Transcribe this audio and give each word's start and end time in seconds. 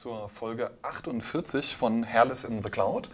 zur 0.00 0.30
Folge 0.30 0.70
48 0.80 1.76
von 1.76 2.06
Hairless 2.10 2.44
in 2.44 2.62
the 2.62 2.70
Cloud. 2.70 3.10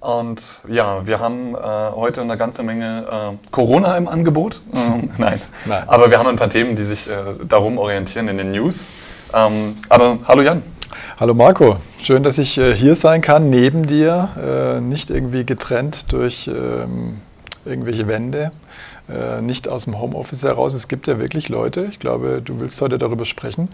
Und 0.00 0.42
ja, 0.66 1.06
wir 1.06 1.20
haben 1.20 1.54
äh, 1.54 1.58
heute 1.58 2.22
eine 2.22 2.36
ganze 2.36 2.64
Menge 2.64 3.04
äh, 3.08 3.48
Corona 3.52 3.96
im 3.96 4.08
Angebot. 4.08 4.60
Ähm, 4.74 5.10
nein. 5.18 5.40
nein. 5.66 5.84
Aber 5.86 6.10
wir 6.10 6.18
haben 6.18 6.26
ein 6.26 6.34
paar 6.34 6.50
Themen, 6.50 6.74
die 6.74 6.82
sich 6.82 7.08
äh, 7.08 7.14
darum 7.46 7.78
orientieren 7.78 8.26
in 8.26 8.38
den 8.38 8.50
News. 8.50 8.92
Ähm, 9.32 9.76
aber 9.88 10.18
hallo 10.26 10.42
Jan. 10.42 10.64
Hallo 11.20 11.32
Marco, 11.32 11.76
schön, 12.02 12.24
dass 12.24 12.38
ich 12.38 12.58
äh, 12.58 12.74
hier 12.74 12.96
sein 12.96 13.20
kann, 13.20 13.48
neben 13.48 13.86
dir, 13.86 14.30
äh, 14.36 14.80
nicht 14.80 15.10
irgendwie 15.10 15.46
getrennt 15.46 16.10
durch 16.10 16.48
ähm, 16.48 17.18
irgendwelche 17.64 18.08
Wände 18.08 18.50
nicht 19.40 19.68
aus 19.68 19.84
dem 19.84 20.00
Homeoffice 20.00 20.42
heraus. 20.42 20.74
Es 20.74 20.88
gibt 20.88 21.06
ja 21.06 21.18
wirklich 21.18 21.48
Leute, 21.48 21.88
ich 21.90 21.98
glaube, 21.98 22.42
du 22.44 22.60
willst 22.60 22.80
heute 22.80 22.98
darüber 22.98 23.24
sprechen, 23.24 23.68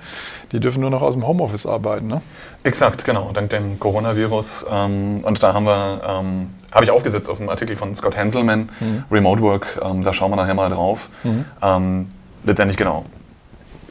die 0.52 0.60
dürfen 0.60 0.80
nur 0.80 0.90
noch 0.90 1.02
aus 1.02 1.14
dem 1.14 1.26
Homeoffice 1.26 1.66
arbeiten. 1.66 2.06
Ne? 2.06 2.22
Exakt, 2.62 3.04
genau, 3.04 3.30
dank 3.32 3.50
dem 3.50 3.78
Coronavirus. 3.78 4.66
Ähm, 4.70 5.18
und 5.22 5.42
da 5.42 5.52
haben 5.54 5.66
wir, 5.66 6.00
ähm, 6.06 6.50
habe 6.72 6.84
ich 6.84 6.90
aufgesetzt 6.90 7.30
auf 7.30 7.40
einem 7.40 7.48
Artikel 7.48 7.76
von 7.76 7.94
Scott 7.94 8.16
Hanselman, 8.16 8.68
mhm. 8.80 9.04
Remote 9.10 9.42
Work, 9.42 9.80
ähm, 9.82 10.04
da 10.04 10.12
schauen 10.12 10.30
wir 10.30 10.36
nachher 10.36 10.54
mal 10.54 10.70
drauf. 10.70 11.08
Mhm. 11.24 11.44
Ähm, 11.62 12.08
letztendlich 12.44 12.76
genau, 12.76 13.04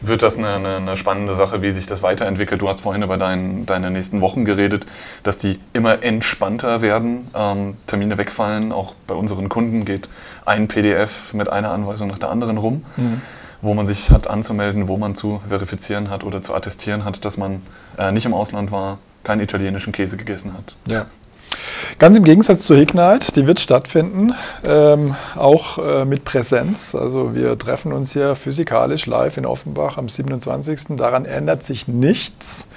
wird 0.02 0.23
das 0.23 0.38
eine, 0.38 0.55
eine, 0.55 0.75
eine, 0.77 0.95
spannende 0.95 1.34
Sache, 1.34 1.62
wie 1.62 1.72
sich 1.72 1.88
das 1.88 2.03
weiterentwickelt. 2.03 2.62
Du 2.62 2.67
hast 2.67 2.81
vorhin 2.81 3.03
über 3.03 3.17
dein, 3.17 3.66
deine 3.66 3.91
nächsten 3.91 4.22
Wochen 4.22 4.45
geredet, 4.45 4.86
dass 5.23 5.38
die 5.38 5.59
immer 5.73 6.03
entspannter 6.03 6.81
werden, 6.81 7.27
ähm, 7.34 7.77
Termine 7.88 8.17
wegfallen. 8.17 8.72
Auch 8.72 8.94
bei 9.08 9.16
unseren 9.16 9.50
Kunden 9.50 9.86
geht 9.86 10.09
ein 10.45 10.67
PDF 10.67 11.34
mit 11.34 11.49
einer 11.49 11.72
Anweisung 11.72 12.08
nach 12.08 12.20
der 12.20 12.30
anderen 12.30 12.58
rum, 12.58 12.86
mhm. 12.98 13.22
wo 13.61 13.73
man 13.73 13.86
sich 13.86 14.11
hat 14.11 14.28
anzumelden, 14.28 14.88
wo 14.88 14.97
man 14.97 15.16
zu 15.16 15.42
verifizieren 15.47 16.09
hat 16.09 16.23
oder 16.23 16.42
zu 16.42 16.53
attestieren 16.53 17.06
hat, 17.06 17.25
dass 17.25 17.38
man 17.38 17.61
äh, 17.97 18.11
nicht 18.11 18.25
im 18.25 18.33
Ausland 18.33 18.72
war, 18.72 19.00
keinen 19.23 19.42
italienischen 19.42 19.92
Käse 19.92 20.17
gegessen 20.17 20.53
hat. 20.53 20.75
Ja. 20.88 21.08
Ganz 22.00 22.17
im 22.17 22.23
Gegensatz 22.23 22.64
zur 22.64 22.78
Ignite, 22.78 23.31
die 23.31 23.47
wird 23.47 23.59
stattfinden, 23.59 24.33
ähm, 24.67 25.16
auch 25.36 25.78
äh, 25.78 26.05
mit 26.05 26.25
Präsenz. 26.25 26.95
Also 26.95 27.33
wir 27.33 27.58
treffen 27.58 27.94
uns 27.94 28.14
hier 28.14 28.36
physikalisch 28.36 29.05
live 29.05 29.38
in 29.38 29.45
Offenbach 29.45 29.98
am 29.98 30.09
27. 30.09 30.98
Daran 30.98 31.25
ändert 31.25 31.64
sich 31.64 31.88
nichts. 31.88 32.67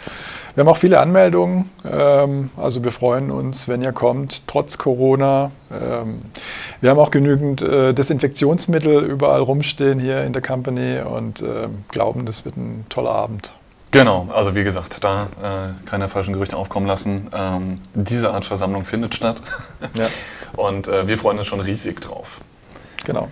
Wir 0.59 0.65
haben 0.65 0.71
auch 0.71 0.77
viele 0.77 0.99
Anmeldungen. 0.99 1.71
Ähm, 1.89 2.51
also 2.57 2.83
wir 2.83 2.91
freuen 2.91 3.31
uns, 3.31 3.69
wenn 3.69 3.81
ihr 3.81 3.93
kommt, 3.93 4.49
trotz 4.49 4.77
Corona. 4.77 5.53
Ähm, 5.71 6.23
wir 6.81 6.91
haben 6.91 6.99
auch 6.99 7.13
genügend 7.13 7.63
äh, 7.63 7.95
Desinfektionsmittel 7.95 9.05
überall 9.05 9.41
rumstehen 9.41 10.01
hier 10.01 10.25
in 10.25 10.33
der 10.33 10.43
Company 10.43 10.99
und 11.01 11.43
äh, 11.43 11.69
glauben, 11.87 12.27
das 12.27 12.45
wird 12.45 12.57
ein 12.57 12.85
toller 12.89 13.13
Abend. 13.13 13.53
Genau, 13.93 14.27
also 14.35 14.57
wie 14.57 14.65
gesagt, 14.65 15.05
da 15.05 15.29
äh, 15.41 15.89
keine 15.89 16.09
falschen 16.09 16.33
Gerüchte 16.33 16.57
aufkommen 16.57 16.89
lassen. 16.89 17.31
Ähm, 17.33 17.79
diese 17.95 18.33
Art 18.33 18.45
Versammlung 18.45 18.85
findet 18.85 19.15
statt. 19.15 19.41
Ja. 19.95 20.09
Und 20.57 20.89
äh, 20.89 21.07
wir 21.07 21.19
freuen 21.19 21.39
uns 21.39 21.47
schon 21.47 21.61
riesig 21.61 22.01
drauf. 22.01 22.41
Genau. 23.05 23.29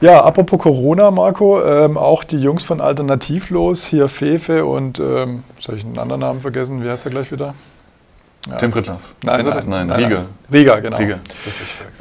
Ja, 0.00 0.22
apropos 0.22 0.60
Corona, 0.60 1.10
Marco, 1.10 1.60
ähm, 1.62 1.96
auch 1.96 2.22
die 2.22 2.40
Jungs 2.40 2.62
von 2.62 2.80
Alternativlos, 2.80 3.84
hier 3.84 4.08
Fefe 4.08 4.64
und, 4.64 5.00
ähm, 5.00 5.42
soll 5.58 5.76
ich 5.76 5.84
einen 5.84 5.98
anderen 5.98 6.20
Namen 6.20 6.40
vergessen? 6.40 6.84
Wie 6.84 6.88
heißt 6.88 7.04
der 7.04 7.12
gleich 7.12 7.32
wieder? 7.32 7.54
Ja. 8.48 8.56
Tim 8.56 8.70
Prittlaff. 8.70 9.14
Nein, 9.24 9.44
nein, 9.44 9.64
nein, 9.68 9.86
nein, 9.88 10.04
Riga. 10.04 10.24
Riga, 10.50 10.80
genau. 10.80 10.96
Riga. 10.96 11.18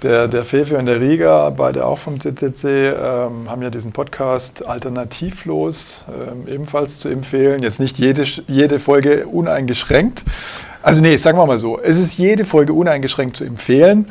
Der, 0.04 0.28
der 0.28 0.46
Fefe 0.46 0.78
und 0.78 0.86
der 0.86 1.02
Riga, 1.02 1.50
beide 1.50 1.86
auch 1.86 1.98
vom 1.98 2.20
CCC, 2.20 2.90
ähm, 2.90 3.50
haben 3.50 3.62
ja 3.64 3.72
diesen 3.72 3.92
Podcast 3.92 4.66
Alternativlos 4.66 6.06
ähm, 6.08 6.48
ebenfalls 6.48 7.00
zu 7.00 7.10
empfehlen. 7.10 7.64
Jetzt 7.64 7.80
nicht 7.80 7.98
jede, 7.98 8.24
jede 8.48 8.80
Folge 8.80 9.26
uneingeschränkt. 9.26 10.24
Also 10.84 11.02
nee, 11.02 11.18
sagen 11.18 11.38
wir 11.38 11.46
mal 11.48 11.58
so, 11.58 11.82
es 11.82 11.98
ist 11.98 12.18
jede 12.18 12.46
Folge 12.46 12.74
uneingeschränkt 12.74 13.36
zu 13.36 13.44
empfehlen. 13.44 14.10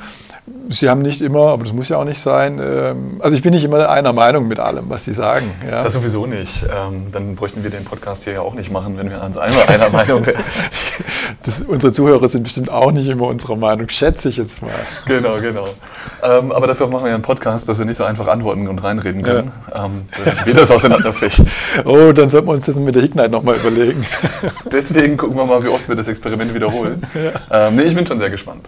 Sie 0.69 0.89
haben 0.89 1.03
nicht 1.03 1.23
immer, 1.23 1.49
aber 1.49 1.65
das 1.65 1.73
muss 1.73 1.89
ja 1.89 1.97
auch 1.97 2.05
nicht 2.05 2.21
sein. 2.21 2.61
Ähm, 2.63 3.17
also 3.21 3.37
ich 3.37 3.43
bin 3.43 3.53
nicht 3.53 3.65
immer 3.65 3.89
einer 3.89 4.13
Meinung 4.13 4.47
mit 4.47 4.61
allem, 4.61 4.89
was 4.89 5.05
Sie 5.05 5.13
sagen. 5.13 5.51
Ja. 5.69 5.83
Das 5.83 5.93
sowieso 5.93 6.27
nicht. 6.27 6.65
Ähm, 6.65 7.07
dann 7.11 7.35
bräuchten 7.35 7.65
wir 7.65 7.71
den 7.71 7.85
Podcast 7.85 8.25
hier 8.25 8.35
ja 8.35 8.41
auch 8.43 8.55
nicht 8.55 8.71
machen, 8.71 8.97
wenn 8.97 9.11
wir 9.11 9.23
ans 9.23 9.39
einmal 9.39 9.67
einer 9.67 9.91
Meinung 9.91 10.25
wären. 10.27 10.43
Das, 11.43 11.61
unsere 11.61 11.93
Zuhörer 11.93 12.29
sind 12.29 12.43
bestimmt 12.43 12.71
auch 12.71 12.91
nicht 12.91 13.09
immer 13.09 13.27
unserer 13.29 13.55
Meinung, 13.55 13.89
schätze 13.89 14.29
ich 14.29 14.37
jetzt 14.37 14.63
mal. 14.63 14.71
Genau, 15.07 15.41
genau. 15.41 15.69
Ähm, 16.21 16.51
aber 16.51 16.67
dafür 16.67 16.89
machen 16.89 17.05
wir 17.05 17.11
ja 17.11 17.15
einen 17.15 17.23
Podcast, 17.23 17.69
dass 17.69 17.79
wir 17.79 17.87
nicht 17.87 17.97
so 17.97 18.05
einfach 18.05 18.27
antworten 18.27 18.67
und 18.67 18.83
reinreden 18.83 19.23
können. 19.23 19.53
Ja. 19.73 19.89
wie 20.45 20.53
das 20.53 20.71
auseinanderfechten. 20.71 21.47
Oh, 21.85 22.13
dann 22.13 22.29
sollten 22.29 22.49
wir 22.49 22.55
uns 22.55 22.67
das 22.67 22.77
mit 22.77 22.95
der 22.95 23.05
Ignite 23.05 23.29
nochmal 23.29 23.57
überlegen. 23.57 24.05
Deswegen 24.73 25.17
gucken 25.17 25.37
wir 25.37 25.45
mal, 25.45 25.63
wie 25.63 25.69
oft 25.69 25.89
wir 25.89 25.95
das 25.95 26.09
Experiment 26.09 26.53
wiederholen. 26.55 27.03
Ja. 27.51 27.71
Nee, 27.71 27.83
ich 27.83 27.95
bin 27.95 28.07
schon 28.07 28.19
sehr 28.19 28.31
gespannt. 28.31 28.67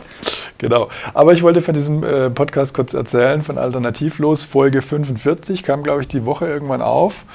Genau. 0.59 0.89
Aber 1.15 1.33
ich 1.33 1.43
wollte 1.43 1.63
von 1.69 1.75
diesem 1.75 2.03
äh, 2.03 2.31
Podcast 2.31 2.73
kurz 2.73 2.95
erzählen, 2.95 3.43
von 3.43 3.59
Alternativlos. 3.59 4.43
Folge 4.43 4.81
45 4.81 5.65
kam, 5.65 5.83
glaube 5.83 6.01
ich, 6.01 6.09
die 6.09 6.25
Woche 6.25 6.47
irgendwann 6.47 6.81
auf 6.81 7.27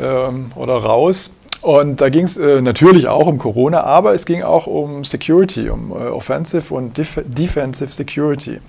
ähm, 0.00 0.52
oder 0.54 0.74
raus. 0.74 1.34
Und 1.60 2.00
da 2.00 2.08
ging 2.08 2.24
es 2.24 2.36
äh, 2.36 2.62
natürlich 2.62 3.08
auch 3.08 3.26
um 3.26 3.38
Corona, 3.38 3.82
aber 3.82 4.14
es 4.14 4.26
ging 4.26 4.44
auch 4.44 4.68
um 4.68 5.02
Security, 5.02 5.70
um 5.70 5.90
äh, 5.90 5.94
Offensive 5.94 6.72
und 6.72 6.98
Def 6.98 7.20
Defensive 7.26 7.90
Security. 7.90 8.60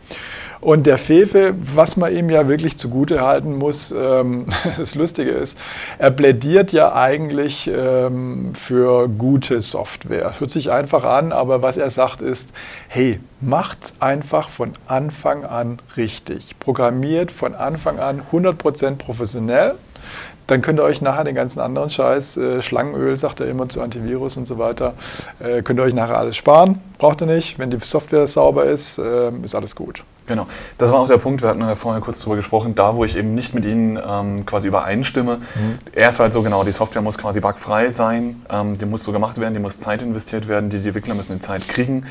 Und 0.62 0.86
der 0.86 1.00
Fefe, 1.00 1.56
was 1.58 1.98
man 1.98 2.16
ihm 2.16 2.30
ja 2.30 2.48
wirklich 2.48 2.78
zugute 2.78 3.22
halten 3.22 3.58
muss, 3.58 3.92
ähm, 3.92 4.46
das 4.78 4.94
Lustige 4.94 5.32
ist, 5.32 5.58
er 5.98 6.12
plädiert 6.12 6.72
ja 6.72 6.94
eigentlich 6.94 7.70
ähm, 7.74 8.54
für 8.54 9.10
gute 9.10 9.62
Software. 9.62 10.40
Hört 10.40 10.52
sich 10.52 10.72
einfach 10.72 11.04
an, 11.04 11.32
aber 11.32 11.64
was 11.64 11.78
er 11.78 11.90
sagt 11.90 12.22
ist, 12.22 12.52
hey, 12.88 13.20
macht's 13.40 13.96
einfach 14.00 14.50
von 14.50 14.74
Anfang 14.86 15.46
an 15.46 15.80
richtig. 15.98 16.60
Programmiert 16.60 17.32
von 17.32 17.56
Anfang 17.56 17.98
an 17.98 18.22
100% 18.32 18.98
professionell 18.98 19.76
dann 20.51 20.62
könnt 20.62 20.79
ihr 20.79 20.84
euch 20.84 21.01
nachher 21.01 21.23
den 21.23 21.34
ganzen 21.34 21.62
anderen 21.62 21.89
Scheiß, 21.89 22.35
äh, 22.35 22.62
Schlangenöl 22.62 23.16
sagt 23.16 23.39
er 23.39 23.47
immer 23.47 23.69
zu 23.69 23.81
Antivirus 23.81 24.35
und 24.35 24.47
so 24.47 24.57
weiter, 24.57 24.95
äh, 25.39 25.62
könnt 25.62 25.79
ihr 25.79 25.84
euch 25.84 25.94
nachher 25.94 26.17
alles 26.17 26.35
sparen. 26.35 26.81
Braucht 26.97 27.22
ihr 27.22 27.28
nicht. 27.28 27.57
Wenn 27.57 27.72
die 27.72 27.79
Software 27.79 28.28
sauber 28.28 28.66
ist, 28.66 28.97
äh, 28.97 29.31
ist 29.44 29.56
alles 29.56 29.75
gut. 29.75 30.03
Genau, 30.28 30.45
das 30.78 30.91
war 30.91 31.00
auch 31.00 31.07
der 31.07 31.17
Punkt, 31.17 31.41
wir 31.41 31.50
hatten 31.50 31.62
ja 31.62 31.73
vorher 31.75 32.01
kurz 32.01 32.19
darüber 32.19 32.35
gesprochen, 32.35 32.75
da 32.75 32.95
wo 32.95 33.03
ich 33.03 33.17
eben 33.17 33.34
nicht 33.34 33.56
mit 33.56 33.66
Ihnen 33.66 33.97
ähm, 34.06 34.45
quasi 34.45 34.67
übereinstimme. 34.67 35.38
Mhm. 35.38 35.79
Er 35.94 36.09
ist 36.09 36.19
halt 36.19 36.31
so 36.34 36.41
genau, 36.44 36.63
die 36.63 36.72
Software 36.72 37.01
muss 37.01 37.18
quasi 37.18 37.39
bugfrei 37.39 37.89
sein, 37.89 38.45
ähm, 38.50 38.78
die 38.78 38.85
muss 38.85 39.03
so 39.03 39.12
gemacht 39.12 39.39
werden, 39.39 39.53
die 39.53 39.59
muss 39.59 39.79
Zeit 39.79 40.01
investiert 40.01 40.47
werden, 40.47 40.69
die, 40.69 40.79
die 40.79 40.88
Entwickler 40.88 41.16
müssen 41.16 41.33
die 41.33 41.39
Zeit 41.39 41.68
kriegen. 41.68 42.06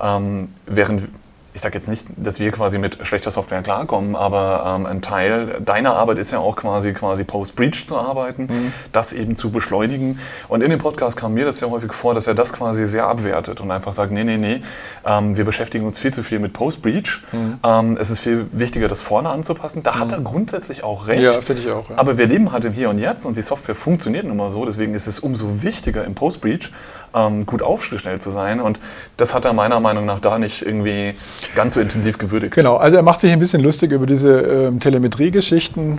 Ähm, 0.00 0.48
während 0.66 1.08
ich 1.56 1.62
sage 1.62 1.78
jetzt 1.78 1.88
nicht, 1.88 2.04
dass 2.18 2.38
wir 2.38 2.52
quasi 2.52 2.76
mit 2.76 2.98
schlechter 3.06 3.30
Software 3.30 3.62
klarkommen, 3.62 4.14
aber 4.14 4.74
ähm, 4.76 4.84
ein 4.84 5.00
Teil 5.00 5.58
deiner 5.64 5.94
Arbeit 5.94 6.18
ist 6.18 6.30
ja 6.30 6.38
auch 6.38 6.54
quasi, 6.54 6.92
quasi 6.92 7.24
Post-Breach 7.24 7.86
zu 7.88 7.96
arbeiten, 7.96 8.42
mhm. 8.42 8.72
das 8.92 9.14
eben 9.14 9.36
zu 9.36 9.50
beschleunigen. 9.50 10.18
Und 10.48 10.62
in 10.62 10.68
dem 10.68 10.78
Podcast 10.78 11.16
kam 11.16 11.32
mir 11.32 11.46
das 11.46 11.56
sehr 11.56 11.70
häufig 11.70 11.94
vor, 11.94 12.12
dass 12.12 12.26
er 12.26 12.34
das 12.34 12.52
quasi 12.52 12.84
sehr 12.84 13.06
abwertet 13.06 13.62
und 13.62 13.70
einfach 13.70 13.94
sagt, 13.94 14.12
nee, 14.12 14.22
nee, 14.22 14.36
nee, 14.36 14.60
ähm, 15.06 15.38
wir 15.38 15.46
beschäftigen 15.46 15.86
uns 15.86 15.98
viel 15.98 16.12
zu 16.12 16.22
viel 16.22 16.40
mit 16.40 16.52
Post-Breach. 16.52 17.22
Mhm. 17.32 17.58
Ähm, 17.64 17.96
es 17.98 18.10
ist 18.10 18.20
viel 18.20 18.48
wichtiger, 18.52 18.86
das 18.86 19.00
vorne 19.00 19.30
anzupassen. 19.30 19.82
Da 19.82 19.94
mhm. 19.94 19.98
hat 20.00 20.12
er 20.12 20.20
grundsätzlich 20.20 20.84
auch 20.84 21.08
recht. 21.08 21.22
Ja, 21.22 21.32
finde 21.40 21.62
ich 21.62 21.70
auch. 21.70 21.88
Ja. 21.88 21.96
Aber 21.96 22.18
wir 22.18 22.26
leben 22.26 22.52
halt 22.52 22.66
im 22.66 22.74
Hier 22.74 22.90
und 22.90 22.98
Jetzt 22.98 23.24
und 23.24 23.38
die 23.38 23.42
Software 23.42 23.74
funktioniert 23.74 24.26
nun 24.26 24.36
mal 24.36 24.50
so, 24.50 24.66
deswegen 24.66 24.92
ist 24.92 25.06
es 25.06 25.20
umso 25.20 25.62
wichtiger 25.62 26.04
im 26.04 26.14
Post-Breach 26.14 26.70
ähm, 27.16 27.46
gut 27.46 27.62
aufgestellt 27.62 28.22
zu 28.22 28.30
sein. 28.30 28.60
Und 28.60 28.78
das 29.16 29.34
hat 29.34 29.44
er 29.44 29.52
meiner 29.52 29.80
Meinung 29.80 30.04
nach 30.04 30.20
da 30.20 30.38
nicht 30.38 30.62
irgendwie 30.62 31.14
ganz 31.54 31.74
so 31.74 31.80
intensiv 31.80 32.18
gewürdigt. 32.18 32.54
Genau, 32.54 32.76
also 32.76 32.96
er 32.96 33.02
macht 33.02 33.20
sich 33.20 33.32
ein 33.32 33.38
bisschen 33.38 33.62
lustig 33.62 33.92
über 33.92 34.06
diese 34.06 34.40
ähm, 34.40 34.80
Telemetrie-Geschichten. 34.80 35.98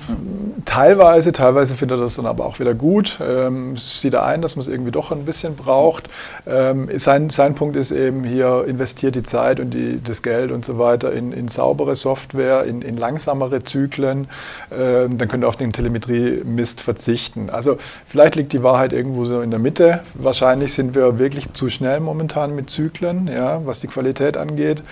Teilweise, 0.65 1.31
teilweise 1.31 1.75
findet 1.75 1.99
er 1.99 2.01
das 2.03 2.15
dann 2.15 2.25
aber 2.25 2.45
auch 2.45 2.59
wieder 2.59 2.73
gut. 2.73 3.17
Ähm, 3.21 3.77
sieht 3.77 4.13
er 4.13 4.25
ein, 4.25 4.41
dass 4.41 4.55
man 4.55 4.65
es 4.65 4.71
irgendwie 4.71 4.91
doch 4.91 5.11
ein 5.11 5.25
bisschen 5.25 5.55
braucht. 5.55 6.07
Ähm, 6.45 6.89
sein, 6.97 7.29
sein 7.29 7.55
Punkt 7.55 7.75
ist 7.75 7.91
eben 7.91 8.23
hier, 8.23 8.65
investiert 8.67 9.15
die 9.15 9.23
Zeit 9.23 9.59
und 9.59 9.71
die, 9.71 10.01
das 10.03 10.21
Geld 10.21 10.51
und 10.51 10.65
so 10.65 10.77
weiter 10.77 11.11
in, 11.11 11.31
in 11.31 11.47
saubere 11.47 11.95
Software, 11.95 12.65
in, 12.65 12.81
in 12.81 12.97
langsamere 12.97 13.63
Zyklen. 13.63 14.27
Ähm, 14.71 15.17
dann 15.17 15.27
könnt 15.27 15.43
ihr 15.43 15.47
auf 15.47 15.55
den 15.55 15.73
Telemetrie-Mist 15.73 16.81
verzichten. 16.81 17.49
Also 17.49 17.77
vielleicht 18.05 18.35
liegt 18.35 18.53
die 18.53 18.63
Wahrheit 18.63 18.93
irgendwo 18.93 19.25
so 19.25 19.41
in 19.41 19.49
der 19.49 19.59
Mitte. 19.59 20.01
Wahrscheinlich 20.13 20.73
sind 20.73 20.95
wir 20.95 21.06
wirklich 21.19 21.53
zu 21.53 21.69
schnell 21.69 21.99
momentan 21.99 22.55
mit 22.55 22.69
Zyklen, 22.69 23.27
ja, 23.27 23.65
was 23.65 23.79
die 23.79 23.87
Qualität 23.87 24.37
angeht. 24.37 24.83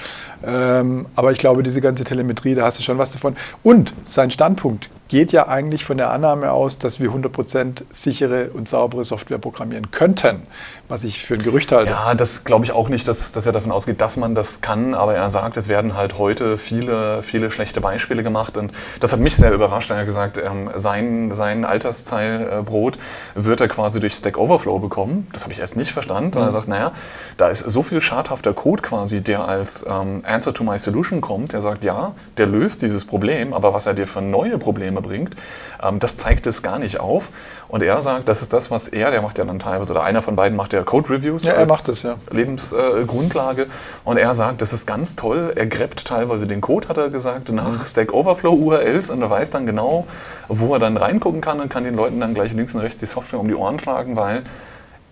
Ähm, 0.43 1.05
aber 1.15 1.31
ich 1.31 1.37
glaube, 1.37 1.63
diese 1.63 1.81
ganze 1.81 2.03
Telemetrie, 2.03 2.55
da 2.55 2.65
hast 2.65 2.79
du 2.79 2.83
schon 2.83 2.97
was 2.97 3.11
davon. 3.11 3.35
Und 3.63 3.93
sein 4.05 4.31
Standpunkt 4.31 4.89
geht 5.07 5.31
ja 5.31 5.47
eigentlich 5.47 5.85
von 5.85 5.97
der 5.97 6.09
Annahme 6.09 6.51
aus, 6.51 6.79
dass 6.79 6.99
wir 6.99 7.11
100% 7.11 7.83
sichere 7.91 8.49
und 8.53 8.67
saubere 8.67 9.03
Software 9.03 9.37
programmieren 9.37 9.91
könnten, 9.91 10.43
was 10.87 11.03
ich 11.03 11.23
für 11.23 11.35
ein 11.35 11.43
Gerücht 11.43 11.71
halte. 11.71 11.91
Ja, 11.91 12.15
das 12.15 12.43
glaube 12.43 12.65
ich 12.65 12.71
auch 12.71 12.89
nicht, 12.89 13.07
dass, 13.07 13.31
dass 13.31 13.45
er 13.45 13.51
davon 13.51 13.71
ausgeht, 13.71 14.01
dass 14.01 14.17
man 14.17 14.33
das 14.33 14.61
kann, 14.61 14.95
aber 14.95 15.13
er 15.15 15.29
sagt, 15.29 15.57
es 15.57 15.69
werden 15.69 15.95
halt 15.95 16.17
heute 16.17 16.57
viele, 16.57 17.21
viele 17.21 17.51
schlechte 17.51 17.81
Beispiele 17.81 18.23
gemacht 18.23 18.57
und 18.57 18.71
das 18.99 19.13
hat 19.13 19.19
mich 19.19 19.35
sehr 19.35 19.53
überrascht. 19.53 19.91
Er 19.91 19.97
hat 19.97 20.05
gesagt, 20.05 20.37
ähm, 20.37 20.71
sein, 20.75 21.31
sein 21.31 21.65
Altersteilbrot 21.65 22.97
wird 23.35 23.61
er 23.61 23.67
quasi 23.67 23.99
durch 23.99 24.15
Stack 24.15 24.37
Overflow 24.37 24.79
bekommen. 24.79 25.27
Das 25.33 25.43
habe 25.43 25.53
ich 25.53 25.59
erst 25.59 25.77
nicht 25.77 25.91
verstanden. 25.91 26.37
Mhm. 26.37 26.45
er 26.45 26.51
sagt, 26.51 26.67
naja, 26.67 26.91
da 27.37 27.49
ist 27.49 27.59
so 27.59 27.83
viel 27.83 28.01
schadhafter 28.01 28.53
Code 28.53 28.81
quasi, 28.81 29.21
der 29.21 29.47
als 29.47 29.85
ähm, 29.87 30.23
Answer 30.25 30.53
to 30.53 30.63
my 30.63 30.77
Solution 30.77 31.21
kommt. 31.21 31.53
Er 31.53 31.61
sagt, 31.61 31.83
ja, 31.83 32.13
der 32.37 32.47
löst 32.47 32.81
dieses 32.81 33.05
Problem, 33.05 33.53
aber 33.53 33.73
was 33.73 33.85
er 33.85 33.93
dir 33.93 34.07
für 34.07 34.21
neue 34.21 34.57
Probleme 34.57 34.94
bringt, 35.01 35.35
ähm, 35.81 35.99
das 35.99 36.17
zeigt 36.17 36.47
es 36.47 36.63
gar 36.63 36.79
nicht 36.79 36.99
auf. 36.99 37.29
Und 37.67 37.81
er 37.81 37.99
sagt, 37.99 38.27
das 38.29 38.41
ist 38.41 38.53
das, 38.53 38.71
was 38.71 38.87
er, 38.87 39.11
der 39.11 39.21
macht 39.21 39.37
ja 39.37 39.45
dann 39.45 39.59
teilweise, 39.59 39.91
oder 39.91 40.03
einer 40.03 40.21
von 40.21 40.35
beiden 40.35 40.55
macht 40.55 40.73
ja 40.73 40.83
Code 40.83 41.09
Reviews 41.09 41.45
ja, 41.45 41.53
er 41.53 41.65
macht 41.65 41.87
das, 41.87 42.03
ja. 42.03 42.15
Lebensgrundlage. 42.29 43.63
Äh, 43.63 43.67
und 44.03 44.17
er 44.17 44.33
sagt, 44.33 44.61
das 44.61 44.73
ist 44.73 44.85
ganz 44.85 45.15
toll. 45.15 45.51
Er 45.55 45.65
greppt 45.65 46.05
teilweise 46.05 46.47
den 46.47 46.61
Code, 46.61 46.87
hat 46.87 46.97
er 46.97 47.09
gesagt, 47.09 47.51
nach 47.51 47.71
mhm. 47.71 47.85
Stack 47.85 48.13
Overflow 48.13 48.53
URLs 48.53 49.09
und 49.09 49.21
er 49.21 49.29
weiß 49.29 49.51
dann 49.51 49.65
genau, 49.65 50.05
wo 50.47 50.73
er 50.73 50.79
dann 50.79 50.97
reingucken 50.97 51.41
kann 51.41 51.59
und 51.59 51.69
kann 51.69 51.83
den 51.83 51.95
Leuten 51.95 52.19
dann 52.19 52.33
gleich 52.33 52.53
links 52.53 52.75
und 52.75 52.81
rechts 52.81 52.99
die 52.99 53.07
Software 53.07 53.39
um 53.39 53.47
die 53.47 53.55
Ohren 53.55 53.79
schlagen, 53.79 54.15
weil 54.15 54.43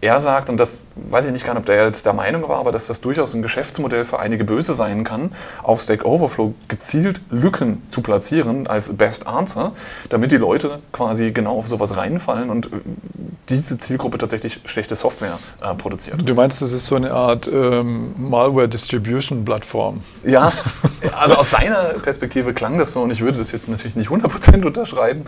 er 0.03 0.19
sagt, 0.19 0.49
und 0.49 0.57
das 0.57 0.85
weiß 0.95 1.27
ich 1.27 1.31
nicht 1.31 1.45
gar 1.45 1.53
nicht, 1.53 1.61
ob 1.61 1.65
der 1.65 1.85
jetzt 1.85 2.05
der 2.05 2.11
Meinung 2.11 2.47
war, 2.49 2.57
aber 2.57 2.73
dass 2.73 2.87
das 2.87 2.99
durchaus 2.99 3.33
ein 3.33 3.41
Geschäftsmodell 3.41 4.03
für 4.03 4.19
einige 4.19 4.43
Böse 4.43 4.73
sein 4.73 5.05
kann, 5.05 5.31
auf 5.63 5.81
Stack 5.81 6.03
Overflow 6.03 6.53
gezielt 6.67 7.21
Lücken 7.29 7.81
zu 7.87 8.01
platzieren 8.01 8.67
als 8.67 8.93
Best 8.93 9.27
Answer, 9.27 9.71
damit 10.09 10.31
die 10.31 10.37
Leute 10.37 10.79
quasi 10.91 11.31
genau 11.31 11.57
auf 11.57 11.67
sowas 11.67 11.95
reinfallen 11.95 12.49
und 12.49 12.69
diese 13.47 13.77
Zielgruppe 13.77 14.17
tatsächlich 14.17 14.59
schlechte 14.65 14.95
Software 14.95 15.39
äh, 15.61 15.73
produziert. 15.73 16.27
Du 16.27 16.33
meinst, 16.33 16.61
das 16.61 16.73
ist 16.73 16.85
so 16.85 16.95
eine 16.95 17.13
Art 17.13 17.47
ähm, 17.47 18.13
Malware-Distribution-Plattform? 18.17 20.01
Ja, 20.25 20.51
also 21.17 21.35
aus 21.35 21.51
seiner 21.51 21.99
Perspektive 22.01 22.53
klang 22.53 22.77
das 22.77 22.91
so 22.91 23.01
und 23.03 23.11
ich 23.11 23.21
würde 23.21 23.37
das 23.37 23.53
jetzt 23.53 23.69
natürlich 23.69 23.95
nicht 23.95 24.09
100% 24.09 24.65
unterschreiben. 24.65 25.25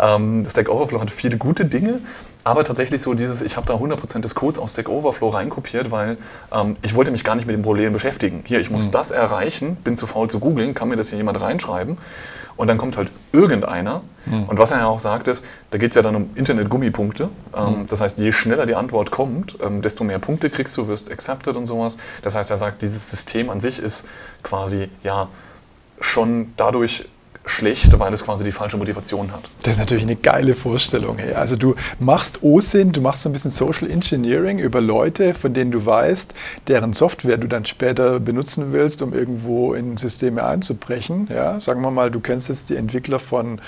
Ähm, 0.00 0.44
Stack 0.48 0.68
Overflow 0.68 1.00
hat 1.00 1.10
viele 1.10 1.38
gute 1.38 1.64
Dinge, 1.64 2.00
aber 2.48 2.64
tatsächlich 2.64 3.02
so 3.02 3.12
dieses, 3.12 3.42
ich 3.42 3.58
habe 3.58 3.66
da 3.66 3.74
100% 3.74 4.20
des 4.20 4.34
Codes 4.34 4.58
aus 4.58 4.72
Stack 4.72 4.88
Overflow 4.88 5.28
reinkopiert, 5.28 5.90
weil 5.90 6.16
ähm, 6.50 6.76
ich 6.80 6.94
wollte 6.94 7.10
mich 7.10 7.22
gar 7.22 7.34
nicht 7.34 7.46
mit 7.46 7.54
dem 7.54 7.60
Problem 7.62 7.92
beschäftigen. 7.92 8.42
Hier, 8.46 8.58
ich 8.58 8.70
muss 8.70 8.86
mhm. 8.86 8.92
das 8.92 9.10
erreichen, 9.10 9.76
bin 9.76 9.98
zu 9.98 10.06
faul 10.06 10.30
zu 10.30 10.40
googeln, 10.40 10.72
kann 10.72 10.88
mir 10.88 10.96
das 10.96 11.10
hier 11.10 11.18
jemand 11.18 11.38
reinschreiben. 11.42 11.98
Und 12.56 12.66
dann 12.66 12.78
kommt 12.78 12.96
halt 12.96 13.12
irgendeiner. 13.32 14.00
Mhm. 14.24 14.44
Und 14.44 14.58
was 14.58 14.70
er 14.70 14.78
ja 14.78 14.86
auch 14.86 14.98
sagt 14.98 15.28
ist, 15.28 15.44
da 15.70 15.76
geht 15.76 15.90
es 15.90 15.96
ja 15.96 16.00
dann 16.00 16.16
um 16.16 16.30
Internet-Gummipunkte. 16.34 17.28
Ähm, 17.54 17.80
mhm. 17.80 17.86
Das 17.86 18.00
heißt, 18.00 18.18
je 18.18 18.32
schneller 18.32 18.64
die 18.64 18.74
Antwort 18.74 19.10
kommt, 19.10 19.58
ähm, 19.62 19.82
desto 19.82 20.02
mehr 20.02 20.18
Punkte 20.18 20.48
kriegst 20.48 20.74
du, 20.78 20.88
wirst 20.88 21.12
accepted 21.12 21.54
und 21.54 21.66
sowas. 21.66 21.98
Das 22.22 22.34
heißt, 22.34 22.50
er 22.50 22.56
sagt, 22.56 22.80
dieses 22.80 23.10
System 23.10 23.50
an 23.50 23.60
sich 23.60 23.78
ist 23.78 24.08
quasi 24.42 24.88
ja 25.02 25.28
schon 26.00 26.54
dadurch 26.56 27.06
schlecht, 27.48 27.98
weil 27.98 28.12
es 28.12 28.24
quasi 28.24 28.44
die 28.44 28.52
falsche 28.52 28.76
Motivation 28.76 29.32
hat. 29.32 29.50
Das 29.62 29.74
ist 29.74 29.78
natürlich 29.78 30.04
eine 30.04 30.16
geile 30.16 30.54
Vorstellung. 30.54 31.18
Hey. 31.18 31.34
Also 31.34 31.56
du 31.56 31.74
machst 31.98 32.42
OSINT, 32.42 32.96
du 32.96 33.00
machst 33.00 33.22
so 33.22 33.28
ein 33.28 33.32
bisschen 33.32 33.50
Social 33.50 33.90
Engineering 33.90 34.58
über 34.58 34.80
Leute, 34.80 35.34
von 35.34 35.54
denen 35.54 35.70
du 35.70 35.84
weißt, 35.84 36.34
deren 36.68 36.92
Software 36.92 37.38
du 37.38 37.46
dann 37.46 37.64
später 37.64 38.20
benutzen 38.20 38.72
willst, 38.72 39.02
um 39.02 39.12
irgendwo 39.12 39.74
in 39.74 39.96
Systeme 39.96 40.44
einzubrechen. 40.44 41.28
Ja? 41.30 41.60
Sagen 41.60 41.80
wir 41.80 41.90
mal, 41.90 42.10
du 42.10 42.20
kennst 42.20 42.48
jetzt 42.48 42.70
die 42.70 42.76
Entwickler 42.76 43.18
von 43.18 43.60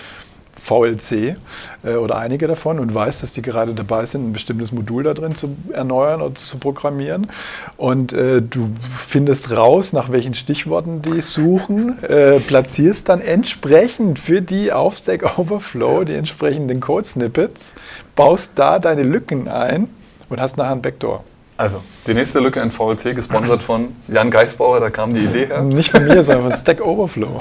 VLC 0.62 1.36
äh, 1.82 1.94
oder 1.94 2.18
einige 2.18 2.46
davon 2.46 2.78
und 2.78 2.94
weiß, 2.94 3.20
dass 3.20 3.32
die 3.32 3.42
gerade 3.42 3.74
dabei 3.74 4.04
sind, 4.06 4.30
ein 4.30 4.32
bestimmtes 4.32 4.72
Modul 4.72 5.02
da 5.02 5.14
drin 5.14 5.34
zu 5.34 5.56
erneuern 5.72 6.22
oder 6.22 6.34
zu 6.34 6.58
programmieren. 6.58 7.28
Und 7.76 8.12
äh, 8.12 8.42
du 8.42 8.70
findest 8.90 9.50
raus, 9.56 9.92
nach 9.92 10.10
welchen 10.10 10.34
Stichworten 10.34 11.02
die 11.02 11.20
suchen, 11.20 12.02
äh, 12.04 12.38
platzierst 12.40 13.08
dann 13.08 13.20
entsprechend 13.20 14.18
für 14.18 14.42
die 14.42 14.72
auf 14.72 14.96
Stack 14.96 15.38
Overflow 15.38 16.04
die 16.04 16.14
entsprechenden 16.14 16.80
Code-Snippets, 16.80 17.74
baust 18.14 18.52
da 18.56 18.78
deine 18.78 19.02
Lücken 19.02 19.48
ein 19.48 19.88
und 20.28 20.40
hast 20.40 20.56
nachher 20.56 20.72
ein 20.72 20.82
Backdoor. 20.82 21.24
Also, 21.60 21.82
die 22.06 22.14
nächste 22.14 22.40
Lücke 22.40 22.58
in 22.60 22.70
VLC, 22.70 23.14
gesponsert 23.14 23.62
von 23.62 23.94
Jan 24.08 24.30
Geisbauer, 24.30 24.80
da 24.80 24.88
kam 24.88 25.12
die 25.12 25.20
Idee 25.20 25.44
her. 25.44 25.60
Nicht 25.60 25.90
von 25.90 26.06
mir, 26.06 26.22
sondern 26.22 26.52
von 26.52 26.58
Stack 26.58 26.80
Overflow. 26.80 27.38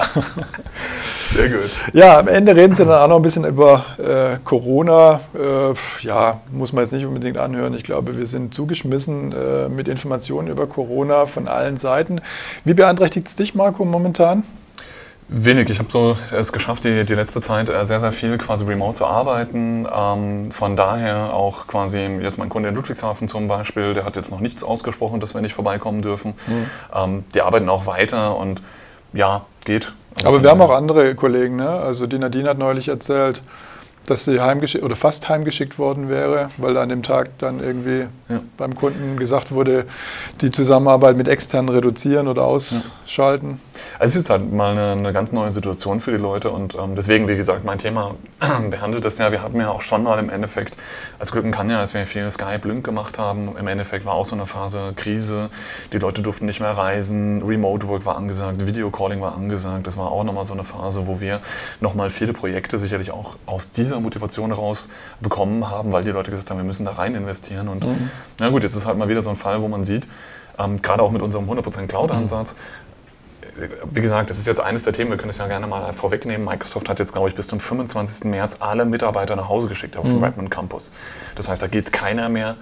Sehr 1.22 1.48
gut. 1.48 1.70
Ja, 1.94 2.18
am 2.18 2.28
Ende 2.28 2.54
reden 2.54 2.74
Sie 2.74 2.84
dann 2.84 3.00
auch 3.00 3.08
noch 3.08 3.16
ein 3.16 3.22
bisschen 3.22 3.46
über 3.46 3.82
äh, 3.96 4.36
Corona. 4.44 5.20
Äh, 5.34 5.72
ja, 6.06 6.42
muss 6.52 6.74
man 6.74 6.84
jetzt 6.84 6.92
nicht 6.92 7.06
unbedingt 7.06 7.38
anhören. 7.38 7.72
Ich 7.72 7.82
glaube, 7.82 8.18
wir 8.18 8.26
sind 8.26 8.52
zugeschmissen 8.52 9.32
äh, 9.32 9.70
mit 9.70 9.88
Informationen 9.88 10.48
über 10.48 10.66
Corona 10.66 11.24
von 11.24 11.48
allen 11.48 11.78
Seiten. 11.78 12.20
Wie 12.66 12.74
beeinträchtigt 12.74 13.26
es 13.26 13.36
dich, 13.36 13.54
Marco, 13.54 13.86
momentan? 13.86 14.42
Wenig. 15.32 15.70
Ich 15.70 15.78
habe 15.78 15.90
so 15.92 16.16
es 16.32 16.52
geschafft, 16.52 16.82
die, 16.82 17.04
die 17.04 17.14
letzte 17.14 17.40
Zeit 17.40 17.68
äh, 17.68 17.86
sehr, 17.86 18.00
sehr 18.00 18.10
viel 18.10 18.36
quasi 18.36 18.64
remote 18.64 18.94
zu 18.94 19.06
arbeiten. 19.06 19.86
Ähm, 19.92 20.50
von 20.50 20.74
daher 20.74 21.32
auch 21.34 21.68
quasi 21.68 22.00
jetzt 22.20 22.36
mein 22.36 22.48
Kunde 22.48 22.70
in 22.70 22.74
Ludwigshafen 22.74 23.28
zum 23.28 23.46
Beispiel, 23.46 23.94
der 23.94 24.04
hat 24.04 24.16
jetzt 24.16 24.32
noch 24.32 24.40
nichts 24.40 24.64
ausgesprochen, 24.64 25.20
dass 25.20 25.34
wir 25.34 25.40
nicht 25.40 25.54
vorbeikommen 25.54 26.02
dürfen. 26.02 26.34
Mhm. 26.48 26.70
Ähm, 26.92 27.24
die 27.32 27.42
arbeiten 27.42 27.68
auch 27.68 27.86
weiter 27.86 28.36
und 28.36 28.60
ja, 29.12 29.44
geht. 29.64 29.92
Also 30.16 30.28
Aber 30.28 30.42
wir 30.42 30.50
haben 30.50 30.60
auch 30.60 30.72
andere 30.72 31.14
Kollegen, 31.14 31.56
ne? 31.56 31.68
Also 31.68 32.08
die 32.08 32.18
Nadine 32.18 32.48
hat 32.48 32.58
neulich 32.58 32.88
erzählt, 32.88 33.40
dass 34.06 34.24
sie 34.24 34.40
heimgeschickt 34.40 34.82
oder 34.82 34.96
fast 34.96 35.28
heimgeschickt 35.28 35.78
worden 35.78 36.08
wäre, 36.08 36.48
weil 36.56 36.76
an 36.76 36.88
dem 36.88 37.04
Tag 37.04 37.38
dann 37.38 37.60
irgendwie 37.60 38.06
ja. 38.28 38.40
beim 38.56 38.74
Kunden 38.74 39.16
gesagt 39.16 39.52
wurde, 39.52 39.86
die 40.40 40.50
Zusammenarbeit 40.50 41.16
mit 41.16 41.28
externen 41.28 41.68
reduzieren 41.68 42.26
oder 42.26 42.42
ausschalten. 42.42 43.60
Also 44.00 44.18
es 44.18 44.24
ist 44.24 44.30
halt 44.30 44.50
mal 44.50 44.70
eine, 44.72 44.92
eine, 44.92 45.12
ganz 45.12 45.30
neue 45.30 45.50
Situation 45.50 46.00
für 46.00 46.10
die 46.10 46.16
Leute 46.16 46.50
und 46.50 46.74
ähm, 46.74 46.96
deswegen, 46.96 47.28
wie 47.28 47.36
gesagt, 47.36 47.66
mein 47.66 47.76
Thema 47.76 48.14
behandelt 48.70 49.04
das 49.04 49.18
ja. 49.18 49.30
Wir 49.30 49.42
hatten 49.42 49.60
ja 49.60 49.68
auch 49.68 49.82
schon 49.82 50.04
mal 50.04 50.18
im 50.18 50.30
Endeffekt, 50.30 50.78
als 51.18 51.32
Glücken 51.32 51.50
kann 51.50 51.68
ja, 51.68 51.80
als 51.80 51.92
wir 51.92 52.06
viel 52.06 52.30
Skype 52.30 52.66
Link 52.66 52.82
gemacht 52.82 53.18
haben, 53.18 53.54
im 53.58 53.68
Endeffekt 53.68 54.06
war 54.06 54.14
auch 54.14 54.24
so 54.24 54.34
eine 54.34 54.46
Phase 54.46 54.94
Krise. 54.96 55.50
Die 55.92 55.98
Leute 55.98 56.22
durften 56.22 56.46
nicht 56.46 56.60
mehr 56.60 56.70
reisen, 56.70 57.42
Remote 57.42 57.88
Work 57.88 58.06
war 58.06 58.16
angesagt, 58.16 58.66
Video 58.66 58.90
Calling 58.90 59.20
war 59.20 59.34
angesagt. 59.34 59.86
Das 59.86 59.98
war 59.98 60.10
auch 60.10 60.24
nochmal 60.24 60.46
so 60.46 60.54
eine 60.54 60.64
Phase, 60.64 61.06
wo 61.06 61.20
wir 61.20 61.40
nochmal 61.82 62.08
viele 62.08 62.32
Projekte 62.32 62.78
sicherlich 62.78 63.10
auch 63.10 63.36
aus 63.44 63.70
dieser 63.70 64.00
Motivation 64.00 64.48
heraus 64.48 64.88
bekommen 65.20 65.68
haben, 65.68 65.92
weil 65.92 66.04
die 66.04 66.10
Leute 66.10 66.30
gesagt 66.30 66.48
haben, 66.48 66.56
wir 66.56 66.64
müssen 66.64 66.86
da 66.86 66.92
rein 66.92 67.14
investieren. 67.14 67.68
Und 67.68 67.84
mhm. 67.84 68.10
na 68.38 68.48
gut, 68.48 68.62
jetzt 68.62 68.76
ist 68.76 68.86
halt 68.86 68.96
mal 68.96 69.08
wieder 69.08 69.20
so 69.20 69.28
ein 69.28 69.36
Fall, 69.36 69.60
wo 69.60 69.68
man 69.68 69.84
sieht, 69.84 70.08
ähm, 70.58 70.80
gerade 70.80 71.02
auch 71.02 71.10
mit 71.10 71.20
unserem 71.20 71.50
100% 71.50 71.86
Cloud-Ansatz, 71.86 72.54
mhm 72.54 72.79
wie 73.90 74.00
gesagt, 74.00 74.30
das 74.30 74.38
ist 74.38 74.46
jetzt 74.46 74.60
eines 74.60 74.82
der 74.82 74.92
Themen, 74.92 75.10
wir 75.10 75.16
können 75.16 75.30
es 75.30 75.38
ja 75.38 75.46
gerne 75.46 75.66
mal 75.66 75.92
vorwegnehmen. 75.92 76.44
Microsoft 76.44 76.88
hat 76.88 76.98
jetzt, 76.98 77.12
glaube 77.12 77.28
ich, 77.28 77.34
bis 77.34 77.48
zum 77.48 77.60
25. 77.60 78.24
März 78.24 78.58
alle 78.60 78.84
Mitarbeiter 78.84 79.36
nach 79.36 79.48
Hause 79.48 79.68
geschickt 79.68 79.96
auf 79.96 80.04
dem 80.04 80.18
mhm. 80.18 80.24
Redmond 80.24 80.50
Campus. 80.50 80.92
Das 81.34 81.48
heißt, 81.48 81.62
da 81.62 81.66
geht 81.66 81.92
keiner 81.92 82.28
mehr 82.28 82.56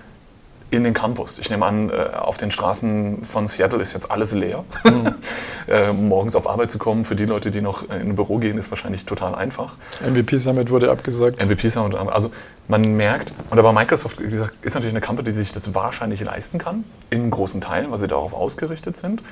in 0.70 0.84
den 0.84 0.92
Campus. 0.92 1.38
Ich 1.38 1.48
nehme 1.48 1.64
an, 1.64 1.90
äh, 1.90 1.94
auf 2.14 2.36
den 2.36 2.50
Straßen 2.50 3.24
von 3.24 3.46
Seattle 3.46 3.80
ist 3.80 3.94
jetzt 3.94 4.10
alles 4.10 4.32
leer. 4.34 4.64
Mhm. 4.84 5.14
Äh, 5.68 5.92
morgens 5.92 6.34
auf 6.34 6.48
Arbeit 6.48 6.70
zu 6.70 6.78
kommen, 6.78 7.04
für 7.04 7.14
die 7.14 7.26
Leute, 7.26 7.50
die 7.50 7.60
noch 7.60 7.90
in 7.90 7.90
ein 7.90 8.14
Büro 8.14 8.38
gehen, 8.38 8.56
ist 8.56 8.70
wahrscheinlich 8.70 9.04
total 9.04 9.34
einfach. 9.34 9.76
MVP 10.00 10.38
Summit 10.38 10.70
wurde 10.70 10.90
abgesagt. 10.90 11.44
MVP 11.44 11.68
Summit, 11.68 11.94
also 11.94 12.30
man 12.68 12.96
merkt, 12.96 13.34
und 13.50 13.58
aber 13.58 13.74
Microsoft, 13.74 14.18
wie 14.18 14.30
gesagt, 14.30 14.54
ist 14.62 14.72
natürlich 14.72 14.94
eine 14.94 15.02
Company, 15.02 15.28
die 15.28 15.34
sich 15.34 15.52
das 15.52 15.74
wahrscheinlich 15.74 16.22
leisten 16.22 16.56
kann, 16.56 16.84
in 17.10 17.30
großen 17.30 17.60
Teilen, 17.60 17.90
weil 17.90 17.98
sie 17.98 18.06
darauf 18.06 18.32
ausgerichtet 18.32 18.96
sind. 18.96 19.22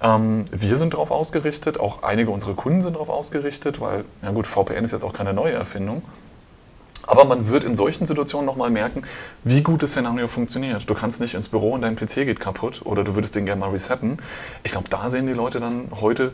Ähm, 0.00 0.44
wir 0.50 0.76
sind 0.76 0.94
darauf 0.94 1.10
ausgerichtet, 1.10 1.78
auch 1.78 2.02
einige 2.02 2.30
unserer 2.30 2.54
Kunden 2.54 2.80
sind 2.80 2.94
darauf 2.94 3.08
ausgerichtet, 3.08 3.80
weil, 3.80 4.04
ja 4.22 4.30
gut, 4.30 4.46
VPN 4.46 4.84
ist 4.84 4.92
jetzt 4.92 5.04
auch 5.04 5.12
keine 5.12 5.32
neue 5.32 5.52
Erfindung. 5.52 6.02
Aber 7.06 7.24
man 7.24 7.48
wird 7.48 7.64
in 7.64 7.74
solchen 7.74 8.06
Situationen 8.06 8.46
nochmal 8.46 8.70
merken, 8.70 9.02
wie 9.44 9.62
gut 9.62 9.82
das 9.82 9.90
Szenario 9.90 10.26
funktioniert. 10.26 10.88
Du 10.88 10.94
kannst 10.94 11.20
nicht 11.20 11.34
ins 11.34 11.48
Büro 11.48 11.72
und 11.72 11.82
dein 11.82 11.96
PC 11.96 12.24
geht 12.24 12.40
kaputt 12.40 12.80
oder 12.84 13.04
du 13.04 13.14
würdest 13.14 13.36
den 13.36 13.44
gerne 13.44 13.60
mal 13.60 13.70
resetten. 13.70 14.18
Ich 14.62 14.72
glaube, 14.72 14.88
da 14.88 15.10
sehen 15.10 15.26
die 15.26 15.34
Leute 15.34 15.60
dann 15.60 15.88
heute 16.00 16.32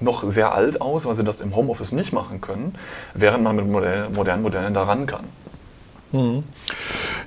noch 0.00 0.22
sehr 0.28 0.52
alt 0.52 0.80
aus, 0.80 1.06
weil 1.06 1.14
sie 1.14 1.24
das 1.24 1.40
im 1.40 1.54
Homeoffice 1.56 1.92
nicht 1.92 2.12
machen 2.12 2.40
können, 2.40 2.74
während 3.14 3.42
man 3.42 3.56
mit 3.56 3.66
modernen 3.66 4.42
Modellen 4.42 4.74
da 4.74 4.84
ran 4.84 5.06
kann. 5.06 5.24
Mhm. 6.12 6.44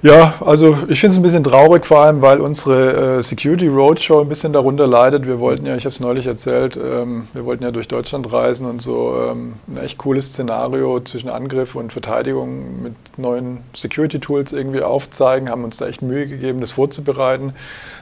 Ja, 0.04 0.36
also 0.42 0.78
ich 0.90 1.00
finde 1.00 1.14
es 1.14 1.18
ein 1.18 1.24
bisschen 1.24 1.44
traurig, 1.44 1.84
vor 1.84 2.02
allem 2.02 2.22
weil 2.22 2.40
unsere 2.40 3.18
äh, 3.18 3.22
Security 3.24 3.68
Roadshow 3.68 4.22
ein 4.22 4.30
bisschen 4.30 4.54
darunter 4.54 4.86
leidet. 4.86 5.26
Wir 5.26 5.40
wollten 5.40 5.66
ja, 5.66 5.76
ich 5.76 5.86
habe 5.86 5.94
es 5.94 6.00
neulich 6.00 6.28
erzählt, 6.28 6.78
ähm, 6.78 7.28
wir 7.34 7.46
wollten 7.46 7.64
ja 7.64 7.72
durch 7.72 7.88
Deutschland 7.88 8.32
reisen 8.32 8.68
und 8.68 8.80
so 8.80 9.16
ähm, 9.20 9.54
ein 9.68 9.78
echt 9.78 9.98
cooles 9.98 10.30
Szenario 10.30 11.00
zwischen 11.00 11.30
Angriff 11.30 11.74
und 11.74 11.92
Verteidigung 11.92 12.84
mit 12.84 12.94
neuen 13.18 13.60
Security 13.74 14.20
Tools 14.20 14.54
irgendwie 14.54 14.84
aufzeigen, 14.84 15.50
haben 15.50 15.64
uns 15.64 15.78
da 15.78 15.88
echt 15.88 16.04
Mühe 16.04 16.28
gegeben, 16.28 16.60
das 16.60 16.70
vorzubereiten, 16.70 17.54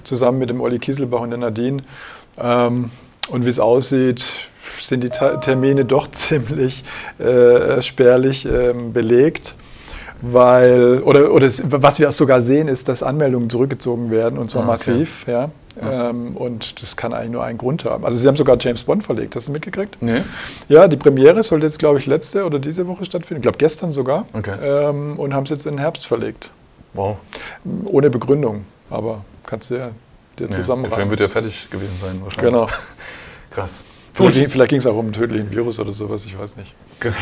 zusammen 0.03 0.39
mit 0.39 0.49
dem 0.49 0.59
Olli 0.59 0.79
Kieselbach 0.79 1.21
und 1.21 1.29
der 1.29 1.39
Nadine. 1.39 1.81
Ähm, 2.37 2.91
und 3.29 3.45
wie 3.45 3.49
es 3.49 3.59
aussieht, 3.59 4.25
sind 4.81 5.01
die 5.01 5.09
Termine 5.09 5.85
doch 5.85 6.07
ziemlich 6.11 6.83
äh, 7.19 7.81
spärlich 7.81 8.45
ähm, 8.45 8.91
belegt 8.91 9.55
weil, 10.21 11.01
oder, 11.03 11.31
oder 11.31 11.47
was 11.47 11.99
wir 11.99 12.11
sogar 12.11 12.41
sehen, 12.41 12.67
ist, 12.67 12.87
dass 12.87 13.03
Anmeldungen 13.03 13.49
zurückgezogen 13.49 14.11
werden 14.11 14.37
und 14.37 14.49
zwar 14.49 14.63
ah, 14.63 14.65
okay. 14.65 14.71
massiv. 14.71 15.25
Ja. 15.27 15.49
ja. 15.81 16.09
Ähm, 16.09 16.37
und 16.37 16.81
das 16.81 16.95
kann 16.95 17.13
eigentlich 17.13 17.31
nur 17.31 17.43
einen 17.43 17.57
Grund 17.57 17.85
haben. 17.85 18.05
Also 18.05 18.17
Sie 18.17 18.27
haben 18.27 18.37
sogar 18.37 18.57
James 18.59 18.83
Bond 18.83 19.03
verlegt, 19.03 19.35
hast 19.35 19.47
du 19.47 19.51
mitgekriegt? 19.51 19.97
Nee. 20.01 20.21
Ja, 20.69 20.87
die 20.87 20.97
Premiere 20.97 21.43
sollte 21.43 21.65
jetzt, 21.65 21.79
glaube 21.79 21.99
ich, 21.99 22.05
letzte 22.05 22.45
oder 22.45 22.59
diese 22.59 22.87
Woche 22.87 23.05
stattfinden. 23.05 23.39
Ich 23.39 23.43
glaube 23.43 23.57
gestern 23.57 23.91
sogar. 23.91 24.25
Okay. 24.33 24.55
Ähm, 24.61 25.19
und 25.19 25.33
haben 25.33 25.43
es 25.43 25.49
jetzt 25.49 25.65
in 25.65 25.73
den 25.73 25.79
Herbst 25.79 26.05
verlegt. 26.07 26.51
Wow. 26.93 27.17
Ohne 27.85 28.09
Begründung, 28.09 28.63
aber 28.89 29.25
kannst 29.45 29.69
du 29.69 29.75
ja 29.75 29.91
dir. 30.39 30.47
Ja, 30.47 30.75
der 30.75 30.91
Film 30.91 31.09
wird 31.09 31.19
ja 31.19 31.27
fertig 31.27 31.69
gewesen 31.69 31.97
sein 31.99 32.21
wahrscheinlich. 32.21 32.53
Genau. 32.53 32.67
Krass. 33.51 33.83
Vielleicht, 34.13 34.51
vielleicht 34.51 34.69
ging 34.69 34.79
es 34.79 34.87
auch 34.87 34.95
um 34.95 35.05
einen 35.05 35.13
tödlichen 35.13 35.51
Virus 35.51 35.77
oder 35.77 35.91
sowas, 35.91 36.23
ich 36.25 36.37
weiß 36.37 36.55
nicht. 36.55 36.73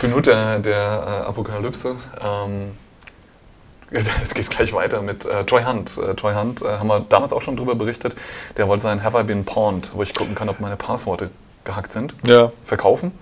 Genug 0.00 0.24
der, 0.24 0.58
der 0.58 0.76
äh, 0.76 1.28
Apokalypse. 1.28 1.96
Ähm, 2.20 2.72
es 3.90 4.34
geht 4.34 4.50
gleich 4.50 4.72
weiter 4.72 5.02
mit 5.02 5.24
äh, 5.24 5.44
Troy 5.44 5.64
Hunt. 5.64 5.96
Äh, 5.96 6.14
Troy 6.14 6.34
Hunt 6.34 6.62
äh, 6.62 6.78
haben 6.78 6.88
wir 6.88 7.00
damals 7.00 7.32
auch 7.32 7.42
schon 7.42 7.56
drüber 7.56 7.74
berichtet. 7.74 8.16
Der 8.56 8.68
wollte 8.68 8.82
sein 8.82 9.02
Have 9.02 9.18
I 9.18 9.22
Been 9.22 9.44
Pawned, 9.44 9.92
wo 9.94 10.02
ich 10.02 10.14
gucken 10.14 10.34
kann, 10.34 10.48
ob 10.48 10.60
meine 10.60 10.76
Passworte 10.76 11.30
gehackt 11.64 11.92
sind, 11.92 12.14
ja. 12.26 12.52
verkaufen. 12.64 13.12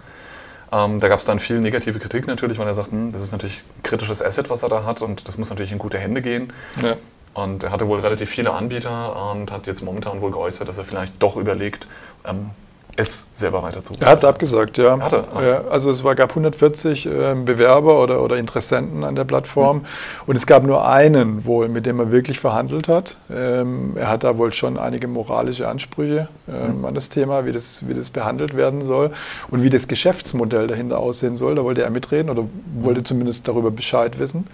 Ähm, 0.72 0.98
da 1.00 1.08
gab 1.08 1.20
es 1.20 1.24
dann 1.24 1.38
viel 1.38 1.60
negative 1.60 1.98
Kritik 1.98 2.26
natürlich, 2.26 2.58
weil 2.58 2.66
er 2.66 2.74
sagt, 2.74 2.90
hm, 2.90 3.12
das 3.12 3.22
ist 3.22 3.32
natürlich 3.32 3.62
ein 3.78 3.82
kritisches 3.82 4.22
Asset, 4.22 4.50
was 4.50 4.62
er 4.62 4.68
da 4.68 4.84
hat 4.84 5.02
und 5.02 5.28
das 5.28 5.38
muss 5.38 5.50
natürlich 5.50 5.72
in 5.72 5.78
gute 5.78 5.98
Hände 5.98 6.22
gehen. 6.22 6.52
Ja. 6.82 6.96
Und 7.34 7.62
er 7.62 7.70
hatte 7.70 7.86
wohl 7.86 8.00
relativ 8.00 8.30
viele 8.30 8.52
Anbieter 8.52 9.30
und 9.30 9.52
hat 9.52 9.66
jetzt 9.66 9.82
momentan 9.82 10.20
wohl 10.20 10.30
geäußert, 10.30 10.68
dass 10.68 10.78
er 10.78 10.84
vielleicht 10.84 11.22
doch 11.22 11.36
überlegt, 11.36 11.86
ähm, 12.24 12.50
es 12.96 13.30
selber 13.34 13.62
weiterzugeben. 13.62 14.06
Er 14.06 14.12
hat 14.12 14.18
es 14.18 14.24
abgesagt, 14.24 14.78
ja. 14.78 14.98
Hatte. 14.98 15.24
Ah. 15.34 15.42
ja. 15.42 15.64
Also 15.68 15.90
es 15.90 16.02
war, 16.02 16.14
gab 16.14 16.30
140 16.30 17.06
äh, 17.06 17.34
Bewerber 17.34 18.02
oder, 18.02 18.22
oder 18.22 18.36
Interessenten 18.36 19.04
an 19.04 19.14
der 19.14 19.24
Plattform 19.24 19.78
mhm. 19.78 19.84
und 20.26 20.36
es 20.36 20.46
gab 20.46 20.62
nur 20.62 20.88
einen 20.88 21.44
wohl, 21.44 21.68
mit 21.68 21.84
dem 21.84 22.00
er 22.00 22.10
wirklich 22.10 22.40
verhandelt 22.40 22.88
hat. 22.88 23.16
Ähm, 23.30 23.92
er 23.96 24.08
hat 24.08 24.24
da 24.24 24.38
wohl 24.38 24.52
schon 24.52 24.78
einige 24.78 25.08
moralische 25.08 25.68
Ansprüche 25.68 26.28
ähm, 26.48 26.78
mhm. 26.78 26.84
an 26.86 26.94
das 26.94 27.10
Thema, 27.10 27.44
wie 27.44 27.52
das, 27.52 27.86
wie 27.86 27.94
das 27.94 28.08
behandelt 28.08 28.56
werden 28.56 28.82
soll 28.82 29.10
und 29.50 29.62
wie 29.62 29.70
das 29.70 29.88
Geschäftsmodell 29.88 30.66
dahinter 30.66 30.98
aussehen 30.98 31.36
soll. 31.36 31.54
Da 31.54 31.64
wollte 31.64 31.82
er 31.82 31.90
mitreden 31.90 32.30
oder 32.30 32.44
wollte 32.80 33.02
zumindest 33.02 33.46
darüber 33.46 33.70
Bescheid 33.70 34.18
wissen. 34.18 34.46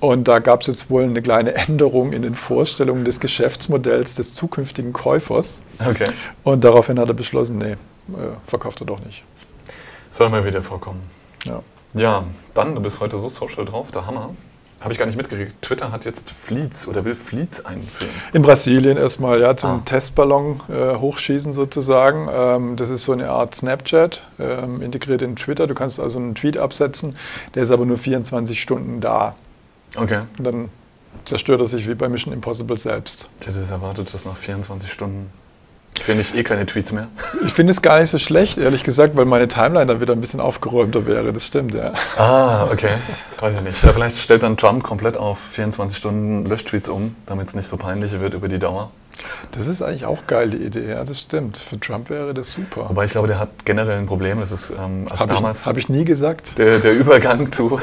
Und 0.00 0.28
da 0.28 0.38
gab 0.38 0.60
es 0.60 0.66
jetzt 0.66 0.90
wohl 0.90 1.04
eine 1.04 1.22
kleine 1.22 1.54
Änderung 1.54 2.12
in 2.12 2.22
den 2.22 2.34
Vorstellungen 2.34 3.04
des 3.04 3.20
Geschäftsmodells 3.20 4.14
des 4.14 4.34
zukünftigen 4.34 4.92
Käufers. 4.92 5.62
Okay. 5.78 6.08
Und 6.44 6.64
daraufhin 6.64 6.98
hat 6.98 7.08
er 7.08 7.14
beschlossen, 7.14 7.58
nee, 7.58 7.72
äh, 7.72 7.76
verkauft 8.46 8.80
er 8.80 8.86
doch 8.86 9.00
nicht. 9.00 9.24
Soll 10.10 10.28
mal 10.28 10.44
wieder 10.44 10.62
vorkommen. 10.62 11.02
Ja. 11.44 11.62
Ja, 11.94 12.24
dann, 12.52 12.74
du 12.74 12.82
bist 12.82 13.00
heute 13.00 13.16
so 13.16 13.28
social 13.28 13.64
drauf, 13.64 13.90
der 13.90 14.06
Hammer. 14.06 14.34
Habe 14.80 14.92
ich 14.92 14.98
gar 14.98 15.06
nicht 15.06 15.16
mitgekriegt. 15.16 15.62
Twitter 15.62 15.90
hat 15.90 16.04
jetzt 16.04 16.30
Fleets 16.30 16.86
oder 16.86 17.06
will 17.06 17.14
Fleets 17.14 17.64
einführen. 17.64 18.12
In 18.34 18.42
Brasilien 18.42 18.98
erstmal, 18.98 19.40
ja, 19.40 19.56
zum 19.56 19.70
ah. 19.70 19.82
Testballon 19.84 20.60
äh, 20.68 20.96
hochschießen 20.96 21.54
sozusagen. 21.54 22.28
Ähm, 22.30 22.76
das 22.76 22.90
ist 22.90 23.04
so 23.04 23.12
eine 23.12 23.30
Art 23.30 23.54
Snapchat, 23.54 24.22
ähm, 24.38 24.82
integriert 24.82 25.22
in 25.22 25.34
Twitter. 25.36 25.66
Du 25.66 25.74
kannst 25.74 25.98
also 25.98 26.18
einen 26.18 26.34
Tweet 26.34 26.58
absetzen, 26.58 27.16
der 27.54 27.62
ist 27.62 27.70
aber 27.70 27.86
nur 27.86 27.96
24 27.96 28.60
Stunden 28.60 29.00
da. 29.00 29.34
Okay. 29.94 30.22
Und 30.38 30.44
dann 30.44 30.68
zerstört 31.24 31.60
er 31.60 31.66
sich 31.66 31.88
wie 31.88 31.94
bei 31.94 32.08
Mission 32.08 32.32
Impossible 32.32 32.76
selbst. 32.76 33.28
Ich 33.40 33.46
hätte 33.46 33.58
es 33.58 33.70
erwartet, 33.70 34.12
dass 34.12 34.24
nach 34.24 34.36
24 34.36 34.90
Stunden 34.90 35.30
finde 36.00 36.22
ich 36.22 36.34
eh 36.34 36.42
keine 36.42 36.66
Tweets 36.66 36.92
mehr. 36.92 37.08
Ich 37.44 37.52
finde 37.52 37.72
es 37.72 37.82
gar 37.82 38.00
nicht 38.00 38.10
so 38.10 38.18
schlecht, 38.18 38.58
ehrlich 38.58 38.84
gesagt, 38.84 39.16
weil 39.16 39.24
meine 39.24 39.48
Timeline 39.48 39.86
dann 39.86 40.00
wieder 40.00 40.12
ein 40.12 40.20
bisschen 40.20 40.40
aufgeräumter 40.40 41.06
wäre. 41.06 41.32
Das 41.32 41.46
stimmt, 41.46 41.74
ja. 41.74 41.94
Ah, 42.16 42.68
okay. 42.70 42.98
Weiß 43.40 43.54
ich 43.56 43.60
nicht. 43.62 43.82
Ja, 43.82 43.92
vielleicht 43.92 44.18
stellt 44.18 44.42
dann 44.42 44.56
Trump 44.56 44.82
komplett 44.82 45.16
auf 45.16 45.38
24 45.38 45.96
Stunden 45.96 46.46
Löschtweets 46.46 46.88
um, 46.88 47.16
damit 47.26 47.48
es 47.48 47.54
nicht 47.54 47.66
so 47.66 47.76
peinlich 47.76 48.18
wird 48.20 48.34
über 48.34 48.48
die 48.48 48.58
Dauer. 48.58 48.90
Das 49.52 49.66
ist 49.66 49.80
eigentlich 49.80 50.04
auch 50.04 50.26
geil, 50.26 50.50
die 50.50 50.58
Idee, 50.58 50.90
ja, 50.90 51.02
das 51.04 51.20
stimmt. 51.20 51.56
Für 51.56 51.80
Trump 51.80 52.10
wäre 52.10 52.34
das 52.34 52.50
super. 52.50 52.90
Wobei 52.90 53.06
ich 53.06 53.12
glaube, 53.12 53.28
der 53.28 53.38
hat 53.38 53.64
generell 53.64 53.98
ein 53.98 54.06
Problem. 54.06 54.40
Das 54.40 54.52
ist 54.52 54.70
ähm, 54.70 55.06
also 55.08 55.22
Habe 55.22 55.50
ich, 55.50 55.66
hab 55.66 55.76
ich 55.78 55.88
nie 55.88 56.04
gesagt. 56.04 56.58
Der, 56.58 56.78
der 56.80 56.92
Übergang 56.92 57.50
zu 57.50 57.80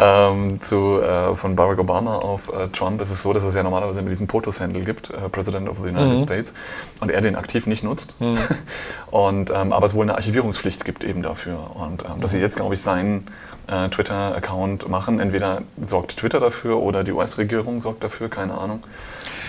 ähm, 0.00 0.60
zu, 0.60 1.00
äh, 1.00 1.34
von 1.36 1.56
Barack 1.56 1.78
Obama 1.78 2.16
auf 2.16 2.52
äh, 2.52 2.68
Trump 2.68 3.00
ist 3.00 3.10
es 3.10 3.22
so, 3.22 3.32
dass 3.32 3.44
es 3.44 3.54
ja 3.54 3.62
normalerweise 3.62 4.02
mit 4.02 4.10
diesem 4.10 4.26
POTUS-Handle 4.26 4.84
gibt, 4.84 5.10
äh, 5.10 5.28
President 5.28 5.68
of 5.68 5.78
the 5.78 5.90
United 5.90 6.18
mhm. 6.18 6.22
States, 6.22 6.54
und 7.00 7.10
er 7.10 7.20
den 7.20 7.36
aktiv 7.36 7.66
nicht 7.66 7.84
nutzt. 7.84 8.14
Mhm. 8.20 8.38
und, 9.10 9.50
ähm, 9.50 9.72
aber 9.72 9.86
es 9.86 9.94
wohl 9.94 10.04
eine 10.04 10.14
Archivierungspflicht 10.14 10.84
gibt 10.84 11.04
eben 11.04 11.22
dafür. 11.22 11.70
Und 11.74 12.04
ähm, 12.04 12.20
dass 12.20 12.32
sie 12.32 12.38
jetzt, 12.38 12.56
glaube 12.56 12.74
ich, 12.74 12.82
seinen 12.82 13.26
äh, 13.68 13.88
Twitter-Account 13.88 14.88
machen, 14.88 15.20
entweder 15.20 15.62
sorgt 15.84 16.16
Twitter 16.16 16.40
dafür 16.40 16.78
oder 16.78 17.04
die 17.04 17.12
US-Regierung 17.12 17.80
sorgt 17.80 18.04
dafür, 18.04 18.28
keine 18.28 18.58
Ahnung. 18.58 18.82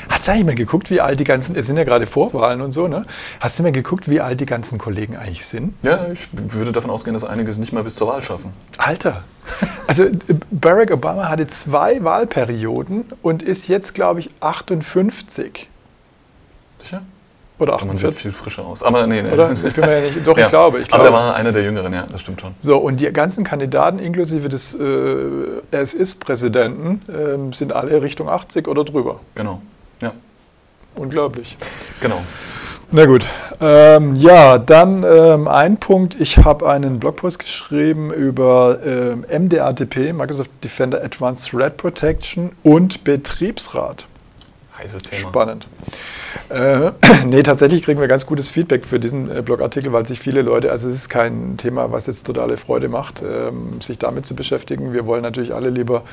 Hast 0.10 0.28
du 0.28 0.32
eigentlich 0.32 0.46
mal 0.46 0.56
geguckt, 0.56 0.90
wie 0.90 1.02
alt 1.02 1.20
die 1.20 1.24
ganzen, 1.24 1.56
es 1.56 1.68
sind 1.68 1.78
ja 1.78 1.84
gerade 1.84 2.06
Vorwahlen 2.06 2.62
und 2.62 2.72
so, 2.72 2.88
ne? 2.88 3.06
Hast 3.40 3.60
du 3.60 3.64
mal 3.64 3.72
geguckt, 3.72 4.10
wie 4.10 4.22
alt 4.22 4.40
die 4.40 4.46
ganzen 4.46 4.78
Kollegen 4.78 5.16
eigentlich 5.16 5.46
sind? 5.46 5.74
Ja, 5.84 6.08
ich 6.12 6.28
würde 6.32 6.72
davon 6.72 6.90
ausgehen, 6.90 7.14
dass 7.14 7.24
einige 7.24 7.50
es 7.50 7.58
nicht 7.58 7.74
mal 7.74 7.84
bis 7.84 7.96
zur 7.96 8.08
Wahl 8.08 8.24
schaffen. 8.24 8.52
Alter! 8.78 9.24
Also 9.88 10.06
Barack 10.52 10.92
Obama 10.92 11.30
hatte 11.30 11.48
zwei 11.48 12.04
Wahlperioden 12.04 13.06
und 13.22 13.42
ist 13.44 13.68
jetzt, 13.68 13.94
glaube 13.94 14.20
ich, 14.20 14.30
58. 14.42 15.70
Sicher? 16.78 17.02
Oder 17.60 17.74
48. 17.74 18.04
Man 18.04 18.14
sieht 18.14 18.22
viel 18.22 18.32
frischer 18.32 18.66
aus. 18.66 18.84
Aber 18.84 19.08
nee, 19.08 19.22
nee. 19.22 19.32
Oder? 19.32 19.52
Ich 19.52 19.74
bin 19.74 19.86
mir 19.86 20.00
ja 20.00 20.06
nicht, 20.06 20.28
doch, 20.28 20.38
ja. 20.38 20.46
ich 20.46 20.52
glaube. 20.52 20.80
Ich 20.80 20.88
glaube. 20.88 21.08
Aber 21.08 21.18
er 21.18 21.26
war 21.26 21.36
einer 21.36 21.52
der 21.52 21.64
Jüngeren, 21.64 21.92
ja, 21.92 22.06
das 22.12 22.22
stimmt 22.22 22.40
schon. 22.40 22.54
So, 22.60 22.78
und 22.78 23.00
die 23.00 23.12
ganzen 23.12 23.44
Kandidaten, 23.44 23.98
inklusive 24.00 24.48
des 24.48 24.76
äh, 24.76 25.62
Es-Ist-Präsidenten, 25.72 27.02
äh, 27.08 27.56
sind 27.56 27.74
alle 27.74 28.02
Richtung 28.02 28.30
80 28.30 28.68
oder 28.68 28.84
drüber. 28.84 29.22
Genau. 29.36 29.62
Ja. 30.02 30.14
Unglaublich. 30.96 31.58
Genau. 32.02 32.22
Na 32.92 33.06
gut. 33.06 33.26
Ähm, 33.60 34.16
ja, 34.16 34.58
dann 34.58 35.04
ähm, 35.04 35.48
ein 35.48 35.78
Punkt. 35.78 36.16
Ich 36.20 36.38
habe 36.38 36.70
einen 36.70 37.00
Blogpost 37.00 37.40
geschrieben 37.40 38.14
über 38.14 38.80
ähm, 38.86 39.26
MDATP, 39.30 40.14
Microsoft 40.14 40.52
Defender 40.64 41.04
Advanced 41.04 41.50
Threat 41.50 41.76
Protection 41.76 42.52
und 42.64 43.04
Betriebsrat. 43.04 44.08
Heißes 44.78 45.04
Thema. 45.04 45.30
Spannend. 45.30 45.68
Äh, 46.50 46.92
nee, 47.26 47.42
tatsächlich 47.42 47.84
kriegen 47.84 48.00
wir 48.00 48.08
ganz 48.08 48.26
gutes 48.26 48.48
Feedback 48.48 48.86
für 48.86 49.00
diesen 49.00 49.36
äh, 49.36 49.42
Blogartikel, 49.42 49.92
weil 49.92 50.06
sich 50.06 50.20
viele 50.20 50.42
Leute, 50.44 50.72
also 50.72 50.88
es 50.88 50.96
ist 50.96 51.10
kein 51.10 51.58
Thema, 51.58 51.92
was 51.92 52.06
jetzt 52.08 52.28
totale 52.28 52.58
Freude 52.58 52.88
macht, 52.88 53.22
ähm, 53.22 53.82
sich 53.82 53.98
damit 53.98 54.26
zu 54.26 54.36
beschäftigen. 54.36 54.94
Wir 54.94 55.06
wollen 55.06 55.24
natürlich 55.24 55.54
alle 55.54 55.70
lieber 55.70 56.04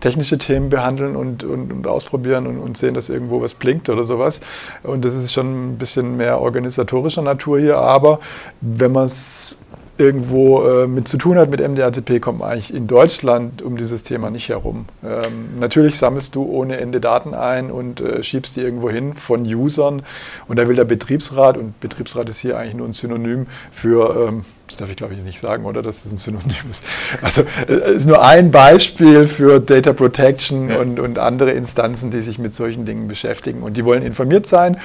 technische 0.00 0.38
Themen 0.38 0.70
behandeln 0.70 1.14
und, 1.14 1.44
und, 1.44 1.72
und 1.72 1.86
ausprobieren 1.86 2.46
und, 2.46 2.58
und, 2.58 2.78
sehen, 2.78 2.94
dass 2.94 3.10
irgendwo 3.10 3.42
was 3.42 3.54
blinkt 3.54 3.88
oder 3.88 4.02
sowas. 4.02 4.40
Und 4.82 5.04
das 5.04 5.14
ist 5.14 5.32
schon 5.32 5.72
ein 5.72 5.78
bisschen 5.78 6.16
mehr 6.16 6.40
organisatorischer 6.40 7.22
Natur 7.22 7.58
hier, 7.58 7.76
aber 7.76 8.20
wenn 8.60 8.92
man 8.92 9.04
es 9.04 9.58
irgendwo 9.98 10.62
äh, 10.62 10.86
mit 10.86 11.08
zu 11.08 11.16
tun 11.16 11.38
hat 11.38 11.50
mit 11.50 11.66
MDATP, 11.66 12.20
kommt 12.20 12.40
man 12.40 12.50
eigentlich 12.50 12.74
in 12.74 12.86
Deutschland 12.86 13.62
um 13.62 13.76
dieses 13.76 14.02
Thema 14.02 14.30
nicht 14.30 14.48
herum. 14.48 14.86
Ähm, 15.04 15.58
natürlich 15.58 15.98
sammelst 15.98 16.34
du 16.34 16.44
ohne 16.44 16.78
Ende 16.78 17.00
Daten 17.00 17.34
ein 17.34 17.70
und 17.70 18.00
äh, 18.00 18.22
schiebst 18.22 18.56
die 18.56 18.60
irgendwo 18.60 18.90
hin 18.90 19.14
von 19.14 19.42
Usern 19.44 20.02
und 20.48 20.58
da 20.58 20.68
will 20.68 20.76
der 20.76 20.84
Betriebsrat, 20.84 21.56
und 21.56 21.80
Betriebsrat 21.80 22.28
ist 22.28 22.40
hier 22.40 22.58
eigentlich 22.58 22.74
nur 22.74 22.86
ein 22.86 22.92
Synonym 22.92 23.46
für, 23.70 24.28
ähm, 24.28 24.44
das 24.66 24.76
darf 24.76 24.90
ich 24.90 24.96
glaube 24.96 25.14
ich 25.14 25.22
nicht 25.22 25.40
sagen, 25.40 25.64
oder, 25.64 25.82
dass 25.82 26.02
das 26.02 26.12
ein 26.12 26.18
Synonym 26.18 26.54
ist. 26.70 26.84
Also 27.22 27.42
äh, 27.68 27.94
ist 27.94 28.06
nur 28.06 28.22
ein 28.22 28.50
Beispiel 28.50 29.26
für 29.26 29.60
Data 29.60 29.92
Protection 29.92 30.68
ja. 30.68 30.78
und, 30.78 31.00
und 31.00 31.18
andere 31.18 31.52
Instanzen, 31.52 32.10
die 32.10 32.20
sich 32.20 32.38
mit 32.38 32.52
solchen 32.52 32.84
Dingen 32.84 33.08
beschäftigen 33.08 33.62
und 33.62 33.76
die 33.76 33.84
wollen 33.84 34.02
informiert 34.02 34.46
sein 34.46 34.76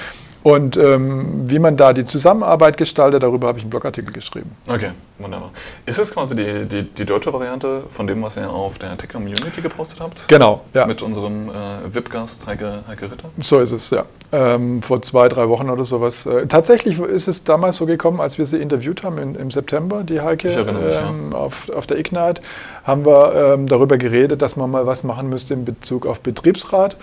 und 0.44 0.76
ähm, 0.78 1.50
wie 1.50 1.60
man 1.60 1.78
da 1.78 1.94
die 1.94 2.06
Zusammenarbeit 2.06 2.78
gestaltet, 2.78 3.22
darüber 3.22 3.48
habe 3.48 3.60
ich 3.60 3.64
einen 3.64 3.70
Blogartikel 3.70 4.12
geschrieben. 4.12 4.56
Okay, 4.68 4.92
wunderbar. 5.20 5.52
Ist 5.86 6.00
es 6.00 6.14
quasi 6.14 6.36
die, 6.36 6.66
die, 6.66 6.84
die 6.84 7.06
deutsche 7.06 7.32
Variante 7.32 7.84
von 7.90 8.08
dem, 8.08 8.24
was 8.24 8.38
ihr 8.38 8.50
auf 8.50 8.80
der 8.80 8.98
Tech 8.98 9.10
Community 9.10 9.62
gepostet 9.62 10.00
habt? 10.00 10.28
Genau, 10.28 10.62
ja. 10.74 10.88
Mit 10.88 11.04
unserem 11.04 11.50
äh, 11.50 11.94
VIP-Gast 11.94 12.48
Heike, 12.48 12.84
Heike 12.88 13.12
Ritter? 13.12 13.30
So 13.42 13.60
ist 13.60 13.72
es, 13.72 13.92
ja. 13.92 14.06
Ähm, 14.32 14.82
vor 14.82 15.02
zwei, 15.02 15.28
drei 15.28 15.48
Wochen 15.50 15.70
oder 15.70 15.84
sowas. 15.84 16.26
Äh, 16.26 16.48
tatsächlich 16.48 17.00
ist 17.00 17.28
es 17.28 17.44
damals 17.44 17.76
so 17.76 17.86
gekommen, 17.86 18.20
als 18.20 18.38
wir 18.38 18.46
sie 18.46 18.58
interviewt 18.58 19.04
haben 19.04 19.18
in, 19.18 19.36
im 19.36 19.52
September, 19.52 20.04
die 20.04 20.22
Heike, 20.22 20.50
ich 20.50 20.56
mich, 20.56 20.68
ähm, 20.68 21.32
ja. 21.32 21.38
auf, 21.38 21.70
auf 21.70 21.86
der 21.86 22.00
Ignite, 22.00 22.42
haben 22.84 23.06
wir 23.06 23.54
ähm, 23.54 23.68
darüber 23.68 23.98
geredet, 23.98 24.42
dass 24.42 24.56
man 24.56 24.72
mal 24.72 24.88
was 24.88 25.04
machen 25.04 25.30
müsste 25.30 25.54
in 25.54 25.66
Bezug 25.66 26.08
auf 26.08 26.22
Betriebsrat. 26.22 26.96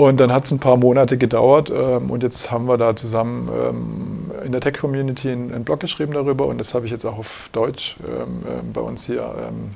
Und 0.00 0.16
dann 0.16 0.32
hat 0.32 0.46
es 0.46 0.50
ein 0.50 0.58
paar 0.58 0.78
Monate 0.78 1.18
gedauert 1.18 1.68
ähm, 1.68 2.10
und 2.10 2.22
jetzt 2.22 2.50
haben 2.50 2.64
wir 2.64 2.78
da 2.78 2.96
zusammen 2.96 3.50
ähm, 3.52 4.30
in 4.46 4.50
der 4.50 4.62
Tech-Community 4.62 5.30
einen, 5.30 5.52
einen, 5.52 5.64
Blog 5.64 5.80
geschrieben 5.80 6.14
darüber 6.14 6.46
und 6.46 6.56
das 6.56 6.72
habe 6.72 6.86
ich 6.86 6.90
jetzt 6.90 7.04
auch 7.04 7.18
auf 7.18 7.50
Deutsch 7.52 7.98
ähm, 8.08 8.42
ähm 8.48 8.72
bei 8.72 8.80
uns 8.80 9.04
hier 9.04 9.20
ähm, 9.20 9.72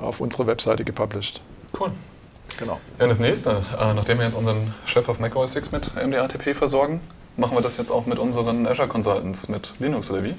auf 0.00 0.20
unserer 0.20 0.48
Webseite 0.48 0.82
gepublished. 0.82 1.40
Cool. 1.78 1.92
Genau. 2.58 2.80
Ja, 2.98 3.04
und 3.04 3.10
das 3.10 3.20
nächste, 3.20 3.62
äh, 3.78 3.94
nachdem 3.94 4.18
wir 4.18 4.24
jetzt 4.24 4.36
unseren 4.36 4.74
Chef 4.84 5.08
auf 5.08 5.20
macOS 5.20 5.52
6 5.52 5.70
mit 5.70 5.92
MDATP 5.94 6.56
versorgen, 6.56 7.00
machen 7.36 7.56
wir 7.56 7.62
das 7.62 7.76
jetzt 7.76 7.90
auch 7.90 8.06
mit 8.06 8.18
unseren 8.18 8.66
Azure 8.66 8.88
Consultants, 8.88 9.48
mit 9.48 9.74
Linux 9.78 10.10
oder 10.10 10.24
wie? 10.24 10.34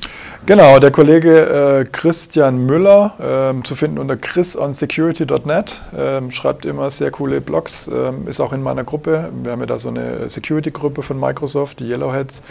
Genau, 0.45 0.79
der 0.79 0.91
Kollege 0.91 1.81
äh, 1.81 1.85
Christian 1.85 2.65
Müller, 2.65 3.13
ähm, 3.19 3.65
zu 3.65 3.75
finden 3.75 3.97
unter 3.99 4.15
chrisonsecurity.net, 4.17 5.81
ähm, 5.97 6.31
schreibt 6.31 6.65
immer 6.65 6.89
sehr 6.89 7.11
coole 7.11 7.41
Blogs, 7.41 7.87
ähm, 7.87 8.27
ist 8.27 8.39
auch 8.39 8.53
in 8.53 8.61
meiner 8.61 8.83
Gruppe. 8.83 9.31
Wir 9.43 9.51
haben 9.51 9.59
ja 9.59 9.65
da 9.65 9.79
so 9.79 9.89
eine 9.89 10.29
Security-Gruppe 10.29 11.01
von 11.01 11.19
Microsoft, 11.19 11.79
die 11.79 11.89
Yellowheads, 11.89 12.43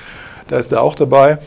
da 0.49 0.59
ist 0.59 0.73
er 0.73 0.83
auch 0.83 0.95
dabei. 0.95 1.39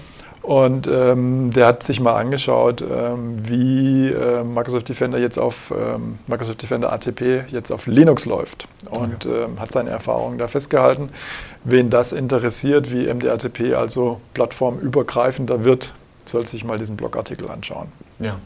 Und 0.45 0.85
ähm, 0.85 1.49
der 1.49 1.65
hat 1.65 1.81
sich 1.81 1.99
mal 1.99 2.13
angeschaut, 2.17 2.83
ähm, 2.83 3.37
wie 3.49 4.09
äh, 4.09 4.43
Microsoft 4.43 4.87
Defender 4.87 5.17
jetzt 5.17 5.39
auf 5.39 5.73
ähm, 5.75 6.19
Microsoft 6.27 6.61
Defender 6.61 6.93
ATP 6.93 7.45
jetzt 7.49 7.71
auf 7.71 7.87
Linux 7.87 8.25
läuft 8.27 8.67
und 8.91 9.25
okay. 9.25 9.47
hat 9.59 9.71
seine 9.71 9.89
Erfahrungen 9.89 10.37
da 10.37 10.47
festgehalten. 10.47 11.09
Wen 11.63 11.89
das 11.89 12.13
interessiert, 12.13 12.91
wie 12.91 13.11
MDRTP 13.11 13.73
also 13.73 14.21
plattformübergreifender 14.35 15.63
wird, 15.63 15.93
soll 16.25 16.45
sich 16.45 16.63
mal 16.63 16.77
diesen 16.77 16.95
Blogartikel 16.95 17.49
anschauen. 17.49 17.87
Ja. 18.19 18.37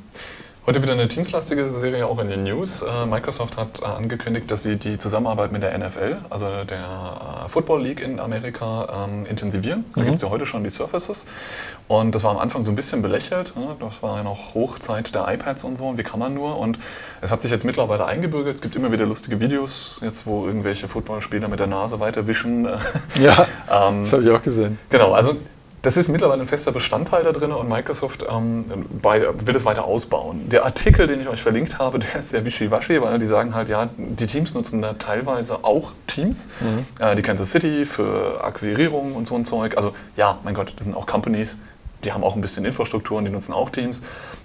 Heute 0.66 0.84
wieder 0.84 0.92
eine 0.94 1.08
teamslastige 1.08 1.68
Serie 1.70 2.06
auch 2.06 2.20
in 2.20 2.28
den 2.28 2.44
News. 2.44 2.82
Äh, 2.82 3.06
Microsoft 3.06 3.58
hat 3.58 3.82
äh, 3.82 3.86
angekündigt, 3.86 4.52
dass 4.52 4.62
sie 4.62 4.76
die 4.76 5.00
Zusammenarbeit 5.00 5.52
mit 5.52 5.64
der 5.64 5.76
NFL, 5.76 6.18
also 6.30 6.46
der 6.70 7.46
äh, 7.46 7.50
Football 7.50 7.82
League 7.82 8.02
in 8.02 8.20
Amerika, 8.20 9.06
ähm, 9.08 9.26
intensivieren. 9.26 9.86
Da 9.96 10.02
mhm. 10.02 10.06
gibt 10.06 10.16
es 10.18 10.22
ja 10.22 10.30
heute 10.30 10.46
schon 10.46 10.64
die 10.64 10.70
Surfaces. 10.70 11.26
Und 11.88 12.14
das 12.14 12.24
war 12.24 12.32
am 12.32 12.38
Anfang 12.38 12.62
so 12.64 12.72
ein 12.72 12.76
bisschen 12.76 13.02
belächelt. 13.02 13.56
Ne? 13.56 13.78
Das 13.80 14.04
war 14.04 14.18
ja 14.18 14.24
noch 14.24 14.54
Hochzeit 14.54 15.16
der 15.16 15.28
iPads 15.34 15.64
und 15.64 15.78
so. 15.78 15.88
Und 15.88 15.98
wie 15.98 16.04
kann 16.04 16.20
man 16.20 16.34
nur? 16.34 16.60
Und 16.60 16.78
es 17.22 17.32
hat 17.32 17.42
sich 17.42 17.52
jetzt 17.52 17.66
mittlerweile 17.66 18.06
eingebürgert. 18.06 18.56
Es 18.56 18.62
gibt 18.62 18.76
immer 18.76 18.92
wieder 18.92 19.06
lustige 19.06 19.40
Videos, 19.40 20.00
jetzt 20.04 20.28
wo 20.28 20.46
irgendwelche 20.46 20.88
Footballspieler 20.88 21.48
mit 21.48 21.60
der 21.60 21.68
Nase 21.68 22.00
weiterwischen. 22.00 22.68
Ja, 23.20 23.48
ähm, 23.72 24.04
das 24.04 24.14
habe 24.14 24.24
ich 24.24 24.30
auch 24.30 24.44
gesehen. 24.44 24.78
Genau, 24.90 25.14
also 25.14 25.36
das 25.82 25.96
ist 25.96 26.10
mittlerweile 26.10 26.42
ein 26.42 26.48
fester 26.48 26.72
Bestandteil 26.72 27.24
da 27.24 27.32
drin 27.32 27.52
und 27.52 27.70
Microsoft 27.70 28.26
ähm, 28.30 28.66
bei, 29.02 29.26
will 29.46 29.56
es 29.56 29.66
weiter 29.66 29.86
ausbauen. 29.86 30.50
Der 30.50 30.66
Artikel, 30.66 31.08
den 31.08 31.22
ich 31.22 31.28
euch 31.28 31.42
verlinkt 31.42 31.80
habe, 31.80 32.00
der 32.00 32.18
ist 32.18 32.30
sehr 32.30 32.44
wischiwaschi, 32.44 33.02
weil 33.02 33.18
die 33.20 33.26
sagen 33.26 33.56
halt, 33.56 33.70
ja, 33.70 33.90
die 33.98 34.28
Teams 34.28 34.54
nutzen 34.54 34.82
da 34.82 34.94
teilweise 34.94 35.64
auch 35.64 35.94
Teams. 36.08 36.50
Mhm. 36.60 37.04
Äh, 37.04 37.16
die 37.16 37.22
Kansas 37.22 37.52
City 37.52 37.86
für 37.86 38.44
Akquirierung 38.44 39.16
und 39.16 39.28
so 39.28 39.36
ein 39.36 39.46
Zeug. 39.46 39.78
Also 39.78 39.94
ja, 40.18 40.38
mein 40.44 40.54
Gott, 40.54 40.74
das 40.76 40.84
sind 40.84 40.96
auch 40.96 41.06
Companies, 41.06 41.58
die 42.04 42.12
haben 42.12 42.24
auch 42.24 42.36
ein 42.36 42.42
bisschen 42.42 42.66
Infrastruktur 42.66 43.18
und 43.18 43.26
die 43.26 43.32
nutzen 43.32 43.54
auch 43.54 43.70
Teams. 43.70 44.02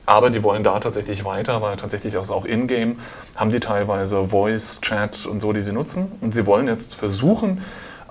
Aber 0.07 0.31
die 0.31 0.43
wollen 0.43 0.65
da 0.65 0.79
tatsächlich 0.81 1.25
weiter, 1.25 1.63
weil 1.63 1.77
tatsächlich 1.77 2.17
auch 2.17 2.45
in-game 2.45 2.99
haben 3.37 3.51
die 3.51 3.61
teilweise 3.61 4.29
Voice, 4.29 4.81
Chat 4.83 5.27
und 5.27 5.41
so, 5.41 5.53
die 5.53 5.63
sie 5.63 5.73
nutzen. 5.73 6.13
Und 6.21 6.35
sie 6.35 6.47
wollen 6.47 6.69
jetzt 6.69 6.95
versuchen, 6.95 7.63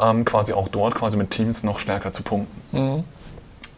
ähm, 0.04 0.26
quasi 0.26 0.54
auch 0.54 0.68
dort 0.68 0.96
quasi 0.96 1.18
mit 1.18 1.32
Teams 1.32 1.64
noch 1.64 1.80
stärker 1.80 2.14
zu 2.14 2.24
punkten. 2.24 2.78
Mhm. 2.78 3.04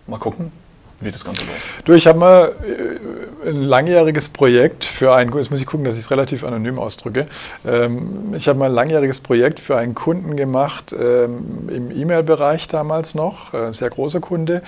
Mal 0.08 0.20
gucken, 0.20 0.51
wie 1.00 1.12
das 1.12 1.25
Ganze 1.25 1.44
läuft. 1.46 1.88
Du, 1.88 1.94
ich 1.94 2.08
habe 2.08 2.20
mal 2.20 2.55
äh, 2.63 3.50
ein 3.50 3.62
langjähriges 3.62 4.29
Projekt 4.29 4.86
für 4.86 5.15
einen, 5.15 5.36
jetzt 5.36 5.51
muss 5.51 5.60
ich 5.60 5.65
gucken, 5.65 5.86
dass 5.86 5.96
ich 5.96 6.01
es 6.01 6.12
relativ 6.12 6.44
anonym 6.44 6.79
ausdrücke. 6.79 7.27
Ähm, 7.65 8.34
ich 8.36 8.48
habe 8.48 8.60
mal 8.60 8.65
ein 8.65 8.75
langjähriges 8.75 9.20
Projekt 9.20 9.60
für 9.60 9.77
einen 9.77 9.96
Kunden 9.96 10.36
gemacht, 10.36 10.94
ähm, 10.94 11.70
im 11.70 11.91
E-Mail-Bereich 11.91 12.67
damals 12.67 13.15
noch, 13.15 13.53
ein 13.53 13.70
äh, 13.70 13.74
sehr 13.74 13.89
großer 13.89 14.20
Kunde, 14.20 14.62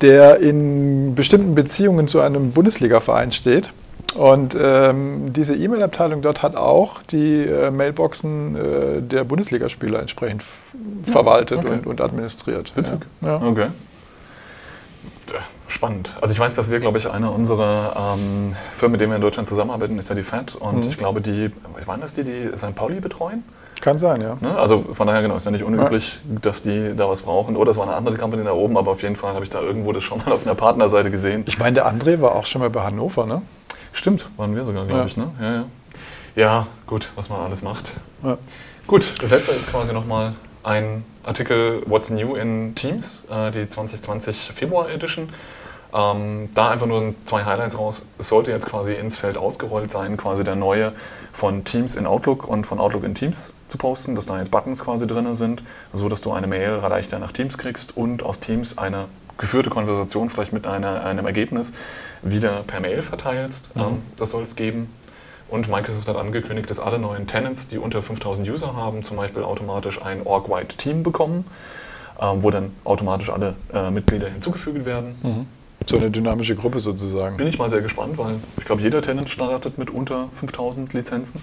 der 0.00 0.38
in 0.40 1.14
bestimmten 1.14 1.54
Beziehungen 1.54 2.08
zu 2.08 2.20
einem 2.20 2.52
Bundesliga-Verein 2.52 3.32
steht. 3.32 3.70
Und 4.14 4.56
ähm, 4.58 5.32
diese 5.32 5.54
E-Mail-Abteilung 5.54 6.22
dort 6.22 6.42
hat 6.42 6.56
auch 6.56 7.02
die 7.02 7.44
äh, 7.44 7.70
Mailboxen 7.70 8.56
äh, 8.56 9.02
der 9.02 9.24
Bundesligaspieler 9.24 10.00
entsprechend 10.00 10.44
ja, 11.06 11.12
verwaltet 11.12 11.58
okay. 11.58 11.68
und, 11.68 11.86
und, 11.86 12.00
administriert. 12.00 12.76
Witzig. 12.76 13.00
Ja. 13.20 13.42
Okay. 13.42 13.68
Spannend. 15.66 16.14
Also 16.20 16.32
ich 16.32 16.38
weiß, 16.38 16.54
dass 16.54 16.70
wir, 16.70 16.80
glaube 16.80 16.98
ich, 16.98 17.08
eine 17.08 17.30
unserer 17.30 18.14
ähm, 18.16 18.54
Firmen, 18.72 18.92
mit 18.92 19.00
denen 19.00 19.12
wir 19.12 19.16
in 19.16 19.22
Deutschland 19.22 19.48
zusammenarbeiten, 19.48 19.98
ist 19.98 20.08
ja 20.10 20.14
die 20.14 20.22
FED. 20.22 20.54
Und 20.56 20.84
mhm. 20.84 20.90
ich 20.90 20.98
glaube, 20.98 21.22
die, 21.22 21.50
waren 21.86 22.00
das 22.00 22.12
die, 22.12 22.24
die 22.24 22.50
St. 22.56 22.74
Pauli 22.74 23.00
betreuen? 23.00 23.42
Kann 23.80 23.98
sein, 23.98 24.20
ja. 24.20 24.36
Ne? 24.40 24.54
Also 24.56 24.84
von 24.92 25.06
daher 25.06 25.22
genau, 25.22 25.34
ist 25.34 25.44
ja 25.44 25.50
nicht 25.50 25.64
unüblich, 25.64 26.20
ja. 26.22 26.38
dass 26.40 26.62
die 26.62 26.94
da 26.94 27.08
was 27.08 27.22
brauchen. 27.22 27.56
Oder 27.56 27.70
es 27.70 27.78
war 27.78 27.84
eine 27.84 27.94
andere 27.94 28.16
Company 28.16 28.44
da 28.44 28.52
oben, 28.52 28.76
aber 28.76 28.92
auf 28.92 29.02
jeden 29.02 29.16
Fall 29.16 29.34
habe 29.34 29.44
ich 29.44 29.50
da 29.50 29.60
irgendwo 29.60 29.92
das 29.92 30.04
schon 30.04 30.18
mal 30.18 30.32
auf 30.32 30.46
einer 30.46 30.54
Partnerseite 30.54 31.10
gesehen. 31.10 31.42
Ich 31.46 31.58
meine, 31.58 31.74
der 31.74 31.92
André 31.92 32.20
war 32.20 32.36
auch 32.36 32.46
schon 32.46 32.60
mal 32.60 32.70
bei 32.70 32.82
Hannover, 32.82 33.26
ne? 33.26 33.42
Stimmt, 33.92 34.28
waren 34.36 34.54
wir 34.56 34.64
sogar, 34.64 34.86
glaube 34.86 35.00
ja. 35.00 35.06
ich. 35.06 35.16
Ne? 35.16 35.30
Ja, 35.40 35.52
ja. 35.52 35.64
ja, 36.34 36.66
gut, 36.86 37.10
was 37.14 37.28
man 37.28 37.40
alles 37.40 37.62
macht. 37.62 37.92
Ja. 38.22 38.38
Gut, 38.86 39.22
das 39.22 39.30
letzte 39.30 39.52
ist 39.52 39.70
quasi 39.70 39.92
nochmal 39.92 40.34
ein 40.62 41.04
Artikel 41.22 41.82
What's 41.86 42.10
New 42.10 42.34
in 42.34 42.74
Teams, 42.74 43.24
äh, 43.30 43.50
die 43.50 43.68
2020 43.68 44.36
Februar 44.54 44.90
Edition. 44.90 45.28
Ähm, 45.94 46.48
da 46.54 46.70
einfach 46.70 46.86
nur 46.86 47.14
zwei 47.26 47.44
Highlights 47.44 47.78
raus. 47.78 48.06
Es 48.18 48.28
sollte 48.28 48.50
jetzt 48.50 48.66
quasi 48.66 48.94
ins 48.94 49.18
Feld 49.18 49.36
ausgerollt 49.36 49.90
sein, 49.90 50.16
quasi 50.16 50.42
der 50.42 50.56
neue 50.56 50.92
von 51.32 51.64
Teams 51.64 51.96
in 51.96 52.06
Outlook 52.06 52.48
und 52.48 52.66
von 52.66 52.80
Outlook 52.80 53.04
in 53.04 53.14
Teams 53.14 53.54
zu 53.68 53.76
posten, 53.76 54.14
dass 54.14 54.24
da 54.24 54.38
jetzt 54.38 54.50
Buttons 54.50 54.82
quasi 54.82 55.06
drin 55.06 55.34
sind, 55.34 55.62
so 55.92 56.08
dass 56.08 56.22
du 56.22 56.32
eine 56.32 56.46
Mail 56.46 56.80
leichter 56.88 57.18
nach 57.18 57.32
Teams 57.32 57.58
kriegst 57.58 57.94
und 57.96 58.22
aus 58.22 58.40
Teams 58.40 58.78
eine 58.78 59.06
geführte 59.36 59.68
Konversation 59.68 60.30
vielleicht 60.30 60.52
mit 60.52 60.66
einer, 60.66 61.04
einem 61.04 61.26
Ergebnis 61.26 61.74
wieder 62.22 62.62
per 62.66 62.80
Mail 62.80 63.02
verteilst. 63.02 63.74
Mhm. 63.74 63.82
Ähm, 63.82 64.02
das 64.16 64.30
soll 64.30 64.42
es 64.42 64.56
geben. 64.56 64.88
Und 65.48 65.68
Microsoft 65.68 66.08
hat 66.08 66.16
angekündigt, 66.16 66.70
dass 66.70 66.80
alle 66.80 66.98
neuen 66.98 67.26
Tenants, 67.26 67.68
die 67.68 67.76
unter 67.76 68.00
5000 68.00 68.48
User 68.48 68.74
haben, 68.74 69.04
zum 69.04 69.18
Beispiel 69.18 69.42
automatisch 69.42 70.00
ein 70.00 70.26
Org-Wide 70.26 70.76
Team 70.78 71.02
bekommen, 71.02 71.44
ähm, 72.18 72.42
wo 72.42 72.50
dann 72.50 72.70
automatisch 72.84 73.28
alle 73.28 73.54
äh, 73.72 73.90
Mitglieder 73.90 74.30
hinzugefügt 74.30 74.86
werden. 74.86 75.14
Mhm. 75.22 75.46
So 75.86 75.98
eine 75.98 76.10
dynamische 76.10 76.54
Gruppe 76.54 76.80
sozusagen. 76.80 77.36
Bin 77.36 77.46
ich 77.46 77.58
mal 77.58 77.68
sehr 77.68 77.82
gespannt, 77.82 78.16
weil 78.16 78.36
ich 78.56 78.64
glaube, 78.64 78.82
jeder 78.82 79.02
Tenant 79.02 79.28
startet 79.28 79.78
mit 79.78 79.90
unter 79.90 80.28
5000 80.32 80.92
Lizenzen. 80.94 81.42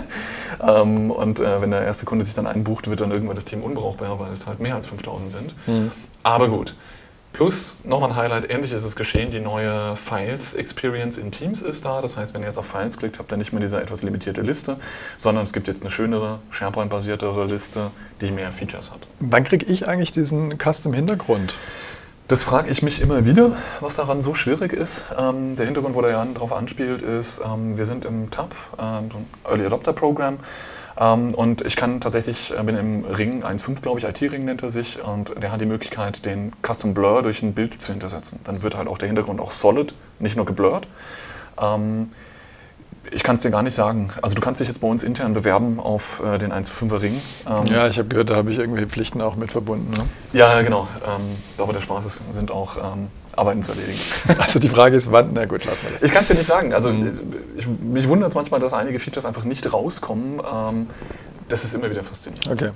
ähm, 0.66 1.10
und 1.10 1.40
äh, 1.40 1.60
wenn 1.60 1.70
der 1.70 1.82
erste 1.82 2.04
Kunde 2.04 2.24
sich 2.24 2.34
dann 2.34 2.46
einbucht, 2.46 2.88
wird 2.88 3.00
dann 3.00 3.10
irgendwann 3.10 3.36
das 3.36 3.44
Team 3.44 3.62
unbrauchbar, 3.62 4.18
weil 4.18 4.32
es 4.32 4.46
halt 4.46 4.60
mehr 4.60 4.74
als 4.74 4.86
5000 4.86 5.30
sind. 5.30 5.54
Mhm. 5.68 5.92
Aber 6.22 6.48
gut. 6.48 6.74
Plus 7.36 7.84
nochmal 7.84 8.12
ein 8.12 8.16
Highlight, 8.16 8.50
ähnlich 8.50 8.72
ist 8.72 8.86
es 8.86 8.96
geschehen, 8.96 9.30
die 9.30 9.40
neue 9.40 9.94
Files 9.94 10.54
Experience 10.54 11.18
in 11.18 11.30
Teams 11.30 11.60
ist 11.60 11.84
da. 11.84 12.00
Das 12.00 12.16
heißt, 12.16 12.32
wenn 12.32 12.40
ihr 12.40 12.46
jetzt 12.46 12.56
auf 12.56 12.64
Files 12.64 12.96
klickt, 12.96 13.18
habt 13.18 13.30
ihr 13.30 13.36
nicht 13.36 13.52
mehr 13.52 13.60
diese 13.60 13.78
etwas 13.78 14.02
limitierte 14.02 14.40
Liste, 14.40 14.78
sondern 15.18 15.44
es 15.44 15.52
gibt 15.52 15.68
jetzt 15.68 15.82
eine 15.82 15.90
schönere, 15.90 16.38
SharePoint-basiertere 16.48 17.44
Liste, 17.44 17.90
die 18.22 18.30
mehr 18.30 18.52
Features 18.52 18.90
hat. 18.90 19.06
Wann 19.20 19.44
kriege 19.44 19.66
ich 19.66 19.86
eigentlich 19.86 20.12
diesen 20.12 20.56
Custom-Hintergrund? 20.56 21.52
Das 22.28 22.42
frage 22.42 22.70
ich 22.70 22.82
mich 22.82 23.00
immer 23.00 23.24
wieder, 23.24 23.52
was 23.78 23.94
daran 23.94 24.20
so 24.20 24.34
schwierig 24.34 24.72
ist. 24.72 25.04
Ähm, 25.16 25.54
der 25.54 25.66
Hintergrund, 25.66 25.94
wo 25.94 26.00
der 26.00 26.10
Jan 26.10 26.34
darauf 26.34 26.50
anspielt, 26.50 27.00
ist, 27.00 27.40
ähm, 27.40 27.78
wir 27.78 27.84
sind 27.84 28.04
im 28.04 28.30
TAP, 28.30 28.52
ähm, 28.80 29.10
so 29.12 29.18
ein 29.18 29.26
Early 29.44 29.66
Adopter 29.66 29.92
Program. 29.92 30.38
Ähm, 30.98 31.32
und 31.34 31.64
ich 31.64 31.76
kann 31.76 32.00
tatsächlich, 32.00 32.52
äh, 32.52 32.60
bin 32.64 32.76
im 32.76 33.04
Ring 33.04 33.44
1.5, 33.44 33.80
glaube 33.80 34.00
ich, 34.00 34.06
IT-Ring 34.06 34.44
nennt 34.44 34.60
er 34.64 34.70
sich, 34.70 35.00
und 35.00 35.40
der 35.40 35.52
hat 35.52 35.60
die 35.60 35.66
Möglichkeit, 35.66 36.26
den 36.26 36.52
Custom 36.66 36.94
Blur 36.94 37.22
durch 37.22 37.44
ein 37.44 37.54
Bild 37.54 37.80
zu 37.80 37.92
hintersetzen. 37.92 38.40
Dann 38.42 38.64
wird 38.64 38.76
halt 38.76 38.88
auch 38.88 38.98
der 38.98 39.06
Hintergrund 39.06 39.40
auch 39.40 39.52
solid, 39.52 39.94
nicht 40.18 40.34
nur 40.34 40.46
geblurrt. 40.46 40.88
Ich 43.12 43.22
kann 43.22 43.34
es 43.36 43.42
dir 43.42 43.50
gar 43.50 43.62
nicht 43.62 43.74
sagen. 43.74 44.10
Also 44.22 44.34
du 44.34 44.40
kannst 44.40 44.60
dich 44.60 44.68
jetzt 44.68 44.80
bei 44.80 44.88
uns 44.88 45.02
intern 45.02 45.32
bewerben 45.32 45.78
auf 45.78 46.22
äh, 46.24 46.38
den 46.38 46.52
1.5er 46.52 47.02
Ring. 47.02 47.20
Ähm, 47.46 47.66
ja, 47.66 47.88
ich 47.88 47.98
habe 47.98 48.08
gehört, 48.08 48.30
da 48.30 48.36
habe 48.36 48.50
ich 48.50 48.58
irgendwelche 48.58 48.88
Pflichten 48.88 49.20
auch 49.20 49.36
mit 49.36 49.52
verbunden. 49.52 49.92
Ne? 49.92 50.06
Ja, 50.32 50.60
genau. 50.62 50.88
Ähm, 51.06 51.36
aber 51.58 51.72
der 51.72 51.80
Spaß 51.80 52.06
ist, 52.06 52.22
sind 52.32 52.50
auch 52.50 52.76
ähm, 52.76 53.08
Arbeiten 53.36 53.62
zu 53.62 53.72
erledigen. 53.72 53.98
Also 54.38 54.58
die 54.58 54.68
Frage 54.68 54.96
ist, 54.96 55.10
wann? 55.12 55.30
Na 55.32 55.44
gut, 55.44 55.64
lassen 55.64 55.86
wir 55.86 55.92
das. 55.92 56.02
Ich 56.02 56.12
kann 56.12 56.22
es 56.22 56.28
dir 56.28 56.34
nicht 56.34 56.46
sagen. 56.46 56.72
Also 56.72 56.90
mhm. 56.90 57.12
ich, 57.56 57.66
mich 57.66 58.08
wundert 58.08 58.30
es 58.30 58.34
manchmal, 58.34 58.60
dass 58.60 58.74
einige 58.74 58.98
Features 58.98 59.24
einfach 59.24 59.44
nicht 59.44 59.72
rauskommen. 59.72 60.40
Ähm, 60.40 60.86
das 61.48 61.64
ist 61.64 61.74
immer 61.74 61.88
wieder 61.90 62.02
faszinierend. 62.02 62.50
Okay. 62.50 62.70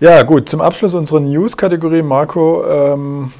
Ja, 0.00 0.22
gut. 0.22 0.48
Zum 0.48 0.60
Abschluss 0.60 0.94
unserer 0.94 1.20
News-Kategorie, 1.20 2.02
Marco, 2.02 2.64
ähm, 2.66 3.32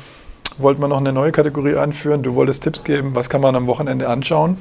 wollten 0.59 0.81
wir 0.81 0.89
noch 0.89 0.99
eine 0.99 1.13
neue 1.13 1.33
Kategorie 1.33 1.77
einführen. 1.77 2.23
Du 2.23 2.35
wolltest 2.35 2.63
Tipps 2.63 2.85
geben. 2.85 3.15
Was 3.15 3.29
kann 3.29 3.41
man 3.41 3.57
am 3.57 3.67
Wochenende 3.67 4.09
anschauen? 4.09 4.57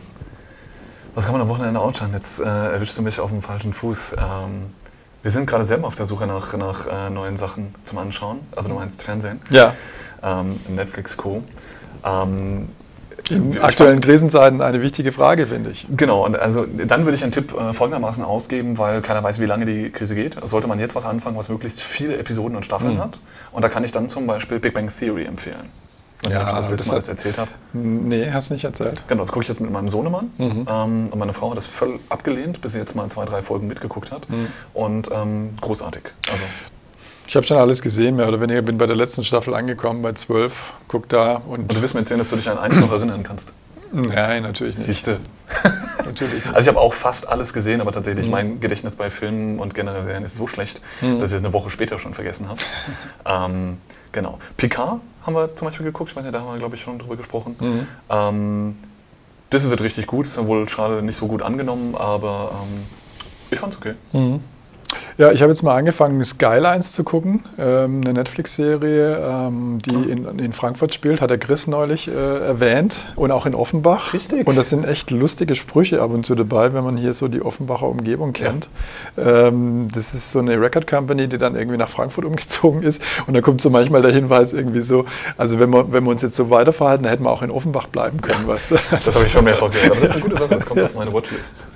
Was 1.15 1.25
kann 1.25 1.33
man 1.33 1.41
am 1.41 1.49
Wochenende 1.49 1.79
anschauen? 1.79 2.11
Jetzt 2.13 2.39
äh, 2.39 2.43
erwischst 2.43 2.97
du 2.97 3.01
mich 3.01 3.19
auf 3.19 3.29
dem 3.29 3.41
falschen 3.41 3.73
Fuß. 3.73 4.13
Ähm, 4.17 4.71
wir 5.21 5.31
sind 5.31 5.45
gerade 5.45 5.63
selber 5.63 5.87
auf 5.87 5.95
der 5.95 6.05
Suche 6.05 6.25
nach, 6.25 6.55
nach 6.57 6.87
äh, 6.87 7.09
neuen 7.09 7.37
Sachen 7.37 7.75
zum 7.83 7.99
Anschauen. 7.99 8.39
Also 8.55 8.69
du 8.69 8.75
meinst 8.75 9.03
Fernsehen? 9.03 9.39
Ja. 9.49 9.73
Ähm, 10.23 10.59
Netflix 10.67 11.15
Co. 11.15 11.43
Ähm, 12.03 12.69
in 13.29 13.57
aktuellen 13.59 14.01
Krisenzeiten 14.01 14.61
eine 14.61 14.81
wichtige 14.81 15.11
Frage, 15.11 15.47
finde 15.47 15.69
ich. 15.69 15.87
Genau, 15.95 16.25
und 16.25 16.37
also 16.37 16.65
dann 16.65 17.05
würde 17.05 17.15
ich 17.15 17.23
einen 17.23 17.31
Tipp 17.31 17.53
äh, 17.53 17.73
folgendermaßen 17.73 18.23
ausgeben, 18.23 18.77
weil 18.77 19.01
keiner 19.01 19.23
weiß, 19.23 19.39
wie 19.39 19.45
lange 19.45 19.65
die 19.65 19.91
Krise 19.91 20.15
geht. 20.15 20.35
Sollte 20.45 20.67
man 20.67 20.79
jetzt 20.79 20.95
was 20.95 21.05
anfangen, 21.05 21.37
was 21.37 21.47
möglichst 21.47 21.81
viele 21.81 22.17
Episoden 22.17 22.57
und 22.57 22.65
Staffeln 22.65 22.95
mhm. 22.95 22.99
hat. 22.99 23.19
Und 23.51 23.61
da 23.61 23.69
kann 23.69 23.83
ich 23.83 23.91
dann 23.91 24.09
zum 24.09 24.27
Beispiel 24.27 24.59
Big 24.59 24.73
Bang 24.73 24.91
Theory 24.93 25.25
empfehlen. 25.25 25.69
Weiß 26.23 26.33
ja, 26.33 26.43
ob 26.43 26.49
ich 26.49 26.55
das 26.55 26.69
letzte 26.69 26.89
Mal 26.89 26.95
das 26.95 27.09
erzählt 27.09 27.37
habe. 27.37 27.51
Nee, 27.73 28.31
hast 28.31 28.49
du 28.49 28.53
nicht 28.53 28.63
erzählt. 28.63 29.03
Genau, 29.07 29.19
das 29.19 29.31
gucke 29.31 29.43
ich 29.43 29.49
jetzt 29.49 29.59
mit 29.59 29.71
meinem 29.71 29.89
Sohnemann. 29.89 30.31
Mhm. 30.37 30.65
Ähm, 30.69 31.03
und 31.11 31.15
meine 31.17 31.33
Frau 31.33 31.49
hat 31.49 31.57
das 31.57 31.67
voll 31.67 31.99
abgelehnt, 32.09 32.61
bis 32.61 32.73
sie 32.73 32.79
jetzt 32.79 32.95
mal 32.95 33.09
zwei, 33.09 33.25
drei 33.25 33.41
Folgen 33.41 33.67
mitgeguckt 33.67 34.11
hat. 34.11 34.29
Mhm. 34.29 34.47
Und 34.73 35.09
ähm, 35.11 35.51
großartig. 35.59 36.03
Also 36.31 36.43
Ich 37.27 37.35
habe 37.35 37.45
schon 37.45 37.57
alles 37.57 37.81
gesehen, 37.81 38.15
mehr 38.15 38.27
oder 38.27 38.39
weniger. 38.39 38.61
Bin 38.61 38.77
bei 38.77 38.87
der 38.87 38.95
letzten 38.95 39.23
Staffel 39.23 39.53
angekommen, 39.53 40.01
bei 40.01 40.13
12. 40.13 40.53
Guck 40.87 41.09
da. 41.09 41.35
Und, 41.35 41.61
und 41.61 41.75
du 41.75 41.81
wirst 41.81 41.93
mir 41.93 42.01
erzählen, 42.01 42.19
dass 42.19 42.29
du 42.29 42.37
dich 42.37 42.49
an 42.49 42.57
eins 42.57 42.77
noch 42.77 42.91
erinnern 42.91 43.23
kannst. 43.23 43.51
Nein, 43.91 44.43
natürlich 44.43 44.77
nicht. 44.77 44.85
Siehste. 44.85 45.19
natürlich 46.05 46.33
nicht. 46.35 46.47
Also 46.47 46.61
ich 46.61 46.67
habe 46.67 46.79
auch 46.79 46.93
fast 46.93 47.29
alles 47.29 47.53
gesehen, 47.53 47.81
aber 47.81 47.91
tatsächlich 47.91 48.25
mhm. 48.25 48.31
mein 48.31 48.59
Gedächtnis 48.59 48.95
bei 48.95 49.09
Filmen 49.09 49.59
und 49.59 49.75
generell 49.75 50.01
Serien 50.01 50.23
ist 50.23 50.35
so 50.35 50.47
schlecht, 50.47 50.81
mhm. 51.01 51.19
dass 51.19 51.29
ich 51.29 51.35
es 51.35 51.43
eine 51.43 51.53
Woche 51.53 51.69
später 51.69 51.99
schon 51.99 52.13
vergessen 52.13 52.47
habe. 52.49 52.59
ähm, 53.25 53.77
genau. 54.11 54.39
Picard 54.57 55.01
haben 55.25 55.33
wir 55.35 55.55
zum 55.55 55.67
Beispiel 55.67 55.85
geguckt. 55.85 56.11
Ich 56.11 56.15
weiß 56.15 56.23
nicht, 56.23 56.33
da 56.33 56.41
haben 56.41 56.51
wir, 56.51 56.57
glaube 56.57 56.75
ich, 56.75 56.81
schon 56.81 56.99
drüber 56.99 57.15
gesprochen. 57.15 57.55
Mhm. 57.59 57.87
Ähm, 58.09 58.75
das 59.49 59.69
wird 59.69 59.81
richtig 59.81 60.07
gut. 60.07 60.25
Ist 60.25 60.37
dann 60.37 60.47
wohl 60.47 60.67
schade 60.67 61.01
nicht 61.01 61.17
so 61.17 61.27
gut 61.27 61.41
angenommen, 61.41 61.95
aber 61.95 62.51
ähm, 62.63 62.85
ich 63.51 63.59
fand 63.59 63.73
es 63.73 63.79
okay. 63.79 63.93
Mhm. 64.11 64.41
Ja, 65.17 65.31
ich 65.31 65.41
habe 65.43 65.51
jetzt 65.51 65.61
mal 65.61 65.75
angefangen, 65.75 66.23
Skylines 66.25 66.93
zu 66.93 67.03
gucken, 67.03 67.43
ähm, 67.59 68.01
eine 68.03 68.13
Netflix-Serie, 68.13 69.17
ähm, 69.17 69.79
die 69.85 70.09
in, 70.09 70.39
in, 70.39 70.53
Frankfurt 70.53 70.93
spielt, 70.93 71.21
hat 71.21 71.29
der 71.29 71.37
Chris 71.37 71.67
neulich 71.67 72.07
äh, 72.07 72.11
erwähnt 72.11 73.05
und 73.15 73.31
auch 73.31 73.45
in 73.45 73.53
Offenbach. 73.53 74.13
Richtig. 74.13 74.47
Und 74.47 74.57
das 74.57 74.69
sind 74.69 74.85
echt 74.85 75.11
lustige 75.11 75.53
Sprüche 75.53 76.01
ab 76.01 76.11
und 76.11 76.25
zu 76.25 76.33
dabei, 76.33 76.73
wenn 76.73 76.83
man 76.83 76.97
hier 76.97 77.13
so 77.13 77.27
die 77.27 77.43
Offenbacher 77.43 77.87
Umgebung 77.87 78.33
kennt. 78.33 78.69
Ja. 79.15 79.47
Ähm, 79.47 79.87
das 79.93 80.15
ist 80.15 80.31
so 80.31 80.39
eine 80.39 80.59
Record 80.59 80.87
Company, 80.87 81.27
die 81.27 81.37
dann 81.37 81.55
irgendwie 81.55 81.77
nach 81.77 81.89
Frankfurt 81.89 82.25
umgezogen 82.25 82.81
ist 82.81 83.01
und 83.27 83.35
da 83.35 83.41
kommt 83.41 83.61
so 83.61 83.69
manchmal 83.69 84.01
der 84.01 84.11
Hinweis 84.11 84.53
irgendwie 84.53 84.81
so, 84.81 85.05
also 85.37 85.59
wenn 85.59 85.69
wir, 85.69 85.91
wenn 85.91 86.03
wir 86.03 86.09
uns 86.09 86.23
jetzt 86.23 86.35
so 86.35 86.49
weiterverhalten, 86.49 87.03
dann 87.03 87.11
hätten 87.11 87.23
wir 87.23 87.31
auch 87.31 87.43
in 87.43 87.51
Offenbach 87.51 87.87
bleiben 87.87 88.19
können. 88.21 88.43
Ja. 88.43 88.47
Was. 88.47 88.69
Das 88.69 89.15
habe 89.15 89.25
ich 89.25 89.31
schon 89.31 89.43
mehrfach 89.43 89.69
gehört, 89.69 89.91
aber 89.91 90.01
das 90.01 90.09
ist 90.09 90.15
eine 90.15 90.23
gute 90.23 90.37
Sache, 90.37 90.49
das 90.49 90.65
kommt 90.65 90.79
ja. 90.79 90.85
auf 90.87 90.95
meine 90.95 91.13
Watchlist. 91.13 91.67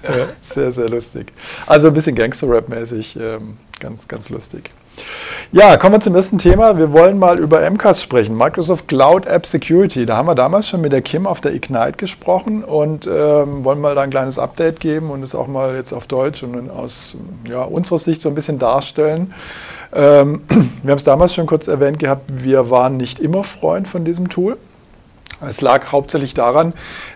Sehr, 0.41 0.71
sehr 0.71 0.89
lustig. 0.89 1.32
Also 1.67 1.89
ein 1.89 1.93
bisschen 1.93 2.15
Gangster-Rap-mäßig 2.15 3.19
ähm, 3.35 3.57
ganz, 3.79 4.07
ganz 4.07 4.29
lustig. 4.29 4.71
Ja, 5.51 5.77
kommen 5.77 5.95
wir 5.95 5.99
zum 5.99 6.15
ersten 6.15 6.37
Thema. 6.37 6.77
Wir 6.77 6.91
wollen 6.91 7.19
mal 7.19 7.37
über 7.37 7.69
MCAS 7.69 8.01
sprechen, 8.01 8.35
Microsoft 8.35 8.87
Cloud 8.87 9.25
App 9.25 9.45
Security. 9.45 10.05
Da 10.05 10.17
haben 10.17 10.27
wir 10.27 10.35
damals 10.35 10.67
schon 10.67 10.81
mit 10.81 10.91
der 10.91 11.01
Kim 11.01 11.27
auf 11.27 11.39
der 11.39 11.53
Ignite 11.53 11.93
gesprochen 11.93 12.63
und 12.63 13.07
ähm, 13.07 13.63
wollen 13.63 13.79
mal 13.79 13.95
da 13.95 14.01
ein 14.01 14.09
kleines 14.09 14.39
Update 14.39 14.79
geben 14.79 15.11
und 15.11 15.23
es 15.23 15.35
auch 15.35 15.47
mal 15.47 15.75
jetzt 15.75 15.93
auf 15.93 16.07
Deutsch 16.07 16.43
und 16.43 16.69
aus 16.69 17.15
ja, 17.47 17.63
unserer 17.63 17.99
Sicht 17.99 18.21
so 18.21 18.29
ein 18.29 18.35
bisschen 18.35 18.59
darstellen. 18.59 19.33
Ähm, 19.93 20.41
wir 20.83 20.91
haben 20.91 20.97
es 20.97 21.03
damals 21.03 21.33
schon 21.33 21.45
kurz 21.45 21.67
erwähnt 21.67 21.99
gehabt, 21.99 22.23
wir 22.27 22.69
waren 22.69 22.97
nicht 22.97 23.19
immer 23.19 23.43
Freund 23.43 23.87
von 23.87 24.03
diesem 24.03 24.29
Tool. 24.29 24.57
Es 25.39 25.61
lag 25.61 25.91
hauptsächlich 25.91 26.33
daran, 26.33 26.73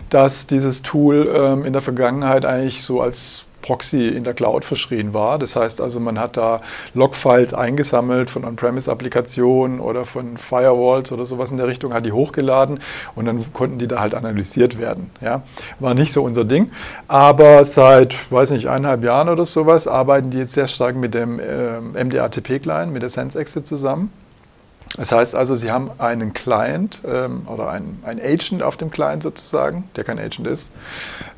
dass 0.08 0.46
dieses 0.46 0.82
Tool 0.82 1.30
ähm, 1.34 1.64
in 1.64 1.72
der 1.72 1.82
Vergangenheit 1.82 2.44
eigentlich 2.44 2.82
so 2.84 3.00
als 3.00 3.44
Proxy 3.62 4.08
in 4.08 4.24
der 4.24 4.34
Cloud 4.34 4.64
verschrien 4.64 5.14
war. 5.14 5.38
Das 5.38 5.56
heißt 5.56 5.80
also, 5.80 6.00
man 6.00 6.18
hat 6.18 6.36
da 6.36 6.60
Logfiles 6.94 7.54
eingesammelt 7.54 8.30
von 8.30 8.44
On-Premise-Applikationen 8.44 9.80
oder 9.80 10.04
von 10.04 10.36
Firewalls 10.36 11.12
oder 11.12 11.24
sowas 11.24 11.50
in 11.50 11.56
der 11.56 11.68
Richtung, 11.68 11.94
hat 11.94 12.04
die 12.04 12.12
hochgeladen 12.12 12.80
und 13.14 13.24
dann 13.24 13.52
konnten 13.52 13.78
die 13.78 13.88
da 13.88 14.00
halt 14.00 14.14
analysiert 14.14 14.78
werden. 14.78 15.10
Ja. 15.20 15.42
War 15.80 15.94
nicht 15.94 16.12
so 16.12 16.22
unser 16.22 16.44
Ding. 16.44 16.70
Aber 17.08 17.64
seit, 17.64 18.30
weiß 18.30 18.50
nicht, 18.50 18.66
eineinhalb 18.66 19.04
Jahren 19.04 19.28
oder 19.28 19.46
sowas 19.46 19.86
arbeiten 19.86 20.30
die 20.30 20.38
jetzt 20.38 20.52
sehr 20.52 20.68
stark 20.68 20.96
mit 20.96 21.14
dem 21.14 21.38
äh, 21.38 21.80
MDATP-Client, 21.80 22.92
mit 22.92 23.02
der 23.02 23.08
SenseExe 23.08 23.64
zusammen. 23.64 24.10
Das 24.96 25.10
heißt 25.10 25.34
also, 25.34 25.56
Sie 25.56 25.70
haben 25.70 25.90
einen 25.98 26.34
Client 26.34 27.00
ähm, 27.06 27.46
oder 27.46 27.70
einen, 27.70 28.02
einen 28.04 28.20
Agent 28.20 28.62
auf 28.62 28.76
dem 28.76 28.90
Client 28.90 29.22
sozusagen, 29.22 29.84
der 29.96 30.04
kein 30.04 30.18
Agent 30.18 30.46
ist, 30.46 30.70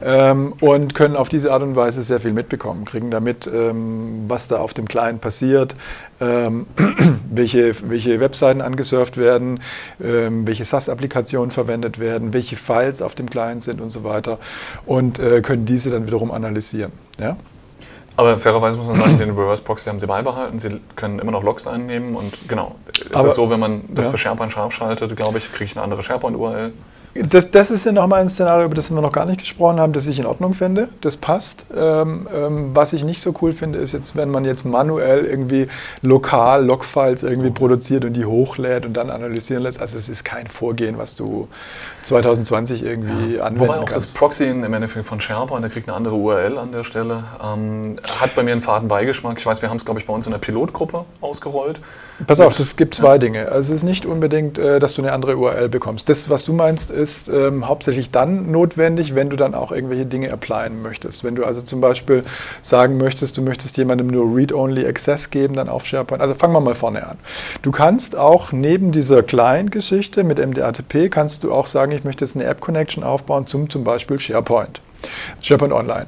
ähm, 0.02 0.54
und 0.60 0.94
können 0.94 1.14
auf 1.14 1.28
diese 1.28 1.52
Art 1.52 1.62
und 1.62 1.76
Weise 1.76 2.02
sehr 2.02 2.18
viel 2.18 2.32
mitbekommen, 2.32 2.84
kriegen 2.84 3.10
damit, 3.10 3.46
ähm, 3.46 4.24
was 4.26 4.48
da 4.48 4.58
auf 4.58 4.74
dem 4.74 4.88
Client 4.88 5.20
passiert, 5.20 5.76
ähm, 6.20 6.66
welche, 7.30 7.74
welche 7.88 8.18
Webseiten 8.18 8.60
angesurft 8.60 9.18
werden, 9.18 9.60
ähm, 10.02 10.46
welche 10.48 10.64
SaaS-Applikationen 10.64 11.52
verwendet 11.52 12.00
werden, 12.00 12.32
welche 12.32 12.56
Files 12.56 13.02
auf 13.02 13.14
dem 13.14 13.30
Client 13.30 13.62
sind 13.62 13.80
und 13.80 13.90
so 13.90 14.02
weiter 14.02 14.38
und 14.84 15.20
äh, 15.20 15.42
können 15.42 15.64
diese 15.64 15.90
dann 15.90 16.06
wiederum 16.06 16.32
analysieren. 16.32 16.90
Ja? 17.20 17.36
Aber 18.16 18.38
fairerweise 18.38 18.76
muss 18.76 18.86
man 18.86 18.96
sagen, 18.96 19.18
den 19.18 19.30
Reverse 19.30 19.62
Proxy 19.62 19.88
haben 19.88 19.98
sie 19.98 20.06
beibehalten. 20.06 20.58
Sie 20.58 20.80
können 20.94 21.18
immer 21.18 21.32
noch 21.32 21.42
Logs 21.42 21.66
einnehmen 21.66 22.14
und 22.14 22.48
genau. 22.48 22.76
Es 23.10 23.16
Aber, 23.16 23.26
ist 23.26 23.34
so, 23.34 23.50
wenn 23.50 23.58
man 23.58 23.82
das 23.88 24.06
ja. 24.06 24.10
für 24.12 24.18
SharePoint 24.18 24.52
scharf 24.52 24.72
schaltet, 24.72 25.16
glaube 25.16 25.38
ich, 25.38 25.50
kriege 25.50 25.64
ich 25.64 25.76
eine 25.76 25.82
andere 25.82 26.02
SharePoint-URL. 26.02 26.72
Das, 27.14 27.50
das 27.50 27.70
ist 27.70 27.84
ja 27.84 27.92
nochmal 27.92 28.22
ein 28.22 28.28
Szenario, 28.28 28.66
über 28.66 28.74
das 28.74 28.90
wir 28.90 29.00
noch 29.00 29.12
gar 29.12 29.24
nicht 29.24 29.38
gesprochen 29.38 29.78
haben, 29.78 29.92
das 29.92 30.06
ich 30.08 30.18
in 30.18 30.26
Ordnung 30.26 30.52
finde. 30.52 30.88
Das 31.00 31.16
passt. 31.16 31.64
Ähm, 31.76 32.28
ähm, 32.34 32.70
was 32.74 32.92
ich 32.92 33.04
nicht 33.04 33.20
so 33.20 33.32
cool 33.40 33.52
finde, 33.52 33.78
ist 33.78 33.92
jetzt, 33.92 34.16
wenn 34.16 34.30
man 34.30 34.44
jetzt 34.44 34.64
manuell 34.64 35.24
irgendwie 35.24 35.68
lokal 36.02 36.64
Logfiles 36.64 37.22
irgendwie 37.22 37.50
produziert 37.50 38.04
und 38.04 38.14
die 38.14 38.24
hochlädt 38.24 38.84
und 38.84 38.94
dann 38.94 39.10
analysieren 39.10 39.62
lässt. 39.62 39.80
Also 39.80 39.96
es 39.96 40.08
ist 40.08 40.24
kein 40.24 40.48
Vorgehen, 40.48 40.98
was 40.98 41.14
du 41.14 41.46
2020 42.02 42.82
irgendwie 42.82 43.36
ja. 43.36 43.44
anwenden 43.44 43.60
Wobei 43.60 43.78
auch 43.78 43.84
kannst. 43.86 44.08
das 44.08 44.14
Proxy 44.14 44.46
im 44.46 44.74
Endeffekt 44.74 45.06
von 45.06 45.20
SharePoint, 45.20 45.62
der 45.62 45.70
kriegt 45.70 45.88
eine 45.88 45.96
andere 45.96 46.16
URL 46.16 46.58
an 46.58 46.72
der 46.72 46.82
Stelle, 46.82 47.24
ähm, 47.42 47.96
hat 48.20 48.34
bei 48.34 48.42
mir 48.42 48.52
einen 48.52 48.60
faden 48.60 48.88
Beigeschmack. 48.88 49.38
Ich 49.38 49.46
weiß, 49.46 49.62
wir 49.62 49.70
haben 49.70 49.76
es, 49.76 49.84
glaube 49.84 50.00
ich, 50.00 50.06
bei 50.06 50.12
uns 50.12 50.26
in 50.26 50.32
der 50.32 50.40
Pilotgruppe 50.40 51.04
ausgerollt. 51.20 51.80
Pass 52.26 52.40
auf, 52.40 52.58
es 52.58 52.76
gibt 52.76 52.94
zwei. 52.94 53.18
Dinge. 53.18 53.48
Also 53.48 53.72
es 53.72 53.78
ist 53.78 53.84
nicht 53.84 54.06
unbedingt, 54.06 54.58
äh, 54.58 54.78
dass 54.78 54.94
du 54.94 55.02
eine 55.02 55.12
andere 55.12 55.36
URL 55.36 55.68
bekommst. 55.68 56.08
Das, 56.08 56.28
was 56.28 56.44
du 56.44 56.52
meinst, 56.52 56.90
ist 56.90 57.28
ähm, 57.28 57.66
hauptsächlich 57.66 58.10
dann 58.10 58.50
notwendig, 58.50 59.14
wenn 59.14 59.30
du 59.30 59.36
dann 59.36 59.54
auch 59.54 59.72
irgendwelche 59.72 60.06
Dinge 60.06 60.32
applyen 60.32 60.82
möchtest. 60.82 61.24
Wenn 61.24 61.34
du 61.34 61.44
also 61.44 61.62
zum 61.62 61.80
Beispiel 61.80 62.24
sagen 62.62 62.96
möchtest, 62.96 63.36
du 63.36 63.42
möchtest 63.42 63.76
jemandem 63.76 64.08
nur 64.08 64.34
Read-Only 64.34 64.86
Access 64.86 65.30
geben, 65.30 65.54
dann 65.54 65.68
auf 65.68 65.86
SharePoint. 65.86 66.20
Also 66.20 66.34
fangen 66.34 66.52
wir 66.52 66.60
mal 66.60 66.74
vorne 66.74 67.06
an. 67.06 67.18
Du 67.62 67.70
kannst 67.70 68.16
auch 68.16 68.52
neben 68.52 68.92
dieser 68.92 69.22
Client-Geschichte 69.22 70.24
mit 70.24 70.44
MDATP, 70.44 71.10
kannst 71.10 71.44
du 71.44 71.52
auch 71.52 71.66
sagen, 71.66 71.92
ich 71.92 72.04
möchte 72.04 72.24
jetzt 72.24 72.36
eine 72.36 72.44
App-Connection 72.44 73.04
aufbauen 73.04 73.46
zum 73.46 73.70
zum 73.70 73.84
Beispiel 73.84 74.18
SharePoint. 74.18 74.80
SharePoint 75.40 75.72
Online. 75.72 76.06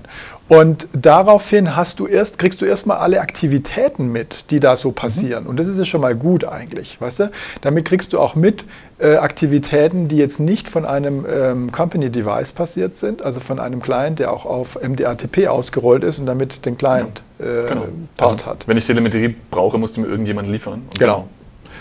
Und 0.48 0.86
daraufhin 0.92 1.74
hast 1.74 1.98
du 1.98 2.06
erst, 2.06 2.38
kriegst 2.38 2.60
du 2.60 2.64
erstmal 2.64 2.98
alle 2.98 3.20
Aktivitäten 3.20 4.12
mit, 4.12 4.50
die 4.50 4.60
da 4.60 4.76
so 4.76 4.92
passieren. 4.92 5.44
Mhm. 5.44 5.50
Und 5.50 5.58
das 5.58 5.66
ist 5.66 5.78
ja 5.78 5.84
schon 5.84 6.00
mal 6.00 6.14
gut 6.14 6.44
eigentlich, 6.44 7.00
weißt 7.00 7.20
du? 7.20 7.30
Damit 7.62 7.84
kriegst 7.84 8.12
du 8.12 8.20
auch 8.20 8.36
mit 8.36 8.64
äh, 8.98 9.16
Aktivitäten, 9.16 10.06
die 10.06 10.16
jetzt 10.16 10.38
nicht 10.38 10.68
von 10.68 10.84
einem 10.84 11.26
ähm, 11.28 11.72
Company 11.72 12.10
Device 12.10 12.52
passiert 12.52 12.96
sind, 12.96 13.22
also 13.22 13.40
von 13.40 13.58
einem 13.58 13.82
Client, 13.82 14.20
der 14.20 14.32
auch 14.32 14.46
auf 14.46 14.78
MDATP 14.80 15.48
ausgerollt 15.48 16.04
ist 16.04 16.18
und 16.20 16.26
damit 16.26 16.64
den 16.64 16.78
Client 16.78 17.22
äh, 17.38 17.66
genau. 17.66 17.86
Part 18.16 18.32
also, 18.32 18.46
hat. 18.46 18.68
Wenn 18.68 18.76
ich 18.76 18.84
Telemetrie 18.84 19.34
brauche, 19.50 19.78
muss 19.78 19.92
die 19.92 20.00
mir 20.00 20.06
irgendjemand 20.06 20.48
liefern. 20.48 20.82
Genau. 20.98 21.28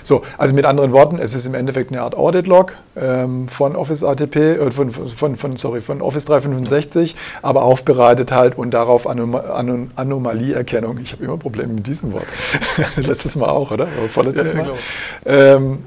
So, 0.06 0.22
also 0.38 0.54
mit 0.54 0.66
anderen 0.66 0.92
Worten, 0.92 1.18
es 1.18 1.34
ist 1.34 1.48
im 1.48 1.56
Endeffekt 1.56 1.92
eine 1.92 2.02
Art 2.02 2.16
Audit-Log 2.16 2.74
ähm, 2.96 3.48
von 3.48 3.76
Office 3.76 4.04
ATP, 4.04 4.36
äh, 4.36 4.72
von, 4.72 4.92
von, 4.92 5.36
von, 5.36 5.58
sorry, 5.58 5.82
von 5.82 6.00
Office 6.02 6.26
365, 6.26 7.16
aber 7.42 7.64
aufbereitet 7.64 8.32
halt 8.32 8.56
und 8.56 8.72
darauf 8.72 9.08
Anom 9.08 9.34
Anom 9.36 9.90
Anomalieerkennung. 9.96 11.00
Ich 11.00 11.12
habe 11.12 11.24
immer 11.24 11.38
Probleme 11.38 11.74
mit 11.74 11.88
diesem 11.88 12.14
Wort. 12.14 12.28
Letztes 12.98 13.36
Mal 13.36 13.50
auch, 13.50 13.72
oder? 13.72 13.88
oder 14.00 14.10
vorletztes 14.10 14.52
ja, 14.52 14.58
Mal. 14.58 14.64
Genau. 14.64 14.78
Ähm, 15.26 15.80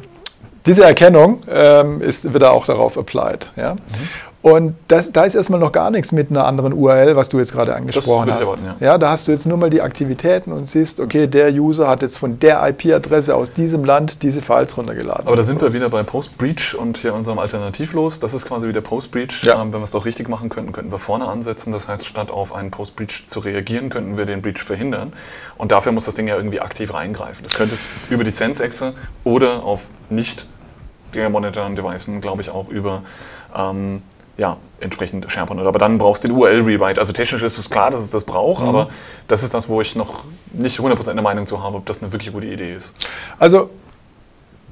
diese 0.66 0.84
Erkennung 0.84 1.42
ähm, 1.48 2.02
ist, 2.02 2.32
wird 2.32 2.42
auch 2.42 2.66
darauf 2.66 2.98
applied. 2.98 3.50
Ja? 3.56 3.74
Mhm. 3.74 3.78
Und 4.40 4.76
das, 4.86 5.10
da 5.10 5.24
ist 5.24 5.34
erstmal 5.34 5.58
noch 5.58 5.72
gar 5.72 5.90
nichts 5.90 6.12
mit 6.12 6.30
einer 6.30 6.46
anderen 6.46 6.72
URL, 6.72 7.16
was 7.16 7.28
du 7.28 7.38
jetzt 7.38 7.52
gerade 7.52 7.74
angesprochen 7.74 8.32
hast. 8.32 8.40
Erwarten, 8.40 8.64
ja. 8.80 8.86
ja. 8.86 8.98
da 8.98 9.10
hast 9.10 9.26
du 9.26 9.32
jetzt 9.32 9.46
nur 9.46 9.58
mal 9.58 9.68
die 9.68 9.82
Aktivitäten 9.82 10.52
und 10.52 10.68
siehst, 10.68 11.00
okay, 11.00 11.26
der 11.26 11.52
User 11.52 11.88
hat 11.88 12.02
jetzt 12.02 12.18
von 12.18 12.38
der 12.38 12.66
IP-Adresse 12.68 13.34
aus 13.34 13.52
diesem 13.52 13.84
Land 13.84 14.22
diese 14.22 14.40
Files 14.40 14.76
runtergeladen. 14.76 15.26
Aber 15.26 15.34
da 15.34 15.42
sind 15.42 15.58
so. 15.58 15.66
wir 15.66 15.72
wieder 15.72 15.88
bei 15.88 16.04
Post-Breach 16.04 16.76
und 16.78 16.98
hier 16.98 17.14
unserem 17.14 17.40
Alternativlos. 17.40 18.20
Das 18.20 18.32
ist 18.32 18.46
quasi 18.46 18.68
wieder 18.68 18.80
Post-Breach. 18.80 19.42
Ja. 19.42 19.60
Ähm, 19.60 19.72
wenn 19.72 19.80
wir 19.80 19.84
es 19.84 19.90
doch 19.90 20.04
richtig 20.04 20.28
machen 20.28 20.50
könnten, 20.50 20.70
könnten 20.70 20.92
wir 20.92 20.98
vorne 20.98 21.26
ansetzen. 21.26 21.72
Das 21.72 21.88
heißt, 21.88 22.06
statt 22.06 22.30
auf 22.30 22.54
einen 22.54 22.70
Post-Breach 22.70 23.24
zu 23.26 23.40
reagieren, 23.40 23.90
könnten 23.90 24.16
wir 24.16 24.24
den 24.24 24.40
Breach 24.40 24.62
verhindern. 24.62 25.12
Und 25.56 25.72
dafür 25.72 25.90
muss 25.90 26.04
das 26.04 26.14
Ding 26.14 26.28
ja 26.28 26.36
irgendwie 26.36 26.60
aktiv 26.60 26.94
reingreifen. 26.94 27.42
Das 27.42 27.54
könnte 27.54 27.74
es 27.74 27.88
über 28.08 28.22
die 28.22 28.30
Sense-Exe 28.30 28.94
oder 29.24 29.64
auf 29.64 29.80
nicht 30.10 30.46
monitoren 31.28 31.74
Devices, 31.74 32.20
glaube 32.20 32.42
ich, 32.42 32.50
auch 32.50 32.68
über 32.68 33.02
ähm, 33.56 34.02
ja, 34.38 34.56
entsprechend 34.80 35.30
SharePoint. 35.30 35.60
Aber 35.60 35.78
dann 35.78 35.98
brauchst 35.98 36.24
du 36.24 36.28
den 36.28 36.36
URL-Rewrite. 36.36 36.98
Also 37.00 37.12
technisch 37.12 37.42
ist 37.42 37.58
es 37.58 37.68
klar, 37.68 37.90
dass 37.90 38.00
es 38.00 38.10
das 38.10 38.24
braucht, 38.24 38.62
mhm. 38.62 38.68
aber 38.68 38.88
das 39.26 39.42
ist 39.42 39.52
das, 39.52 39.68
wo 39.68 39.80
ich 39.80 39.94
noch 39.96 40.24
nicht 40.52 40.78
100% 40.78 41.12
der 41.12 41.22
Meinung 41.22 41.46
zu 41.46 41.62
habe, 41.62 41.76
ob 41.76 41.86
das 41.86 42.02
eine 42.02 42.12
wirklich 42.12 42.32
gute 42.32 42.46
Idee 42.46 42.74
ist. 42.74 42.94
Also 43.38 43.68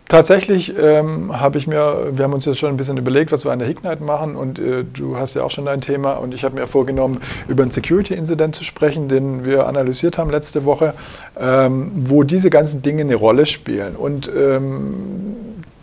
Tatsächlich 0.08 0.72
ähm, 0.78 1.40
habe 1.40 1.58
ich 1.58 1.66
mir, 1.66 2.12
wir 2.12 2.24
haben 2.24 2.32
uns 2.32 2.44
jetzt 2.44 2.58
schon 2.58 2.68
ein 2.70 2.76
bisschen 2.76 2.96
überlegt, 2.96 3.32
was 3.32 3.44
wir 3.44 3.50
an 3.50 3.58
der 3.58 3.68
Ignite 3.68 4.04
machen 4.04 4.36
und 4.36 4.56
äh, 4.56 4.84
du 4.84 5.16
hast 5.16 5.34
ja 5.34 5.42
auch 5.42 5.50
schon 5.50 5.64
dein 5.64 5.80
Thema 5.80 6.12
und 6.12 6.32
ich 6.32 6.44
habe 6.44 6.54
mir 6.54 6.68
vorgenommen, 6.68 7.20
über 7.48 7.64
einen 7.64 7.72
Security-Incident 7.72 8.54
zu 8.54 8.62
sprechen, 8.62 9.08
den 9.08 9.44
wir 9.44 9.66
analysiert 9.66 10.16
haben 10.16 10.30
letzte 10.30 10.64
Woche, 10.64 10.94
ähm, 11.36 11.90
wo 11.92 12.22
diese 12.22 12.50
ganzen 12.50 12.82
Dinge 12.82 13.02
eine 13.02 13.16
Rolle 13.16 13.46
spielen. 13.46 13.96
Und 13.96 14.30
ähm, 14.32 15.25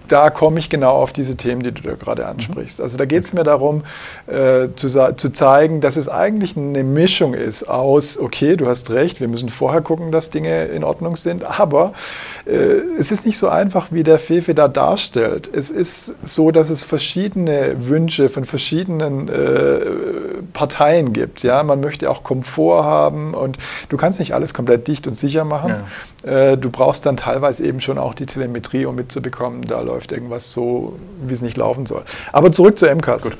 da 0.07 0.29
komme 0.29 0.59
ich 0.59 0.69
genau 0.69 0.91
auf 0.91 1.13
diese 1.13 1.35
Themen, 1.35 1.63
die 1.63 1.71
du 1.71 1.81
da 1.81 1.95
gerade 1.95 2.25
ansprichst. 2.25 2.81
Also 2.81 2.97
da 2.97 3.05
geht 3.05 3.23
es 3.23 3.33
mir 3.33 3.43
darum, 3.43 3.83
äh, 4.27 4.67
zu, 4.75 4.89
zu, 5.15 5.29
zeigen, 5.31 5.81
dass 5.81 5.95
es 5.95 6.09
eigentlich 6.09 6.57
eine 6.57 6.83
Mischung 6.83 7.33
ist 7.33 7.63
aus, 7.63 8.17
okay, 8.17 8.55
du 8.55 8.67
hast 8.67 8.91
recht, 8.91 9.21
wir 9.21 9.27
müssen 9.27 9.49
vorher 9.49 9.81
gucken, 9.81 10.11
dass 10.11 10.29
Dinge 10.29 10.65
in 10.65 10.83
Ordnung 10.83 11.15
sind, 11.15 11.43
aber 11.43 11.93
äh, 12.45 12.81
es 12.97 13.11
ist 13.11 13.25
nicht 13.25 13.37
so 13.37 13.49
einfach, 13.49 13.87
wie 13.91 14.03
der 14.03 14.19
Fefe 14.19 14.53
da 14.53 14.67
darstellt. 14.67 15.49
Es 15.53 15.69
ist 15.69 16.13
so, 16.23 16.51
dass 16.51 16.69
es 16.69 16.83
verschiedene 16.83 17.87
Wünsche 17.87 18.29
von 18.29 18.43
verschiedenen 18.43 19.29
äh, 19.29 19.79
Parteien 20.53 21.13
gibt. 21.13 21.43
Ja? 21.43 21.63
Man 21.63 21.79
möchte 21.79 22.09
auch 22.09 22.23
Komfort 22.23 22.83
haben 22.83 23.33
und 23.33 23.57
du 23.89 23.97
kannst 23.97 24.19
nicht 24.19 24.33
alles 24.33 24.53
komplett 24.53 24.87
dicht 24.87 25.07
und 25.07 25.17
sicher 25.17 25.45
machen. 25.45 25.69
Ja. 25.69 25.83
Äh, 26.23 26.57
du 26.57 26.69
brauchst 26.69 27.05
dann 27.05 27.17
teilweise 27.17 27.63
eben 27.63 27.81
schon 27.81 27.97
auch 27.97 28.13
die 28.13 28.25
Telemetrie, 28.25 28.85
um 28.85 28.95
mitzubekommen, 28.95 29.63
da 29.67 29.81
läuft 29.81 30.11
irgendwas 30.11 30.51
so, 30.51 30.97
wie 31.25 31.33
es 31.33 31.41
nicht 31.41 31.57
laufen 31.57 31.85
soll. 31.85 32.03
Aber 32.31 32.51
zurück 32.51 32.79
zu 32.79 32.87
MCAS. 32.87 33.23
Gut. 33.23 33.37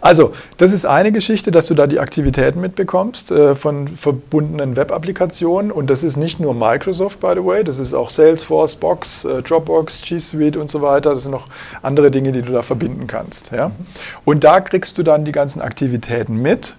Also, 0.00 0.32
das 0.56 0.72
ist 0.72 0.86
eine 0.86 1.12
Geschichte, 1.12 1.50
dass 1.50 1.66
du 1.66 1.74
da 1.74 1.86
die 1.86 2.00
Aktivitäten 2.00 2.60
mitbekommst 2.60 3.30
äh, 3.30 3.54
von 3.54 3.88
verbundenen 3.88 4.76
Web-Applikationen. 4.76 5.70
Und 5.70 5.90
das 5.90 6.04
ist 6.04 6.16
nicht 6.16 6.40
nur 6.40 6.54
Microsoft, 6.54 7.20
by 7.20 7.32
the 7.34 7.44
way, 7.44 7.64
das 7.64 7.78
ist 7.78 7.92
auch 7.92 8.08
Salesforce, 8.08 8.76
Box, 8.76 9.24
äh, 9.24 9.42
Dropbox, 9.42 10.00
G 10.02 10.18
Suite 10.18 10.56
und 10.56 10.70
so 10.70 10.80
weiter. 10.80 11.14
Das 11.14 11.24
sind 11.24 11.32
noch 11.32 11.48
andere 11.82 12.10
Dinge, 12.10 12.32
die 12.32 12.42
du 12.42 12.52
da 12.52 12.62
verbinden 12.62 13.06
kannst. 13.06 13.52
Ja? 13.52 13.72
Und 14.24 14.42
da 14.42 14.60
kriegst 14.60 14.96
du 14.96 15.02
dann 15.02 15.24
die 15.24 15.32
ganzen 15.32 15.60
Aktivitäten 15.60 16.40
mit. 16.40 16.74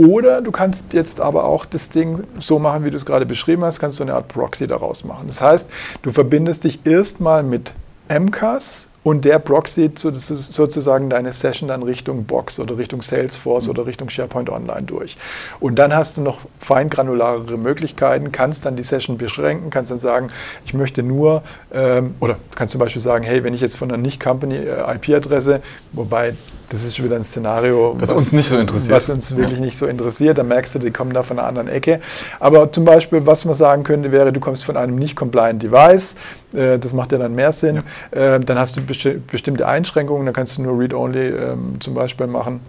Oder 0.00 0.40
du 0.40 0.50
kannst 0.50 0.94
jetzt 0.94 1.20
aber 1.20 1.44
auch 1.44 1.66
das 1.66 1.90
Ding 1.90 2.24
so 2.38 2.58
machen, 2.58 2.84
wie 2.84 2.90
du 2.90 2.96
es 2.96 3.04
gerade 3.04 3.26
beschrieben 3.26 3.64
hast, 3.64 3.80
kannst 3.80 3.98
du 3.98 4.02
eine 4.02 4.14
Art 4.14 4.28
Proxy 4.28 4.66
daraus 4.66 5.04
machen. 5.04 5.26
Das 5.26 5.42
heißt, 5.42 5.68
du 6.00 6.10
verbindest 6.10 6.64
dich 6.64 6.86
erstmal 6.86 7.42
mit 7.42 7.74
MCAS 8.08 8.88
und 9.02 9.26
der 9.26 9.38
Proxy 9.38 9.90
sozusagen 9.94 11.10
deine 11.10 11.32
Session 11.32 11.68
dann 11.68 11.82
Richtung 11.82 12.24
Box 12.24 12.58
oder 12.58 12.78
Richtung 12.78 13.02
Salesforce 13.02 13.66
mhm. 13.66 13.70
oder 13.72 13.86
Richtung 13.86 14.08
SharePoint 14.08 14.48
Online 14.48 14.84
durch. 14.84 15.18
Und 15.60 15.78
dann 15.78 15.94
hast 15.94 16.16
du 16.16 16.22
noch 16.22 16.38
feingranularere 16.58 17.58
Möglichkeiten, 17.58 18.32
kannst 18.32 18.64
dann 18.64 18.76
die 18.76 18.82
Session 18.82 19.18
beschränken, 19.18 19.68
kannst 19.68 19.90
dann 19.90 19.98
sagen, 19.98 20.30
ich 20.64 20.72
möchte 20.72 21.02
nur, 21.02 21.42
ähm, 21.74 22.14
oder 22.20 22.38
kannst 22.54 22.72
zum 22.72 22.78
Beispiel 22.78 23.02
sagen, 23.02 23.24
hey, 23.24 23.44
wenn 23.44 23.52
ich 23.52 23.60
jetzt 23.60 23.76
von 23.76 23.90
einer 23.90 24.02
Nicht-Company-IP-Adresse, 24.02 25.56
äh, 25.56 25.60
wobei 25.92 26.34
das 26.70 26.84
ist 26.84 26.96
schon 26.96 27.04
wieder 27.04 27.16
ein 27.16 27.24
Szenario, 27.24 27.96
das 27.98 28.10
was, 28.10 28.16
uns 28.16 28.32
nicht 28.32 28.48
so 28.48 28.56
interessiert. 28.56 28.94
Was 28.94 29.10
uns 29.10 29.36
wirklich 29.36 29.58
ja. 29.58 29.64
nicht 29.64 29.76
so 29.76 29.86
interessiert. 29.86 30.38
Da 30.38 30.44
merkst 30.44 30.76
du, 30.76 30.78
die 30.78 30.92
kommen 30.92 31.12
da 31.12 31.24
von 31.24 31.38
einer 31.38 31.48
anderen 31.48 31.68
Ecke. 31.68 32.00
Aber 32.38 32.70
zum 32.70 32.84
Beispiel, 32.84 33.26
was 33.26 33.44
man 33.44 33.54
sagen 33.54 33.82
könnte, 33.82 34.12
wäre, 34.12 34.32
du 34.32 34.38
kommst 34.38 34.64
von 34.64 34.76
einem 34.76 34.94
nicht 34.94 35.16
compliant 35.16 35.62
Device. 35.62 36.14
Äh, 36.54 36.78
das 36.78 36.92
macht 36.92 37.10
ja 37.10 37.18
dann 37.18 37.34
mehr 37.34 37.50
Sinn. 37.50 37.82
Ja. 38.14 38.36
Äh, 38.36 38.40
dann 38.40 38.56
hast 38.56 38.76
du 38.76 38.82
bestimmte 38.82 39.66
Einschränkungen. 39.66 40.26
Da 40.26 40.32
kannst 40.32 40.58
du 40.58 40.62
nur 40.62 40.78
Read-Only 40.78 41.28
ähm, 41.28 41.80
zum 41.80 41.94
Beispiel 41.94 42.28
machen 42.28 42.60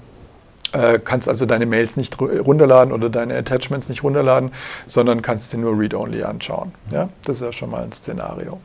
äh, 0.74 1.00
kannst 1.00 1.28
also 1.28 1.46
deine 1.46 1.66
Mails 1.66 1.98
nicht 1.98 2.20
runterladen 2.22 2.94
oder 2.94 3.10
deine 3.10 3.36
Attachments 3.36 3.90
nicht 3.90 4.04
runterladen, 4.04 4.52
sondern 4.86 5.22
kannst 5.22 5.50
sie 5.50 5.58
nur 5.58 5.78
Read-Only 5.78 6.24
anschauen. 6.24 6.72
Ja? 6.92 7.10
Das 7.26 7.36
ist 7.36 7.42
ja 7.42 7.52
schon 7.52 7.72
mal 7.72 7.84
ein 7.84 7.92
Szenario. 7.92 8.60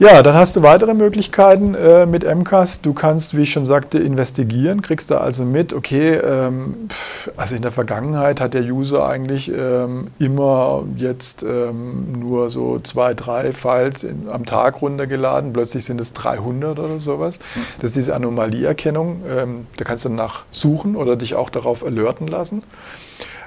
Ja, 0.00 0.22
dann 0.22 0.34
hast 0.34 0.56
du 0.56 0.62
weitere 0.62 0.94
Möglichkeiten 0.94 1.74
äh, 1.74 2.06
mit 2.06 2.24
MCAS. 2.24 2.80
Du 2.80 2.94
kannst, 2.94 3.36
wie 3.36 3.42
ich 3.42 3.52
schon 3.52 3.66
sagte, 3.66 3.98
investigieren, 3.98 4.80
kriegst 4.80 5.10
da 5.10 5.18
also 5.18 5.44
mit, 5.44 5.74
okay, 5.74 6.14
ähm, 6.14 6.88
also 7.36 7.54
in 7.54 7.60
der 7.60 7.70
Vergangenheit 7.70 8.40
hat 8.40 8.54
der 8.54 8.62
User 8.62 9.06
eigentlich 9.06 9.52
ähm, 9.54 10.06
immer 10.18 10.84
jetzt 10.96 11.42
ähm, 11.42 12.12
nur 12.18 12.48
so 12.48 12.78
zwei, 12.78 13.12
drei 13.12 13.52
Files 13.52 14.02
in, 14.02 14.30
am 14.30 14.46
Tag 14.46 14.80
runtergeladen, 14.80 15.52
plötzlich 15.52 15.84
sind 15.84 16.00
es 16.00 16.14
300 16.14 16.78
oder 16.78 16.98
sowas. 16.98 17.38
Das 17.82 17.88
ist 17.90 17.96
diese 17.96 18.14
Anomalieerkennung, 18.14 19.20
ähm, 19.28 19.66
da 19.76 19.84
kannst 19.84 20.06
du 20.06 20.08
danach 20.08 20.44
suchen 20.50 20.96
oder 20.96 21.16
dich 21.16 21.34
auch 21.34 21.50
darauf 21.50 21.84
alerten 21.84 22.26
lassen. 22.26 22.62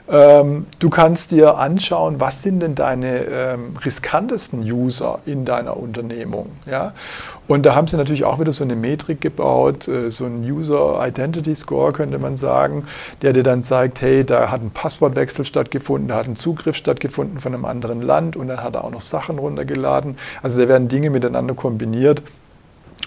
Ähm, 0.10 0.68
du 0.80 0.90
kannst 0.90 1.32
dir 1.32 1.58
anschauen, 1.58 2.20
was 2.20 2.42
sind 2.42 2.60
denn 2.60 2.76
deine 2.76 3.20
ähm, 3.20 3.78
riskantesten 3.86 4.62
User 4.62 5.20
in 5.26 5.46
deiner 5.46 5.78
Unternehmung. 5.78 6.52
Ja? 6.66 6.94
Und 7.48 7.66
da 7.66 7.76
haben 7.76 7.88
sie 7.88 7.96
natürlich 7.96 8.26
auch 8.26 8.40
wieder 8.40 8.52
so 8.52 8.66
eine 8.66 8.76
Metrik 8.76 9.22
gebaut, 9.22 9.88
äh, 9.88 10.10
so 10.10 10.26
ein 10.26 10.44
User 10.44 11.02
Identity 11.06 11.56
Score 11.56 11.94
könnte 11.94 12.20
man 12.20 12.36
sagen, 12.36 12.86
der 13.22 13.32
dir 13.32 13.44
dann 13.44 13.64
zeigt, 13.64 14.02
hey, 14.02 14.26
da 14.26 14.52
hat 14.52 14.62
ein 14.62 14.72
Passwortwechsel 14.72 15.46
stattgefunden, 15.46 16.10
da 16.10 16.16
hat 16.16 16.28
ein 16.28 16.36
Zugriff 16.36 16.76
stattgefunden 16.76 17.40
von 17.40 17.54
einem 17.54 17.64
anderen 17.64 18.02
Land 18.02 18.36
und 18.36 18.50
dann 18.50 18.62
hat 18.62 18.76
er 18.76 18.84
auch 18.84 18.92
noch 18.92 19.02
Sachen 19.02 19.40
runtergeladen. 19.40 20.18
Also 20.42 20.60
da 20.60 20.68
werden 20.68 20.90
Dinge 20.90 21.12
miteinander 21.12 21.54
kombiniert 21.54 22.24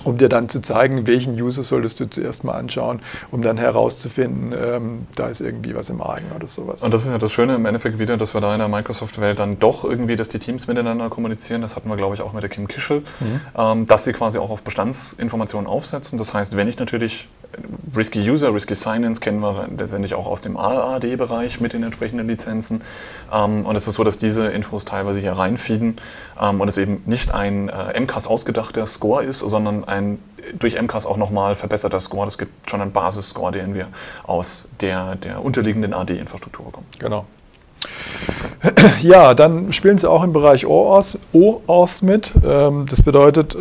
um 0.04 0.18
dir 0.18 0.28
dann 0.28 0.48
zu 0.48 0.60
zeigen, 0.60 1.06
welchen 1.06 1.40
User 1.40 1.62
solltest 1.62 2.00
du 2.00 2.06
zuerst 2.08 2.44
mal 2.44 2.54
anschauen, 2.54 3.00
um 3.30 3.42
dann 3.42 3.56
herauszufinden, 3.56 4.52
ähm, 4.56 5.06
da 5.14 5.28
ist 5.28 5.40
irgendwie 5.40 5.74
was 5.74 5.90
im 5.90 6.00
Argen 6.00 6.26
oder 6.34 6.46
sowas. 6.46 6.82
Und 6.82 6.92
das 6.92 7.04
ist 7.04 7.12
ja 7.12 7.18
das 7.18 7.32
Schöne 7.32 7.54
im 7.54 7.66
Endeffekt 7.66 7.98
wieder, 7.98 8.16
dass 8.16 8.34
wir 8.34 8.40
da 8.40 8.52
in 8.52 8.58
der 8.58 8.68
Microsoft-Welt 8.68 9.38
dann 9.38 9.58
doch 9.58 9.84
irgendwie, 9.84 10.16
dass 10.16 10.28
die 10.28 10.38
Teams 10.38 10.66
miteinander 10.66 11.08
kommunizieren. 11.08 11.60
Das 11.60 11.76
hatten 11.76 11.88
wir, 11.88 11.96
glaube 11.96 12.14
ich, 12.14 12.22
auch 12.22 12.32
mit 12.32 12.42
der 12.42 12.50
Kim 12.50 12.68
Kischel, 12.68 13.02
mhm. 13.20 13.40
ähm, 13.56 13.86
dass 13.86 14.04
sie 14.04 14.12
quasi 14.12 14.38
auch 14.38 14.50
auf 14.50 14.62
Bestandsinformationen 14.62 15.66
aufsetzen. 15.66 16.18
Das 16.18 16.34
heißt, 16.34 16.56
wenn 16.56 16.68
ich 16.68 16.78
natürlich 16.78 17.28
Risky 17.96 18.28
User, 18.28 18.52
Risky 18.52 18.74
Sign-ins 18.74 19.20
kennen 19.20 19.40
wir 19.40 19.68
letztendlich 19.76 20.14
auch 20.14 20.26
aus 20.26 20.40
dem 20.40 20.56
AAD-Bereich 20.56 21.60
mit 21.60 21.72
den 21.72 21.82
entsprechenden 21.82 22.28
Lizenzen. 22.28 22.82
Ähm, 23.32 23.64
und 23.64 23.76
es 23.76 23.86
ist 23.86 23.94
so, 23.94 24.04
dass 24.04 24.18
diese 24.18 24.46
Infos 24.48 24.84
teilweise 24.84 25.20
hier 25.20 25.32
reinfeeden 25.32 25.96
ähm, 26.40 26.60
und 26.60 26.68
es 26.68 26.78
eben 26.78 27.02
nicht 27.06 27.32
ein 27.32 27.68
äh, 27.68 27.98
MCAS 27.98 28.26
ausgedachter 28.26 28.84
Score 28.86 29.24
ist, 29.24 29.40
sondern 29.40 29.84
ein 29.84 30.18
durch 30.58 30.80
MCAS 30.80 31.06
auch 31.06 31.16
nochmal 31.16 31.54
verbesserter 31.54 32.00
Score. 32.00 32.26
Es 32.26 32.38
gibt 32.38 32.70
schon 32.70 32.80
einen 32.80 32.92
Basisscore, 32.92 33.52
den 33.52 33.74
wir 33.74 33.88
aus 34.24 34.68
der, 34.80 35.16
der 35.16 35.44
unterliegenden 35.44 35.92
AD-Infrastruktur 35.92 36.66
bekommen. 36.66 36.86
Genau. 36.98 37.26
Ja, 39.02 39.34
dann 39.34 39.72
spielen 39.72 39.98
sie 39.98 40.10
auch 40.10 40.24
im 40.24 40.32
Bereich 40.32 40.66
OAuth 40.66 42.02
mit. 42.02 42.32
Ähm, 42.44 42.86
das 42.88 43.02
bedeutet, 43.02 43.56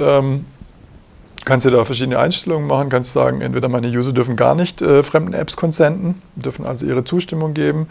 kannst 1.46 1.66
du 1.66 1.70
da 1.70 1.86
verschiedene 1.86 2.20
Einstellungen 2.20 2.68
machen, 2.68 2.90
kannst 2.90 3.14
sagen, 3.14 3.42
entweder 3.42 3.70
meine 3.70 3.88
User 3.88 4.12
dürfen 4.12 4.36
gar 4.36 4.56
nicht 4.56 4.82
äh, 4.82 5.04
fremden 5.04 5.34
Apps 5.34 5.56
consenten, 5.56 6.22
dürfen 6.36 6.66
also 6.66 6.86
ihre 6.86 7.04
Zustimmung 7.04 7.54
geben. 7.54 7.88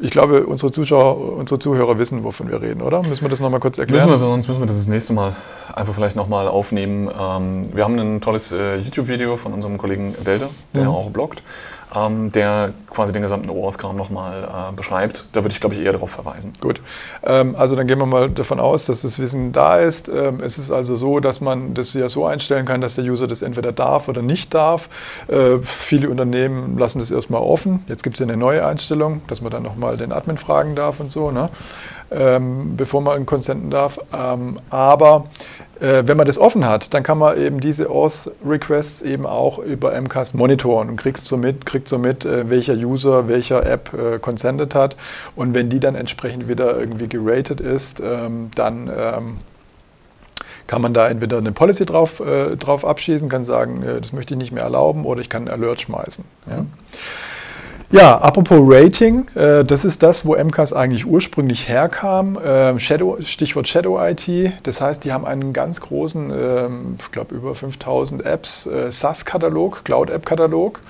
Ich 0.00 0.10
glaube, 0.10 0.44
unsere 0.46 0.72
Zuschauer, 0.72 1.36
unsere 1.36 1.60
Zuhörer 1.60 1.98
wissen, 2.00 2.24
wovon 2.24 2.50
wir 2.50 2.60
reden, 2.60 2.82
oder? 2.82 3.02
Müssen 3.04 3.22
wir 3.22 3.28
das 3.28 3.38
nochmal 3.38 3.60
kurz 3.60 3.78
erklären? 3.78 4.08
Müssen 4.08 4.20
wir, 4.20 4.26
sonst 4.26 4.48
müssen 4.48 4.60
wir 4.60 4.66
das 4.66 4.76
das 4.76 4.88
nächste 4.88 5.12
Mal 5.12 5.36
einfach 5.72 5.94
vielleicht 5.94 6.16
nochmal 6.16 6.48
aufnehmen. 6.48 7.08
Ähm, 7.08 7.70
wir 7.72 7.84
haben 7.84 7.96
ein 7.98 8.20
tolles 8.20 8.50
äh, 8.50 8.78
YouTube-Video 8.78 9.36
von 9.36 9.52
unserem 9.52 9.78
Kollegen 9.78 10.16
Welder, 10.24 10.50
der 10.74 10.84
mhm. 10.84 10.88
auch 10.88 11.10
bloggt 11.10 11.44
ähm, 11.94 12.32
der 12.32 12.72
quasi 12.90 13.12
den 13.12 13.22
gesamten 13.22 13.50
OAuth-Kram 13.50 13.96
nochmal 13.96 14.44
äh, 14.44 14.72
beschreibt. 14.74 15.26
Da 15.32 15.42
würde 15.42 15.52
ich, 15.52 15.60
glaube 15.60 15.74
ich, 15.74 15.82
eher 15.82 15.92
darauf 15.92 16.10
verweisen. 16.10 16.52
Gut. 16.60 16.80
Ähm, 17.22 17.54
also 17.56 17.76
dann 17.76 17.86
gehen 17.86 17.98
wir 17.98 18.06
mal 18.06 18.30
davon 18.30 18.60
aus, 18.60 18.86
dass 18.86 19.02
das 19.02 19.18
Wissen 19.18 19.52
da 19.52 19.78
ist. 19.78 20.08
Ähm, 20.08 20.40
es 20.40 20.58
ist 20.58 20.70
also 20.70 20.96
so, 20.96 21.20
dass 21.20 21.40
man 21.40 21.74
das 21.74 21.92
ja 21.94 22.08
so 22.08 22.26
einstellen 22.26 22.66
kann, 22.66 22.80
dass 22.80 22.94
der 22.94 23.04
User 23.04 23.26
das 23.26 23.42
entweder 23.42 23.72
darf 23.72 24.08
oder 24.08 24.22
nicht 24.22 24.54
darf. 24.54 24.88
Äh, 25.28 25.58
viele 25.62 26.10
Unternehmen 26.10 26.78
lassen 26.78 26.98
das 26.98 27.10
erstmal 27.10 27.42
offen. 27.42 27.84
Jetzt 27.86 28.02
gibt 28.02 28.16
es 28.16 28.20
ja 28.20 28.26
eine 28.26 28.36
neue 28.36 28.66
Einstellung, 28.66 29.22
dass 29.28 29.40
man 29.40 29.50
dann 29.50 29.62
nochmal 29.62 29.96
den 29.96 30.12
Admin 30.12 30.38
fragen 30.38 30.74
darf 30.74 31.00
und 31.00 31.12
so. 31.12 31.30
Ne? 31.30 31.48
Ähm, 32.10 32.76
bevor 32.76 33.00
man 33.00 33.16
einen 33.16 33.26
Consenten 33.26 33.70
darf. 33.70 33.98
Ähm, 34.12 34.58
aber 34.70 35.26
wenn 35.80 36.16
man 36.16 36.26
das 36.26 36.38
offen 36.38 36.64
hat, 36.64 36.94
dann 36.94 37.02
kann 37.02 37.18
man 37.18 37.36
eben 37.36 37.60
diese 37.60 37.90
Auth-Requests 37.90 39.02
eben 39.02 39.26
auch 39.26 39.58
über 39.58 40.00
MCAS 40.00 40.34
monitoren 40.34 40.88
und 40.88 40.96
kriegst 40.96 41.26
so 41.26 41.36
mit, 41.36 41.66
kriegt 41.66 41.88
so 41.88 41.98
mit, 41.98 42.24
äh, 42.24 42.48
welcher 42.48 42.74
User 42.74 43.28
welcher 43.28 43.66
App 43.66 43.92
äh, 43.92 44.18
consented 44.18 44.74
hat. 44.74 44.96
Und 45.36 45.54
wenn 45.54 45.70
die 45.70 45.80
dann 45.80 45.94
entsprechend 45.94 46.48
wieder 46.48 46.78
irgendwie 46.78 47.08
geratet 47.08 47.60
ist, 47.60 48.00
ähm, 48.00 48.50
dann 48.54 48.90
ähm, 48.96 49.36
kann 50.66 50.80
man 50.80 50.94
da 50.94 51.08
entweder 51.08 51.38
eine 51.38 51.52
Policy 51.52 51.86
drauf, 51.86 52.20
äh, 52.20 52.56
drauf 52.56 52.84
abschließen, 52.84 53.28
kann 53.28 53.44
sagen, 53.44 53.82
äh, 53.82 54.00
das 54.00 54.12
möchte 54.12 54.34
ich 54.34 54.38
nicht 54.38 54.52
mehr 54.52 54.62
erlauben, 54.62 55.04
oder 55.04 55.20
ich 55.20 55.28
kann 55.28 55.48
einen 55.48 55.62
Alert 55.62 55.80
schmeißen. 55.80 56.24
Ja. 56.48 56.66
Ja, 57.90 58.16
apropos 58.16 58.58
Rating, 58.60 59.26
äh, 59.34 59.62
das 59.62 59.84
ist 59.84 60.02
das, 60.02 60.24
wo 60.24 60.34
MCAS 60.34 60.72
eigentlich 60.72 61.06
ursprünglich 61.06 61.68
herkam. 61.68 62.38
Ähm, 62.44 62.78
Shadow, 62.78 63.18
Stichwort 63.22 63.68
Shadow 63.68 64.02
IT. 64.02 64.26
Das 64.62 64.80
heißt, 64.80 65.04
die 65.04 65.12
haben 65.12 65.26
einen 65.26 65.52
ganz 65.52 65.80
großen, 65.80 66.30
ähm, 66.30 66.96
ich 66.98 67.12
glaube 67.12 67.34
über 67.34 67.54
5000 67.54 68.24
Apps, 68.24 68.66
äh, 68.66 68.90
SaaS-Katalog, 68.90 69.84
Cloud-App-Katalog, 69.84 70.80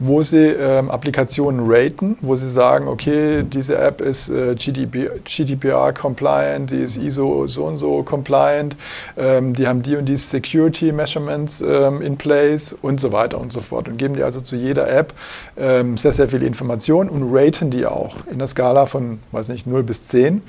wo 0.00 0.22
sie 0.22 0.48
ähm, 0.48 0.90
Applikationen 0.90 1.70
raten, 1.70 2.18
wo 2.20 2.34
sie 2.34 2.50
sagen, 2.50 2.88
okay, 2.88 3.44
diese 3.44 3.78
App 3.78 4.00
ist 4.00 4.28
äh, 4.28 4.56
GDPR-compliant, 4.56 6.72
die 6.72 6.80
ist 6.80 6.96
ISO 6.96 7.46
so 7.46 7.64
und 7.64 7.78
so 7.78 8.02
compliant, 8.02 8.74
die 9.16 9.66
haben 9.66 9.82
die 9.82 9.96
und 9.96 10.06
die 10.06 10.16
Security-Measurements 10.16 11.60
in 11.60 12.16
place 12.16 12.72
und 12.72 13.00
so 13.00 13.12
weiter 13.12 13.38
und 13.38 13.52
so 13.52 13.60
fort. 13.60 13.88
Und 13.88 13.98
geben 13.98 14.14
die 14.14 14.22
also 14.22 14.40
zu 14.40 14.56
jeder 14.56 14.90
App 14.90 15.12
sehr, 15.56 16.12
sehr 16.12 16.28
viel 16.28 16.39
Informationen 16.46 17.08
und 17.10 17.34
raten 17.34 17.70
die 17.70 17.86
auch 17.86 18.16
in 18.30 18.38
der 18.38 18.46
Skala 18.46 18.86
von, 18.86 19.20
weiß 19.32 19.48
nicht, 19.48 19.66
0 19.66 19.82
bis 19.82 20.06
10. 20.08 20.34
Mhm. 20.34 20.42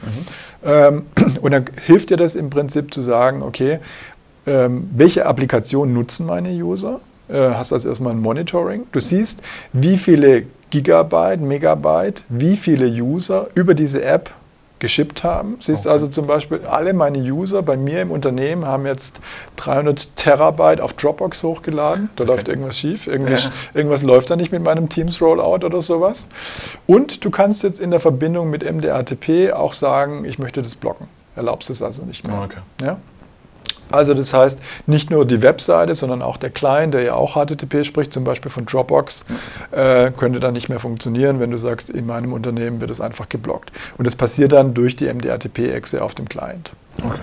Und 1.42 1.52
dann 1.52 1.66
hilft 1.86 2.12
dir 2.12 2.18
das 2.18 2.36
im 2.36 2.50
Prinzip 2.50 2.94
zu 2.94 3.02
sagen, 3.02 3.42
okay, 3.42 3.80
ähm, 4.46 4.90
welche 4.96 5.26
Applikationen 5.26 5.94
nutzen 5.94 6.26
meine 6.26 6.52
User? 6.52 7.00
Äh, 7.30 7.34
hast 7.52 7.74
also 7.74 7.90
erstmal 7.90 8.14
ein 8.14 8.22
Monitoring. 8.22 8.84
Du 8.92 9.00
siehst, 9.00 9.42
wie 9.74 9.98
viele 9.98 10.44
Gigabyte, 10.70 11.42
Megabyte, 11.42 12.24
wie 12.30 12.56
viele 12.56 12.88
User 12.88 13.48
über 13.56 13.74
diese 13.74 14.04
App 14.04 14.32
geschippt 14.82 15.24
haben. 15.24 15.58
Siehst 15.62 15.86
okay. 15.86 15.94
also 15.94 16.08
zum 16.08 16.28
Beispiel, 16.28 16.62
alle 16.66 16.92
meine 16.94 17.20
User 17.20 17.62
bei 17.62 17.78
mir 17.78 18.02
im 18.02 18.12
Unternehmen 18.12 18.66
haben 18.66 18.86
jetzt 18.86 19.22
300 19.58 20.18
Terabyte 20.18 20.82
auf 20.82 20.94
Dropbox 20.94 21.44
hochgeladen. 21.44 22.10
Da 22.18 22.24
okay. 22.24 22.34
läuft 22.34 22.48
irgendwas 22.50 22.78
schief. 22.78 23.08
Irgendwas, 23.08 23.46
ja. 23.46 23.52
irgendwas 23.76 24.04
läuft 24.04 24.30
da 24.32 24.36
nicht 24.36 24.52
mit 24.52 24.64
meinem 24.64 24.90
Teams 24.90 25.22
Rollout 25.22 25.66
oder 25.66 25.80
sowas. 25.82 26.28
Und 26.88 27.24
du 27.24 27.30
kannst 27.30 27.64
jetzt 27.64 27.80
in 27.80 27.92
der 27.92 28.00
Verbindung 28.00 28.50
mit 28.50 28.64
MDRTP 28.64 29.54
auch 29.54 29.74
sagen, 29.74 30.26
ich 30.26 30.40
möchte 30.40 30.62
das 30.62 30.76
blocken. 30.76 31.08
Erlaubst 31.36 31.70
es 31.70 31.82
also 31.82 32.04
nicht 32.04 32.28
mehr. 32.28 32.42
Okay. 32.42 32.60
Ja? 32.82 32.98
Also 33.92 34.14
das 34.14 34.34
heißt, 34.34 34.60
nicht 34.88 35.10
nur 35.10 35.26
die 35.26 35.42
Webseite, 35.42 35.96
sondern 35.96 36.22
auch 36.22 36.38
der 36.38 36.50
Client, 36.50 36.94
der 36.94 37.04
ja 37.04 37.14
auch 37.16 37.36
HTTP 37.36 37.84
spricht, 37.84 38.14
zum 38.14 38.24
Beispiel 38.24 38.52
von 38.52 38.66
Dropbox, 38.66 39.26
äh, 39.72 40.12
könnte 40.12 40.40
dann 40.40 40.54
nicht 40.54 40.70
mehr 40.70 40.80
funktionieren, 40.80 41.40
wenn 41.40 41.52
du 41.52 41.58
sagst, 41.58 41.90
in 41.90 42.06
meinem 42.06 42.34
Unternehmen 42.34 42.82
wird 42.82 42.92
es 42.92 43.02
einfach 43.02 43.30
geblockt. 43.30 43.72
Und 43.98 44.06
das 44.06 44.16
passiert 44.16 44.52
dann 44.52 44.74
durch 44.74 44.96
die 44.96 45.08
MDRTP-Exe 45.08 46.04
auf 46.04 46.16
dem 46.16 46.28
Client. 46.28 46.72
Okay. 47.04 47.20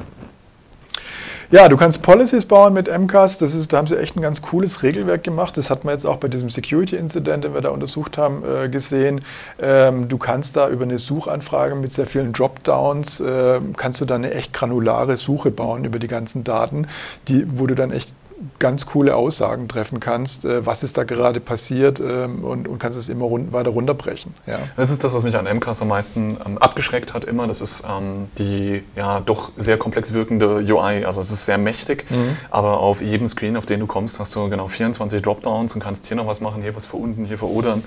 Ja, 1.50 1.66
du 1.70 1.78
kannst 1.78 2.02
Policies 2.02 2.44
bauen 2.44 2.74
mit 2.74 2.88
MCAS. 2.88 3.38
Das 3.38 3.54
ist, 3.54 3.72
da 3.72 3.78
haben 3.78 3.86
sie 3.86 3.98
echt 3.98 4.16
ein 4.16 4.20
ganz 4.20 4.42
cooles 4.42 4.82
Regelwerk 4.82 5.24
gemacht. 5.24 5.56
Das 5.56 5.70
hat 5.70 5.82
man 5.82 5.94
jetzt 5.94 6.04
auch 6.04 6.18
bei 6.18 6.28
diesem 6.28 6.50
Security-Incident, 6.50 7.44
den 7.44 7.54
wir 7.54 7.62
da 7.62 7.70
untersucht 7.70 8.18
haben, 8.18 8.42
äh, 8.44 8.68
gesehen. 8.68 9.22
Ähm, 9.58 10.08
du 10.08 10.18
kannst 10.18 10.56
da 10.56 10.68
über 10.68 10.84
eine 10.84 10.98
Suchanfrage 10.98 11.74
mit 11.74 11.90
sehr 11.90 12.04
vielen 12.04 12.34
Dropdowns, 12.34 13.20
äh, 13.20 13.60
kannst 13.78 13.98
du 14.02 14.04
da 14.04 14.16
eine 14.16 14.34
echt 14.34 14.52
granulare 14.52 15.16
Suche 15.16 15.50
bauen 15.50 15.86
über 15.86 15.98
die 15.98 16.06
ganzen 16.06 16.44
Daten, 16.44 16.86
die, 17.28 17.46
wo 17.58 17.66
du 17.66 17.74
dann 17.74 17.92
echt 17.92 18.12
ganz 18.58 18.86
coole 18.86 19.16
Aussagen 19.16 19.68
treffen 19.68 20.00
kannst, 20.00 20.44
äh, 20.44 20.64
was 20.64 20.82
ist 20.82 20.96
da 20.96 21.04
gerade 21.04 21.40
passiert 21.40 22.00
ähm, 22.00 22.44
und, 22.44 22.68
und 22.68 22.78
kannst 22.78 22.98
es 22.98 23.08
immer 23.08 23.24
run 23.24 23.52
weiter 23.52 23.70
runterbrechen. 23.70 24.34
Ja. 24.46 24.58
Das 24.76 24.90
ist 24.90 25.02
das, 25.04 25.12
was 25.14 25.22
mich 25.22 25.36
an 25.36 25.44
MCAS 25.44 25.82
am 25.82 25.88
meisten 25.88 26.36
ähm, 26.44 26.58
abgeschreckt 26.58 27.14
hat 27.14 27.24
immer. 27.24 27.46
Das 27.46 27.60
ist 27.60 27.84
ähm, 27.88 28.28
die 28.38 28.82
ja 28.96 29.20
doch 29.20 29.52
sehr 29.56 29.76
komplex 29.76 30.12
wirkende 30.12 30.56
UI. 30.56 31.04
Also 31.04 31.20
es 31.20 31.30
ist 31.30 31.44
sehr 31.44 31.58
mächtig, 31.58 32.10
mhm. 32.10 32.36
aber 32.50 32.80
auf 32.80 33.00
jedem 33.02 33.28
Screen, 33.28 33.56
auf 33.56 33.66
den 33.66 33.80
du 33.80 33.86
kommst, 33.86 34.20
hast 34.20 34.34
du 34.36 34.48
genau 34.48 34.68
24 34.68 35.22
Dropdowns 35.22 35.74
und 35.74 35.82
kannst 35.82 36.06
hier 36.06 36.16
noch 36.16 36.26
was 36.26 36.40
machen, 36.40 36.62
hier 36.62 36.76
was 36.76 36.86
für 36.86 36.96
unten, 36.96 37.24
hier 37.24 37.38
für 37.38 37.48
odern. 37.48 37.82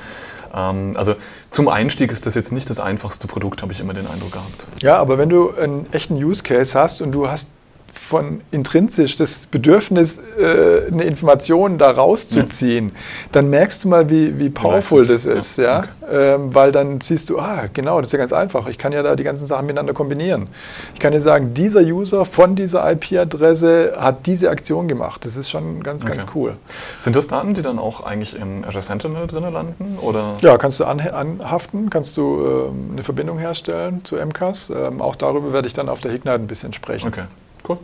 Ähm, 0.53 0.93
also 0.95 1.15
zum 1.49 1.67
Einstieg 1.67 2.11
ist 2.11 2.25
das 2.25 2.35
jetzt 2.35 2.51
nicht 2.51 2.69
das 2.69 2.79
einfachste 2.79 3.27
Produkt, 3.27 3.61
habe 3.61 3.73
ich 3.73 3.79
immer 3.79 3.93
den 3.93 4.07
Eindruck 4.07 4.33
gehabt. 4.33 4.67
Ja, 4.81 4.97
aber 4.97 5.17
wenn 5.17 5.29
du 5.29 5.53
einen 5.55 5.91
echten 5.93 6.15
Use 6.15 6.43
Case 6.43 6.77
hast 6.77 7.01
und 7.01 7.11
du 7.11 7.29
hast 7.29 7.49
von 7.93 8.41
intrinsisch 8.51 9.15
das 9.15 9.47
Bedürfnis, 9.47 10.19
äh, 10.39 10.87
eine 10.91 11.03
Information 11.03 11.77
da 11.77 11.91
rauszuziehen, 11.91 12.87
ja. 12.87 13.01
dann 13.31 13.49
merkst 13.49 13.83
du 13.83 13.89
mal, 13.89 14.09
wie, 14.09 14.37
wie 14.39 14.49
powerful 14.49 15.05
das, 15.05 15.25
ist. 15.25 15.57
Ja? 15.57 15.79
Okay. 15.79 15.89
Ähm, 16.11 16.53
weil 16.53 16.71
dann 16.71 16.99
siehst 16.99 17.29
du, 17.29 17.39
ah, 17.39 17.65
genau, 17.73 18.01
das 18.01 18.09
ist 18.09 18.13
ja 18.13 18.19
ganz 18.19 18.33
einfach. 18.33 18.67
Ich 18.67 18.77
kann 18.77 18.91
ja 18.91 19.01
da 19.01 19.15
die 19.15 19.23
ganzen 19.23 19.47
Sachen 19.47 19.65
miteinander 19.65 19.93
kombinieren. 19.93 20.47
Ich 20.93 20.99
kann 20.99 21.13
dir 21.13 21.21
sagen, 21.21 21.53
dieser 21.53 21.81
User 21.81 22.25
von 22.25 22.55
dieser 22.55 22.89
IP-Adresse 22.91 23.93
hat 23.97 24.25
diese 24.25 24.49
Aktion 24.49 24.87
gemacht. 24.87 25.23
Das 25.25 25.35
ist 25.35 25.49
schon 25.49 25.83
ganz, 25.83 26.03
okay. 26.03 26.13
ganz 26.13 26.25
cool. 26.35 26.57
Sind 26.99 27.15
das 27.15 27.27
Daten, 27.27 27.53
die 27.53 27.61
dann 27.61 27.79
auch 27.79 28.01
eigentlich 28.01 28.35
im 28.35 28.63
Azure 28.65 28.81
Sentinel 28.81 29.27
drin 29.27 29.43
landen? 29.51 29.97
Oder? 30.01 30.37
Ja, 30.41 30.57
kannst 30.57 30.79
du 30.79 30.85
anhaften, 30.85 31.89
kannst 31.89 32.17
du 32.17 32.69
ähm, 32.71 32.89
eine 32.93 33.03
Verbindung 33.03 33.39
herstellen 33.39 34.03
zu 34.03 34.17
MCAS. 34.17 34.69
Ähm, 34.69 35.01
auch 35.01 35.15
darüber 35.15 35.53
werde 35.53 35.67
ich 35.67 35.73
dann 35.73 35.89
auf 35.89 36.01
der 36.01 36.11
Hignite 36.11 36.35
ein 36.35 36.47
bisschen 36.47 36.73
sprechen. 36.73 37.07
Okay. 37.07 37.23
Cool. 37.63 37.83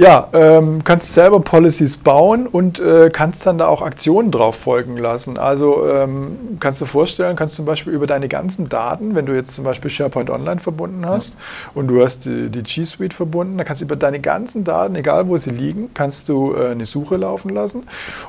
Ja, 0.00 0.28
ähm, 0.32 0.82
kannst 0.82 1.12
selber 1.12 1.40
Policies 1.40 1.98
bauen 1.98 2.46
und 2.46 2.80
äh, 2.80 3.10
kannst 3.12 3.44
dann 3.44 3.58
da 3.58 3.66
auch 3.66 3.82
Aktionen 3.82 4.30
drauf 4.30 4.54
folgen 4.54 4.96
lassen. 4.96 5.36
Also 5.36 5.86
ähm, 5.86 6.56
kannst 6.58 6.80
du 6.80 6.86
vorstellen, 6.86 7.36
kannst 7.36 7.54
zum 7.54 7.66
Beispiel 7.66 7.92
über 7.92 8.06
deine 8.06 8.26
ganzen 8.26 8.70
Daten, 8.70 9.14
wenn 9.14 9.26
du 9.26 9.34
jetzt 9.34 9.54
zum 9.54 9.62
Beispiel 9.62 9.90
SharePoint 9.90 10.30
Online 10.30 10.58
verbunden 10.58 11.04
hast 11.04 11.34
ja. 11.34 11.40
und 11.74 11.88
du 11.88 12.02
hast 12.02 12.24
die, 12.24 12.48
die, 12.48 12.62
G 12.62 12.86
Suite 12.86 13.12
verbunden, 13.12 13.58
dann 13.58 13.66
kannst 13.66 13.82
du 13.82 13.84
über 13.84 13.94
deine 13.94 14.20
ganzen 14.20 14.64
Daten, 14.64 14.94
egal 14.96 15.28
wo 15.28 15.36
sie 15.36 15.50
liegen, 15.50 15.90
kannst 15.92 16.30
du 16.30 16.54
äh, 16.54 16.68
eine 16.70 16.86
Suche 16.86 17.18
laufen 17.18 17.50
lassen 17.50 17.82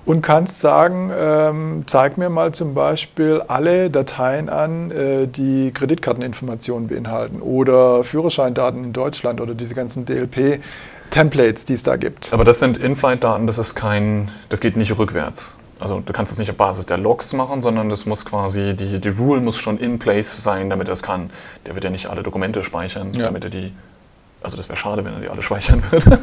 und 0.03 0.21
kannst 0.21 0.59
sagen, 0.59 1.09
ähm, 1.17 1.83
zeig 1.87 2.17
mir 2.17 2.29
mal 2.29 2.51
zum 2.51 2.73
Beispiel 2.73 3.43
alle 3.47 3.89
Dateien 3.89 4.49
an, 4.49 4.91
äh, 4.91 5.25
die 5.25 5.71
Kreditkarteninformationen 5.73 6.89
beinhalten 6.89 7.41
oder 7.41 8.03
Führerscheindaten 8.03 8.83
in 8.83 8.91
Deutschland 8.91 9.39
oder 9.39 9.55
diese 9.55 9.73
ganzen 9.73 10.03
DLP. 10.03 10.59
Templates, 11.11 11.65
die 11.65 11.73
es 11.73 11.83
da 11.83 11.95
gibt. 11.95 12.33
Aber 12.33 12.43
das 12.43 12.59
sind 12.59 12.77
In-Flight-Daten, 12.77 13.45
das 13.45 13.57
ist 13.57 13.75
kein, 13.75 14.29
das 14.49 14.59
geht 14.59 14.75
nicht 14.75 14.97
rückwärts. 14.97 15.57
Also 15.79 15.99
du 15.99 16.13
kannst 16.13 16.31
es 16.31 16.37
nicht 16.37 16.49
auf 16.49 16.57
Basis 16.57 16.85
der 16.85 16.97
Logs 16.97 17.33
machen, 17.33 17.61
sondern 17.61 17.89
das 17.89 18.05
muss 18.05 18.25
quasi, 18.25 18.75
die, 18.75 18.99
die 18.99 19.09
Rule 19.09 19.41
muss 19.41 19.57
schon 19.57 19.77
in 19.77 19.99
place 19.99 20.43
sein, 20.43 20.69
damit 20.69 20.87
er 20.87 20.93
es 20.93 21.03
kann. 21.03 21.31
Der 21.65 21.75
wird 21.75 21.83
ja 21.83 21.89
nicht 21.89 22.07
alle 22.07 22.23
Dokumente 22.23 22.63
speichern, 22.63 23.13
ja. 23.13 23.25
damit 23.25 23.43
er 23.43 23.49
die 23.49 23.71
also 24.43 24.57
das 24.57 24.69
wäre 24.69 24.77
schade, 24.77 25.05
wenn 25.05 25.13
er 25.13 25.19
die 25.19 25.29
alle 25.29 25.41
speichern 25.43 25.83
würde. 25.91 26.19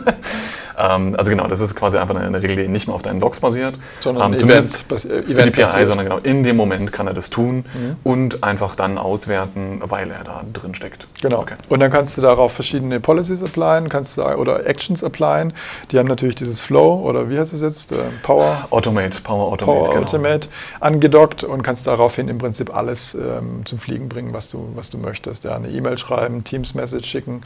Ähm, 0.78 1.14
also 1.18 1.30
genau, 1.30 1.46
das 1.46 1.60
ist 1.60 1.74
quasi 1.74 1.98
einfach 1.98 2.14
eine 2.14 2.40
Regel, 2.42 2.56
die 2.56 2.68
nicht 2.68 2.86
mehr 2.86 2.94
auf 2.94 3.02
deinen 3.02 3.20
Logs 3.20 3.40
basiert. 3.40 3.78
Sondern 4.00 4.32
ähm, 4.32 4.38
Event, 4.38 4.84
Event 4.90 5.26
für 5.26 5.42
die 5.42 5.50
PI, 5.50 5.84
sondern 5.84 6.06
genau 6.06 6.18
in 6.18 6.42
dem 6.42 6.56
Moment 6.56 6.92
kann 6.92 7.06
er 7.06 7.14
das 7.14 7.30
tun 7.30 7.64
mhm. 7.74 7.96
und 8.04 8.44
einfach 8.44 8.74
dann 8.74 8.98
auswerten, 8.98 9.80
weil 9.84 10.10
er 10.10 10.24
da 10.24 10.44
drin 10.52 10.74
steckt. 10.74 11.08
Genau. 11.20 11.40
Okay. 11.40 11.56
Und 11.68 11.80
dann 11.80 11.90
kannst 11.90 12.16
du 12.16 12.22
darauf 12.22 12.52
verschiedene 12.52 13.00
Policies 13.00 13.42
applyen 13.42 13.88
kannst 13.88 14.18
du, 14.18 14.22
oder 14.22 14.66
Actions 14.66 15.02
applyen. 15.02 15.52
Die 15.90 15.98
haben 15.98 16.08
natürlich 16.08 16.36
dieses 16.36 16.62
Flow 16.62 17.00
oder 17.04 17.28
wie 17.28 17.38
heißt 17.38 17.52
es 17.52 17.62
jetzt? 17.62 17.92
Äh, 17.92 17.96
Power 18.22 18.66
Automate, 18.70 19.20
Power 19.22 19.52
Automate, 19.52 19.80
Power 19.80 19.94
genau. 19.94 20.06
Automate 20.06 20.48
angedockt 20.80 21.42
und 21.44 21.62
kannst 21.62 21.86
daraufhin 21.86 22.28
im 22.28 22.38
Prinzip 22.38 22.74
alles 22.74 23.14
ähm, 23.14 23.62
zum 23.64 23.78
Fliegen 23.78 24.08
bringen, 24.08 24.32
was 24.32 24.48
du, 24.48 24.68
was 24.74 24.90
du 24.90 24.98
möchtest. 24.98 25.44
Ja, 25.44 25.56
eine 25.56 25.68
E-Mail 25.68 25.98
schreiben, 25.98 26.44
Teams-Message 26.44 27.08
schicken. 27.08 27.42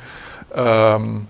Ähm, 0.55 1.29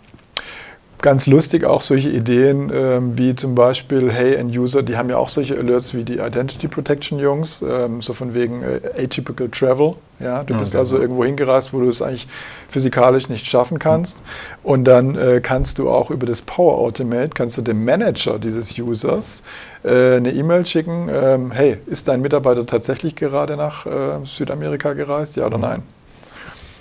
ganz 1.02 1.26
lustig 1.26 1.64
auch 1.64 1.82
solche 1.82 2.08
Ideen 2.08 2.70
ähm, 2.72 3.18
wie 3.18 3.34
zum 3.34 3.54
Beispiel 3.54 4.10
Hey 4.10 4.34
End 4.36 4.56
User, 4.56 4.82
die 4.82 4.96
haben 4.96 5.10
ja 5.10 5.18
auch 5.18 5.28
solche 5.28 5.58
Alerts 5.58 5.94
wie 5.94 6.04
die 6.04 6.18
Identity 6.18 6.68
Protection 6.68 7.18
Jungs, 7.18 7.62
ähm, 7.62 8.00
so 8.00 8.14
von 8.14 8.32
wegen 8.32 8.62
äh, 8.62 8.80
atypical 9.02 9.48
travel. 9.48 9.94
Ja, 10.20 10.44
du 10.44 10.56
bist 10.56 10.74
okay. 10.74 10.78
also 10.78 10.98
irgendwo 10.98 11.24
hingereist, 11.24 11.72
wo 11.72 11.80
du 11.80 11.88
es 11.88 12.00
eigentlich 12.00 12.28
physikalisch 12.68 13.28
nicht 13.28 13.44
schaffen 13.44 13.80
kannst. 13.80 14.22
Und 14.62 14.84
dann 14.84 15.16
äh, 15.16 15.40
kannst 15.42 15.78
du 15.78 15.90
auch 15.90 16.10
über 16.10 16.26
das 16.26 16.42
Power 16.42 16.78
Automate, 16.78 17.30
kannst 17.34 17.58
du 17.58 17.62
dem 17.62 17.84
Manager 17.84 18.38
dieses 18.38 18.78
Users 18.78 19.42
äh, 19.82 20.16
eine 20.16 20.30
E-Mail 20.30 20.64
schicken, 20.64 21.08
ähm, 21.12 21.50
hey, 21.50 21.78
ist 21.86 22.06
dein 22.06 22.20
Mitarbeiter 22.20 22.64
tatsächlich 22.64 23.16
gerade 23.16 23.56
nach 23.56 23.84
äh, 23.84 24.24
Südamerika 24.24 24.92
gereist, 24.92 25.34
ja 25.36 25.46
oder 25.46 25.58
mhm. 25.58 25.64
nein? 25.64 25.82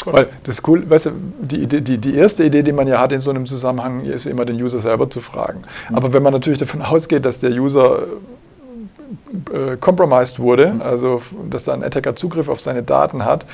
Weil 0.05 0.27
das 0.43 0.59
ist 0.59 0.67
cool, 0.67 0.89
weißt 0.89 1.07
du, 1.07 1.11
die, 1.41 1.67
die, 1.67 1.97
die 1.97 2.15
erste 2.15 2.43
Idee, 2.43 2.63
die 2.63 2.71
man 2.71 2.87
ja 2.87 2.99
hat 2.99 3.11
in 3.11 3.19
so 3.19 3.29
einem 3.29 3.45
Zusammenhang, 3.45 4.03
ist 4.05 4.25
immer 4.25 4.45
den 4.45 4.61
User 4.61 4.79
selber 4.79 5.09
zu 5.09 5.21
fragen. 5.21 5.63
Mhm. 5.89 5.95
Aber 5.95 6.13
wenn 6.13 6.23
man 6.23 6.33
natürlich 6.33 6.59
davon 6.59 6.81
ausgeht, 6.81 7.25
dass 7.25 7.39
der 7.39 7.51
User 7.51 8.07
äh, 9.53 9.77
compromised 9.77 10.39
wurde, 10.39 10.73
mhm. 10.73 10.81
also 10.81 11.21
dass 11.49 11.65
da 11.65 11.73
ein 11.73 11.83
Attacker 11.83 12.15
Zugriff 12.15 12.49
auf 12.49 12.59
seine 12.59 12.83
Daten 12.83 13.25
hat, 13.25 13.45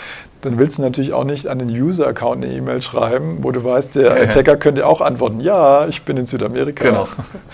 dann 0.41 0.57
willst 0.57 0.77
du 0.77 0.81
natürlich 0.81 1.13
auch 1.13 1.23
nicht 1.23 1.47
an 1.47 1.59
den 1.59 1.69
User-Account 1.69 2.43
eine 2.43 2.53
E-Mail 2.53 2.81
schreiben, 2.81 3.39
wo 3.41 3.51
du 3.51 3.63
weißt, 3.63 3.95
der 3.95 4.11
Attacker 4.21 4.55
könnte 4.57 4.85
auch 4.85 5.01
antworten, 5.01 5.39
ja, 5.39 5.87
ich 5.87 6.03
bin 6.03 6.17
in 6.17 6.25
Südamerika. 6.25 6.83
Genau. 6.83 7.07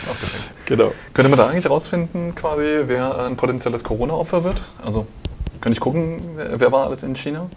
genau. 0.66 0.92
Könnte 1.14 1.30
man 1.30 1.38
da 1.38 1.48
eigentlich 1.48 1.70
rausfinden, 1.70 2.36
quasi, 2.36 2.82
wer 2.86 3.26
ein 3.26 3.36
potenzielles 3.36 3.84
Corona-Opfer 3.84 4.44
wird? 4.44 4.64
Also 4.84 5.08
könnte 5.62 5.78
ich 5.78 5.80
gucken, 5.80 6.22
wer 6.36 6.72
war 6.74 6.88
alles 6.88 7.04
in 7.04 7.16
China? 7.16 7.50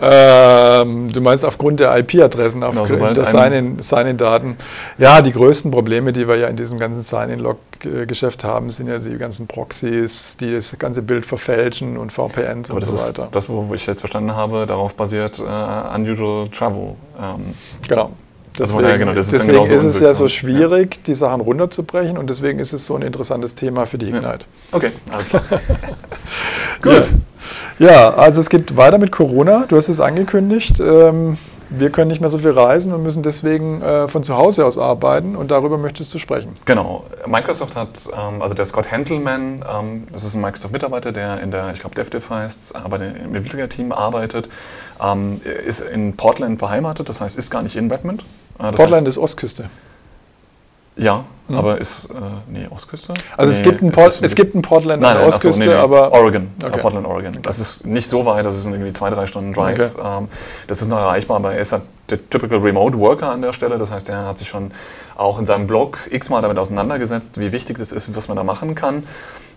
Ähm, 0.00 1.12
du 1.12 1.20
meinst 1.20 1.44
aufgrund 1.44 1.80
der 1.80 1.96
IP-Adressen, 1.98 2.62
aufgrund 2.62 2.88
genau, 2.88 3.12
der 3.12 3.26
Sign-In-Daten. 3.26 4.56
ja, 4.98 5.20
die 5.20 5.32
größten 5.32 5.70
Probleme, 5.70 6.12
die 6.12 6.26
wir 6.26 6.36
ja 6.36 6.48
in 6.48 6.56
diesem 6.56 6.78
ganzen 6.78 7.02
Sign-In-Log-Geschäft 7.02 8.44
haben, 8.44 8.70
sind 8.70 8.88
ja 8.88 8.98
die 8.98 9.16
ganzen 9.18 9.46
Proxys, 9.46 10.36
die 10.38 10.54
das 10.54 10.78
ganze 10.78 11.02
Bild 11.02 11.26
verfälschen 11.26 11.98
und 11.98 12.12
VPNs 12.12 12.70
Aber 12.70 12.80
und 12.80 12.86
so 12.86 13.06
weiter. 13.06 13.28
das, 13.30 13.48
wo 13.48 13.72
ich 13.74 13.86
jetzt 13.86 14.00
verstanden 14.00 14.34
habe, 14.34 14.66
darauf 14.66 14.94
basiert 14.94 15.38
uh, 15.38 15.94
Unusual 15.94 16.48
Travel. 16.48 16.94
Ähm, 17.20 17.54
genau. 17.86 18.12
Deswegen, 18.58 18.78
also, 18.78 18.90
ja, 18.90 18.96
genau, 18.98 19.12
ist 19.12 19.32
deswegen 19.32 19.64
ist 19.64 19.84
es 19.84 20.00
ja 20.00 20.14
so 20.14 20.28
schwierig, 20.28 20.96
ja. 20.96 21.00
die 21.06 21.14
Sachen 21.14 21.40
runterzubrechen 21.40 22.18
und 22.18 22.28
deswegen 22.28 22.58
ist 22.58 22.72
es 22.72 22.84
so 22.84 22.94
ein 22.94 23.02
interessantes 23.02 23.54
Thema 23.54 23.86
für 23.86 23.96
die 23.96 24.06
Ignite. 24.06 24.26
Ja. 24.26 24.36
Okay, 24.72 24.92
alles 25.10 25.28
klar. 25.30 25.42
Gut. 26.82 27.10
Ja, 27.78 28.14
also 28.14 28.40
es 28.40 28.50
geht 28.50 28.76
weiter 28.76 28.98
mit 28.98 29.10
Corona. 29.10 29.64
Du 29.66 29.76
hast 29.76 29.88
es 29.88 30.00
angekündigt. 30.00 30.80
Ähm, 30.80 31.38
wir 31.70 31.88
können 31.88 32.08
nicht 32.08 32.20
mehr 32.20 32.28
so 32.28 32.36
viel 32.36 32.50
reisen 32.50 32.92
und 32.92 33.02
müssen 33.02 33.22
deswegen 33.22 33.80
äh, 33.80 34.06
von 34.06 34.22
zu 34.22 34.36
Hause 34.36 34.66
aus 34.66 34.76
arbeiten 34.76 35.34
und 35.36 35.50
darüber 35.50 35.78
möchtest 35.78 36.12
du 36.12 36.18
sprechen. 36.18 36.52
Genau. 36.66 37.04
Microsoft 37.26 37.76
hat, 37.76 38.08
ähm, 38.12 38.42
also 38.42 38.54
der 38.54 38.66
Scott 38.66 38.92
Hanselman, 38.92 39.64
ähm, 39.66 40.06
das 40.12 40.24
ist 40.24 40.34
ein 40.34 40.42
Microsoft-Mitarbeiter, 40.42 41.12
der 41.12 41.40
in 41.40 41.50
der, 41.50 41.72
ich 41.72 41.80
glaube, 41.80 41.94
DevDev 41.94 42.28
heißt, 42.28 42.76
aber 42.76 42.98
im 42.98 43.34
Entwicklerteam 43.34 43.92
arbeitet, 43.92 44.48
ist 45.66 45.80
in 45.80 46.16
Portland 46.16 46.58
beheimatet, 46.58 47.08
das 47.08 47.20
heißt, 47.20 47.36
ist 47.36 47.50
gar 47.50 47.62
nicht 47.62 47.74
in 47.74 47.90
Redmond, 47.90 48.24
Das 48.58 48.76
Portland 48.76 49.06
heißt, 49.06 49.16
ist 49.16 49.22
Ostküste. 49.22 49.70
Ja, 50.94 51.24
mhm. 51.48 51.56
aber 51.56 51.80
ist, 51.80 52.06
äh, 52.06 52.14
nee, 52.48 52.66
Ostküste? 52.68 53.14
Also 53.36 53.50
nee, 53.50 53.58
es, 53.58 53.64
gibt 53.64 53.82
ein 53.82 53.92
Port, 53.92 54.22
es 54.22 54.34
gibt 54.34 54.54
ein 54.54 54.60
Portland 54.60 55.00
nein, 55.02 55.16
nein, 55.16 55.26
Ostküste, 55.26 55.64
so, 55.64 55.70
nee, 55.70 55.74
nee. 55.74 55.80
aber... 55.80 56.12
Oregon, 56.12 56.50
okay. 56.62 56.78
Portland, 56.78 57.06
Oregon. 57.06 57.38
Das 57.42 57.58
ist 57.60 57.86
nicht 57.86 58.08
so 58.10 58.26
weit, 58.26 58.44
das 58.44 58.58
ist 58.58 58.66
irgendwie 58.66 58.92
zwei, 58.92 59.08
drei 59.08 59.24
Stunden 59.24 59.54
Drive. 59.54 59.94
Okay. 59.94 60.18
Ähm, 60.18 60.28
das 60.66 60.82
ist 60.82 60.88
noch 60.88 60.98
erreichbar, 60.98 61.36
aber 61.36 61.54
er 61.54 61.60
ist 61.60 61.72
halt 61.72 61.82
der 62.10 62.28
typical 62.28 62.58
Remote 62.58 62.98
Worker 62.98 63.30
an 63.30 63.40
der 63.40 63.54
Stelle. 63.54 63.78
Das 63.78 63.90
heißt, 63.90 64.10
er 64.10 64.26
hat 64.26 64.36
sich 64.36 64.48
schon 64.48 64.70
auch 65.16 65.38
in 65.38 65.46
seinem 65.46 65.66
Blog 65.66 65.98
x-mal 66.10 66.42
damit 66.42 66.58
auseinandergesetzt, 66.58 67.40
wie 67.40 67.52
wichtig 67.52 67.78
das 67.78 67.90
ist, 67.90 68.14
was 68.14 68.28
man 68.28 68.36
da 68.36 68.44
machen 68.44 68.74
kann. 68.74 69.04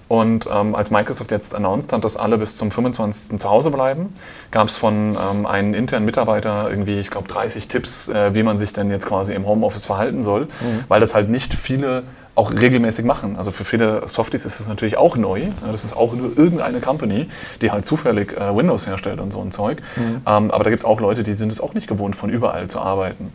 Und 0.08 0.48
ähm, 0.52 0.76
als 0.76 0.92
Microsoft 0.92 1.32
jetzt 1.32 1.56
announced 1.56 1.92
hat, 1.92 2.04
dass 2.04 2.16
alle 2.16 2.38
bis 2.38 2.58
zum 2.58 2.70
25. 2.70 3.40
zu 3.40 3.50
Hause 3.50 3.72
bleiben, 3.72 4.14
gab 4.52 4.68
es 4.68 4.78
von 4.78 5.18
ähm, 5.20 5.46
einem 5.48 5.74
internen 5.74 6.06
Mitarbeiter 6.06 6.70
irgendwie, 6.70 7.00
ich 7.00 7.10
glaube, 7.10 7.28
30 7.28 7.68
Tipps, 7.68 8.10
äh, 8.10 8.36
wie 8.36 8.44
man 8.44 8.58
sich 8.58 8.72
denn 8.72 8.92
jetzt 8.92 9.08
quasi 9.08 9.34
im 9.34 9.48
Homeoffice 9.48 9.88
verhalten 9.88 10.22
soll, 10.22 10.42
mhm. 10.42 10.84
weil 10.90 11.00
das 11.00 11.16
halt 11.16 11.30
nicht 11.30 11.56
viele 11.56 12.04
auch 12.36 12.52
regelmäßig 12.52 13.06
machen. 13.06 13.38
Also 13.38 13.50
für 13.52 13.64
viele 13.64 14.08
Softies 14.08 14.46
ist 14.46 14.60
es 14.60 14.68
natürlich 14.68 14.98
auch 14.98 15.16
neu. 15.16 15.48
Das 15.72 15.86
ist 15.86 15.96
auch 15.96 16.14
nur 16.14 16.38
irgendeine 16.38 16.82
Company, 16.82 17.30
die 17.62 17.72
halt 17.72 17.86
zufällig 17.86 18.34
äh, 18.34 18.56
Windows 18.56 18.86
herstellt 18.86 19.20
und 19.20 19.32
so 19.32 19.42
ein 19.42 19.52
Zeug. 19.52 19.82
Mhm. 19.96 20.22
Ähm, 20.28 20.52
aber 20.52 20.64
da 20.64 20.70
gibt 20.70 20.82
es 20.82 20.86
auch 20.86 21.00
Leute, 21.00 21.24
die 21.24 21.34
sind 21.34 21.52
es 21.52 21.62
auch 21.62 21.74
nicht 21.74 21.88
gewohnt, 21.88 22.16
von 22.16 22.30
überall 22.30 22.68
zu 22.68 22.80
arbeiten. 22.80 23.32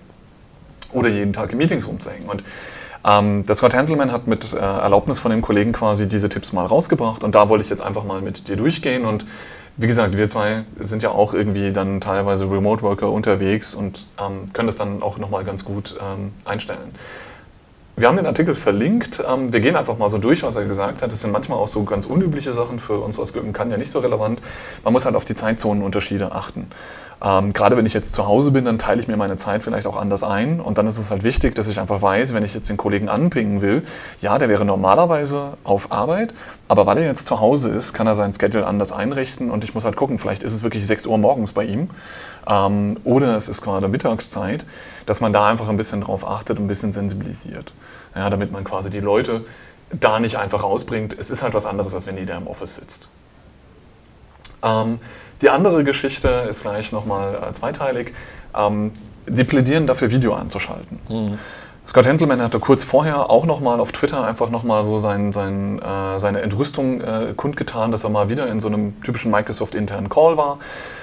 Oder 0.93 1.09
jeden 1.09 1.33
Tag 1.33 1.53
in 1.53 1.59
Meetings 1.59 1.89
rumzuhängen. 1.89 2.29
Und 2.29 2.45
ähm, 3.05 3.47
der 3.47 3.55
Scott 3.55 3.75
Hanselman 3.75 4.13
hat 4.13 4.27
mit 4.27 4.53
äh, 4.53 4.57
Erlaubnis 4.57 5.19
von 5.19 5.31
dem 5.31 5.43
Kollegen 5.43 5.73
quasi 5.73 6.09
diese 6.09 6.29
Tipps 6.29 6.53
mal 6.53 6.65
rausgebracht 6.67 7.25
und 7.25 7.35
da 7.35 7.49
wollte 7.49 7.65
ich 7.65 7.71
jetzt 7.71 7.83
einfach 7.83 8.05
mal 8.05 8.21
mit 8.21 8.49
dir 8.49 8.57
durchgehen 8.57 9.05
und 9.05 9.25
wie 9.77 9.87
gesagt, 9.87 10.19
wir 10.19 10.29
zwei 10.29 10.65
sind 10.79 11.03
ja 11.03 11.11
auch 11.11 11.33
irgendwie 11.33 11.73
dann 11.73 12.01
teilweise 12.01 12.51
Remote 12.51 12.83
Worker 12.83 13.11
unterwegs 13.11 13.75
und 13.75 14.07
ähm, 14.19 14.53
können 14.53 14.67
das 14.67 14.77
dann 14.77 15.03
auch 15.03 15.17
nochmal 15.19 15.45
ganz 15.45 15.65
gut 15.65 15.97
ähm, 16.01 16.33
einstellen. 16.45 16.95
Wir 18.01 18.09
haben 18.09 18.17
den 18.17 18.25
Artikel 18.25 18.55
verlinkt. 18.55 19.23
Ähm, 19.31 19.53
wir 19.53 19.61
gehen 19.61 19.77
einfach 19.77 19.99
mal 19.99 20.09
so 20.09 20.17
durch, 20.17 20.43
was 20.43 20.57
er 20.57 20.65
gesagt 20.65 21.03
hat. 21.03 21.13
Das 21.13 21.21
sind 21.21 21.33
manchmal 21.33 21.59
auch 21.59 21.69
so 21.69 21.85
ganz 21.85 22.07
unübliche 22.07 22.55
Sachen 22.55 22.79
für 22.79 22.99
uns 22.99 23.21
aus 23.21 23.35
Glücken, 23.35 23.53
kann 23.53 23.71
ja 23.71 23.77
nicht 23.77 23.91
so 23.91 23.99
relevant. 23.99 24.41
Man 24.85 24.95
muss 24.95 25.05
halt 25.05 25.17
auf 25.17 25.27
die 25.27 25.35
Zeitzonenunterschiede 25.35 26.33
achten. 26.33 26.69
Ähm, 27.23 27.53
gerade 27.53 27.77
wenn 27.77 27.85
ich 27.85 27.93
jetzt 27.93 28.15
zu 28.15 28.27
Hause 28.27 28.53
bin, 28.53 28.65
dann 28.65 28.79
teile 28.79 29.01
ich 29.01 29.07
mir 29.07 29.19
meine 29.19 29.37
Zeit 29.37 29.63
vielleicht 29.63 29.87
auch 29.87 29.99
anders 29.99 30.23
ein. 30.23 30.61
Und 30.61 30.79
dann 30.79 30.87
ist 30.87 30.97
es 30.97 31.11
halt 31.11 31.25
wichtig, 31.25 31.55
dass 31.55 31.69
ich 31.69 31.79
einfach 31.79 32.01
weiß, 32.01 32.33
wenn 32.33 32.43
ich 32.43 32.55
jetzt 32.55 32.71
den 32.71 32.79
Kollegen 32.79 33.11
anpingen 33.11 33.61
will, 33.61 33.83
ja, 34.23 34.39
der 34.39 34.49
wäre 34.49 34.65
normalerweise 34.65 35.59
auf 35.63 35.93
Arbeit, 35.93 36.33
aber 36.69 36.87
weil 36.87 36.97
er 36.99 37.05
jetzt 37.05 37.27
zu 37.27 37.41
Hause 37.41 37.69
ist, 37.69 37.93
kann 37.93 38.07
er 38.07 38.15
sein 38.15 38.33
Schedule 38.33 38.67
anders 38.67 38.93
einrichten 38.93 39.51
und 39.51 39.65
ich 39.65 39.75
muss 39.75 39.85
halt 39.85 39.97
gucken, 39.97 40.19
vielleicht 40.19 40.43
ist 40.43 40.55
es 40.55 40.63
wirklich 40.63 40.87
6 40.87 41.07
Uhr 41.07 41.19
morgens 41.19 41.53
bei 41.53 41.65
ihm 41.65 41.91
ähm, 42.47 42.99
oder 43.05 43.37
es 43.37 43.49
ist 43.49 43.63
gerade 43.63 43.89
Mittagszeit, 43.89 44.65
dass 45.07 45.21
man 45.21 45.33
da 45.33 45.49
einfach 45.49 45.69
ein 45.69 45.77
bisschen 45.77 46.01
drauf 46.01 46.27
achtet 46.27 46.59
und 46.59 46.65
ein 46.65 46.69
bisschen 46.69 46.93
sensibilisiert. 46.93 47.73
Ja, 48.15 48.29
damit 48.31 48.53
man 48.53 48.65
quasi 48.65 48.91
die 48.91 49.01
Leute 49.01 49.45
da 49.93 50.21
nicht 50.21 50.37
einfach 50.37 50.63
rausbringt. 50.63 51.17
Es 51.19 51.31
ist 51.31 51.43
halt 51.43 51.55
was 51.55 51.67
anderes, 51.67 51.95
als 51.95 52.07
wenn 52.07 52.17
jeder 52.17 52.37
im 52.37 52.47
Office 52.47 52.77
sitzt. 52.77 53.09
Ähm, 54.63 55.01
die 55.43 55.51
andere 55.51 55.85
Geschichte 55.85 56.29
ist 56.49 56.63
gleich 56.63 56.93
nochmal 56.93 57.35
äh, 57.35 57.53
zweiteilig. 57.53 58.13
Ähm, 58.57 58.93
sie 59.27 59.45
plädieren 59.45 59.87
dafür, 59.87 60.11
Video 60.11 60.35
anzuschalten. 60.35 60.99
Mhm. 61.09 61.39
Scott 61.87 62.07
Henselman 62.07 62.43
hatte 62.43 62.61
kurz 62.61 62.85
vorher 62.85 63.31
auch 63.31 63.47
nochmal 63.47 63.81
auf 63.81 63.91
Twitter 63.91 64.23
einfach 64.23 64.51
nochmal 64.51 64.85
so 64.85 64.99
sein, 64.99 65.33
sein, 65.33 65.81
äh, 65.81 66.19
seine 66.19 66.43
Entrüstung 66.43 67.01
äh, 67.01 67.33
kundgetan, 67.35 67.91
dass 67.91 68.05
er 68.05 68.11
mal 68.11 68.29
wieder 68.29 68.47
in 68.49 68.61
so 68.61 68.69
einem 68.69 69.01
typischen 69.03 69.33
Microsoft-internen 69.33 70.09
Call 70.09 70.37
war. 70.37 70.59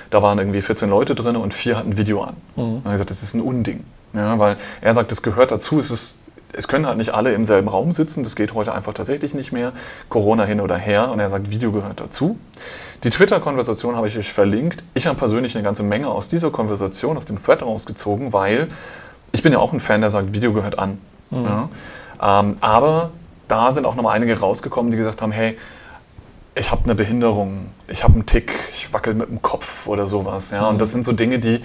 Da 0.10 0.22
waren 0.22 0.38
irgendwie 0.40 0.62
14 0.62 0.90
Leute 0.90 1.16
drin 1.16 1.36
und 1.36 1.54
vier 1.54 1.78
hatten 1.78 1.98
Video 1.98 2.24
an. 2.24 2.36
Mhm. 2.56 2.64
Und 2.64 2.82
er 2.86 2.86
hat 2.86 2.92
gesagt, 2.94 3.10
das 3.10 3.24
ist 3.24 3.34
ein 3.34 3.42
Unding. 3.42 3.84
Ja, 4.14 4.40
weil 4.40 4.58
er 4.82 4.94
sagt, 4.94 5.12
es 5.12 5.22
gehört 5.22 5.52
dazu, 5.52 5.80
es 5.80 5.92
ist 5.92 6.20
es 6.54 6.68
können 6.68 6.88
halt 6.88 6.98
nicht 6.98 7.14
alle 7.14 7.34
im 7.34 7.46
selben 7.46 7.68
Raum 7.68 7.92
sitzen, 7.92 8.24
das 8.24 8.36
geht 8.36 8.54
heute 8.54 8.74
einfach 8.74 8.94
tatsächlich 8.94 9.34
nicht 9.34 9.52
mehr. 9.52 9.74
Corona 10.10 10.44
hin 10.46 10.62
oder 10.62 10.78
her 10.78 11.12
und 11.12 11.20
er 11.20 11.30
sagt, 11.30 11.52
Video 11.52 11.72
gehört 11.72 12.00
dazu. 12.00 12.38
Die 13.04 13.10
Twitter-Konversation 13.10 13.96
habe 13.96 14.08
ich 14.08 14.18
euch 14.18 14.32
verlinkt. 14.32 14.84
Ich 14.94 15.08
habe 15.08 15.18
persönlich 15.18 15.56
eine 15.56 15.64
ganze 15.64 15.84
Menge 15.84 16.08
aus 16.08 16.30
dieser 16.30 16.50
Konversation, 16.50 17.18
aus 17.18 17.26
dem 17.26 17.42
Thread 17.42 17.64
rausgezogen, 17.64 18.34
weil 18.34 18.68
ich 19.32 19.44
bin 19.44 19.54
ja 19.54 19.60
auch 19.60 19.74
ein 19.74 19.80
Fan, 19.80 20.02
der 20.02 20.10
sagt, 20.10 20.34
Video 20.34 20.54
gehört 20.54 20.80
an. 20.80 20.98
Mhm. 21.30 21.46
Ja. 21.46 21.70
Ähm, 22.22 22.58
aber 22.62 23.12
da 23.48 23.72
sind 23.72 23.86
auch 23.86 23.96
nochmal 23.96 24.16
einige 24.16 24.40
rausgekommen, 24.40 24.92
die 24.92 24.98
gesagt 24.98 25.22
haben, 25.22 25.32
hey, 25.32 25.58
ich 26.58 26.72
habe 26.72 26.84
eine 26.84 26.96
Behinderung, 26.96 27.68
ich 27.88 28.04
habe 28.04 28.14
einen 28.14 28.26
Tick, 28.26 28.52
ich 28.74 28.94
wackel 28.94 29.14
mit 29.14 29.30
dem 29.30 29.42
Kopf 29.42 29.88
oder 29.88 30.08
sowas. 30.08 30.52
Ja? 30.52 30.64
Mhm. 30.64 30.68
Und 30.70 30.82
das 30.82 30.92
sind 30.92 31.06
so 31.06 31.12
Dinge, 31.12 31.40
die 31.40 31.62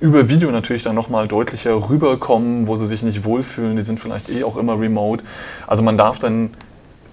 über 0.00 0.28
Video 0.28 0.50
natürlich 0.50 0.82
dann 0.82 0.94
nochmal 0.94 1.28
deutlicher 1.28 1.88
rüberkommen, 1.88 2.66
wo 2.66 2.76
sie 2.76 2.86
sich 2.86 3.02
nicht 3.02 3.24
wohlfühlen. 3.24 3.76
Die 3.76 3.82
sind 3.82 4.00
vielleicht 4.00 4.28
eh 4.28 4.44
auch 4.44 4.56
immer 4.56 4.78
remote. 4.78 5.24
Also 5.66 5.82
man 5.82 5.98
darf 5.98 6.18
dann, 6.18 6.50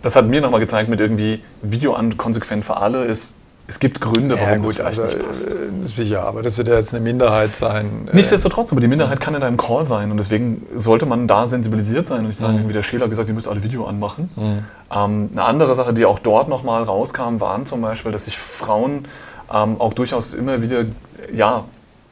das 0.01 0.15
hat 0.15 0.27
mir 0.27 0.41
nochmal 0.41 0.59
gezeigt 0.59 0.89
mit 0.89 0.99
irgendwie 0.99 1.41
Video 1.61 1.93
an 1.93 2.17
konsequent 2.17 2.65
für 2.65 2.77
alle 2.77 3.05
ist, 3.05 3.37
es 3.65 3.79
gibt 3.79 4.01
Gründe, 4.01 4.35
warum 4.35 4.49
ja, 4.49 4.57
gut, 4.57 4.67
das 4.67 4.75
vielleicht 4.75 4.99
also, 4.99 5.15
nicht 5.15 5.25
passt. 5.25 5.47
Äh, 5.51 5.87
sicher, 5.87 6.23
aber 6.23 6.41
das 6.41 6.57
wird 6.57 6.67
ja 6.67 6.75
jetzt 6.75 6.93
eine 6.93 7.01
Minderheit 7.01 7.55
sein. 7.55 8.09
Äh. 8.11 8.15
Nichtsdestotrotz, 8.15 8.71
aber 8.71 8.81
die 8.81 8.89
Minderheit 8.89 9.21
kann 9.21 9.35
in 9.35 9.41
deinem 9.41 9.57
Call 9.57 9.85
sein 9.85 10.11
und 10.11 10.17
deswegen 10.17 10.65
sollte 10.75 11.05
man 11.05 11.27
da 11.27 11.45
sensibilisiert 11.45 12.07
sein 12.07 12.19
und 12.19 12.27
nicht 12.27 12.37
sagen, 12.39 12.63
mhm. 12.63 12.69
wie 12.69 12.73
der 12.73 12.83
Schäler 12.83 13.07
gesagt, 13.07 13.29
ihr 13.29 13.35
müsst 13.35 13.47
alle 13.47 13.63
Video 13.63 13.85
anmachen. 13.85 14.29
Mhm. 14.35 14.65
Ähm, 14.93 15.29
eine 15.31 15.43
andere 15.43 15.75
Sache, 15.75 15.93
die 15.93 16.05
auch 16.05 16.19
dort 16.19 16.49
nochmal 16.49 16.83
rauskam, 16.83 17.39
waren 17.39 17.65
zum 17.65 17.81
Beispiel, 17.81 18.11
dass 18.11 18.25
sich 18.25 18.37
Frauen 18.37 19.07
ähm, 19.51 19.79
auch 19.79 19.93
durchaus 19.93 20.33
immer 20.33 20.61
wieder, 20.61 20.85
ja, 21.33 21.63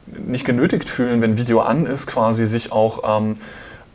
nicht 0.06 0.44
genötigt 0.44 0.88
fühlen, 0.88 1.20
wenn 1.20 1.36
Video 1.36 1.60
an 1.60 1.86
ist, 1.86 2.06
quasi 2.06 2.46
sich 2.46 2.72
auch 2.72 3.18
ähm, 3.18 3.34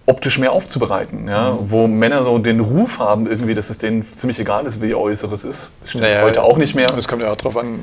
optisch 0.07 0.39
mehr 0.39 0.53
aufzubereiten. 0.53 1.27
Ja? 1.27 1.51
Mhm. 1.51 1.57
Wo 1.71 1.87
Männer 1.87 2.23
so 2.23 2.37
den 2.39 2.59
Ruf 2.59 2.97
haben, 2.97 3.27
irgendwie, 3.27 3.53
dass 3.53 3.69
es 3.69 3.77
denen 3.77 4.01
ziemlich 4.01 4.39
egal 4.39 4.65
ist, 4.65 4.81
wie 4.81 4.89
ihr 4.89 4.97
Äußeres 4.97 5.43
ist. 5.43 5.71
Das 5.81 5.89
stimmt 5.91 6.03
naja, 6.05 6.23
heute 6.23 6.41
auch 6.41 6.57
nicht 6.57 6.73
mehr. 6.73 6.87
Es 6.97 7.07
kommt 7.07 7.21
ja 7.21 7.31
auch 7.31 7.35
darauf 7.35 7.57
an, 7.57 7.79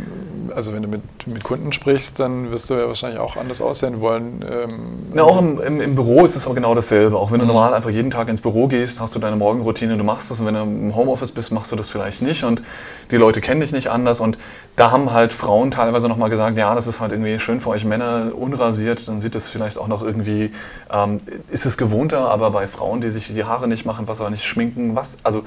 also 0.54 0.72
wenn 0.72 0.82
du 0.82 0.88
mit, 0.88 1.02
mit 1.26 1.42
Kunden 1.42 1.72
sprichst, 1.72 2.20
dann 2.20 2.50
wirst 2.50 2.70
du 2.70 2.74
ja 2.74 2.86
wahrscheinlich 2.86 3.20
auch 3.20 3.36
anders 3.36 3.60
aussehen 3.60 4.00
wollen. 4.00 4.44
Ähm 4.48 5.12
ja, 5.14 5.22
auch 5.22 5.38
im, 5.38 5.60
im, 5.60 5.80
im, 5.80 5.94
Büro 5.94 6.24
ist 6.24 6.36
es 6.36 6.46
auch 6.46 6.54
genau 6.54 6.74
dasselbe. 6.74 7.16
Auch 7.16 7.30
wenn 7.30 7.38
du 7.38 7.44
mhm. 7.44 7.52
normal 7.52 7.74
einfach 7.74 7.90
jeden 7.90 8.10
Tag 8.10 8.28
ins 8.28 8.40
Büro 8.40 8.68
gehst, 8.68 9.00
hast 9.00 9.14
du 9.14 9.18
deine 9.18 9.36
Morgenroutine, 9.36 9.96
du 9.96 10.04
machst 10.04 10.30
das 10.30 10.40
und 10.40 10.46
wenn 10.46 10.54
du 10.54 10.62
im 10.62 10.94
Homeoffice 10.94 11.32
bist, 11.32 11.52
machst 11.52 11.72
du 11.72 11.76
das 11.76 11.88
vielleicht 11.88 12.22
nicht 12.22 12.44
und 12.44 12.62
die 13.10 13.16
Leute 13.16 13.40
kennen 13.40 13.60
dich 13.60 13.72
nicht 13.72 13.88
anders 13.88 14.20
und 14.20 14.38
da 14.76 14.90
haben 14.90 15.12
halt 15.12 15.32
Frauen 15.32 15.70
teilweise 15.70 16.08
nochmal 16.08 16.30
gesagt, 16.30 16.58
ja, 16.58 16.74
das 16.74 16.86
ist 16.86 17.00
halt 17.00 17.12
irgendwie 17.12 17.38
schön 17.38 17.60
für 17.60 17.70
euch 17.70 17.84
Männer, 17.84 18.32
unrasiert, 18.34 19.06
dann 19.06 19.20
sieht 19.20 19.34
es 19.34 19.50
vielleicht 19.50 19.78
auch 19.78 19.88
noch 19.88 20.02
irgendwie, 20.02 20.50
ähm, 20.90 21.18
ist 21.50 21.66
es 21.66 21.76
gewohnter, 21.76 22.30
aber 22.30 22.50
bei 22.50 22.66
Frauen, 22.66 23.00
die 23.00 23.10
sich 23.10 23.28
die 23.28 23.44
Haare 23.44 23.68
nicht 23.68 23.86
machen, 23.86 24.08
was 24.08 24.20
auch 24.20 24.30
nicht 24.30 24.44
schminken, 24.44 24.96
was, 24.96 25.18
also 25.22 25.44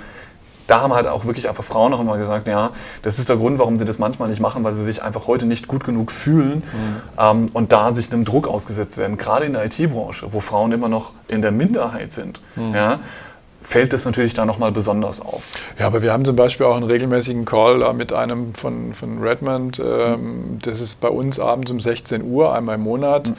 da 0.68 0.82
haben 0.82 0.94
halt 0.94 1.08
auch 1.08 1.26
wirklich 1.26 1.48
einfach 1.48 1.64
Frauen 1.64 1.92
noch 1.92 2.00
immer 2.00 2.18
gesagt, 2.18 2.48
ja, 2.48 2.72
das 3.02 3.20
ist 3.20 3.30
der 3.30 3.38
Grund, 3.38 3.58
warum 3.58 3.80
sie 3.80 3.86
das 3.86 4.00
manchmal 4.00 4.30
nicht 4.30 4.42
machen, 4.42 4.64
weil 4.64 4.74
sie 4.74 4.84
sich 4.84 5.02
einfach 5.02 5.28
heute 5.28 5.46
nicht 5.46 5.68
gut 5.68 5.84
genug 5.84 6.12
fühlen 6.12 6.58
mhm. 6.58 7.02
ähm, 7.18 7.46
und 7.54 7.72
da 7.72 7.92
sich 7.92 8.12
einem 8.12 8.26
Druck 8.26 8.48
ausgesetzt 8.48 8.98
werden. 8.98 9.18
Gerade 9.18 9.46
in 9.46 9.54
der 9.54 9.66
IT-Branche, 9.66 10.32
wo 10.34 10.40
Frauen 10.42 10.72
immer 10.74 10.90
noch 10.90 11.14
in 11.28 11.42
der 11.42 11.52
Minderheit 11.52 12.12
sind. 12.12 12.42
Mhm. 12.56 12.76
Ja, 12.76 13.00
fällt 13.62 13.92
das 13.92 14.06
natürlich 14.06 14.34
da 14.34 14.46
nochmal 14.46 14.72
besonders 14.72 15.22
auf. 15.22 15.44
Ja, 15.80 15.88
aber 15.88 16.02
wir 16.02 16.14
haben 16.14 16.24
zum 16.24 16.36
Beispiel 16.36 16.66
auch 16.66 16.76
einen 16.76 16.86
regelmäßigen 16.86 17.46
Call 17.46 17.94
mit 17.94 18.14
einem 18.14 18.54
von, 18.54 18.94
von 18.94 19.22
Redmond. 19.22 19.80
Ähm, 19.80 20.60
das 20.62 20.80
ist 20.80 21.02
bei 21.02 21.10
uns 21.10 21.40
abends 21.40 21.72
um 21.72 21.80
16 21.80 22.24
Uhr, 22.24 22.54
einmal 22.54 22.76
im 22.76 22.82
Monat. 22.82 23.30
Mhm. 23.30 23.36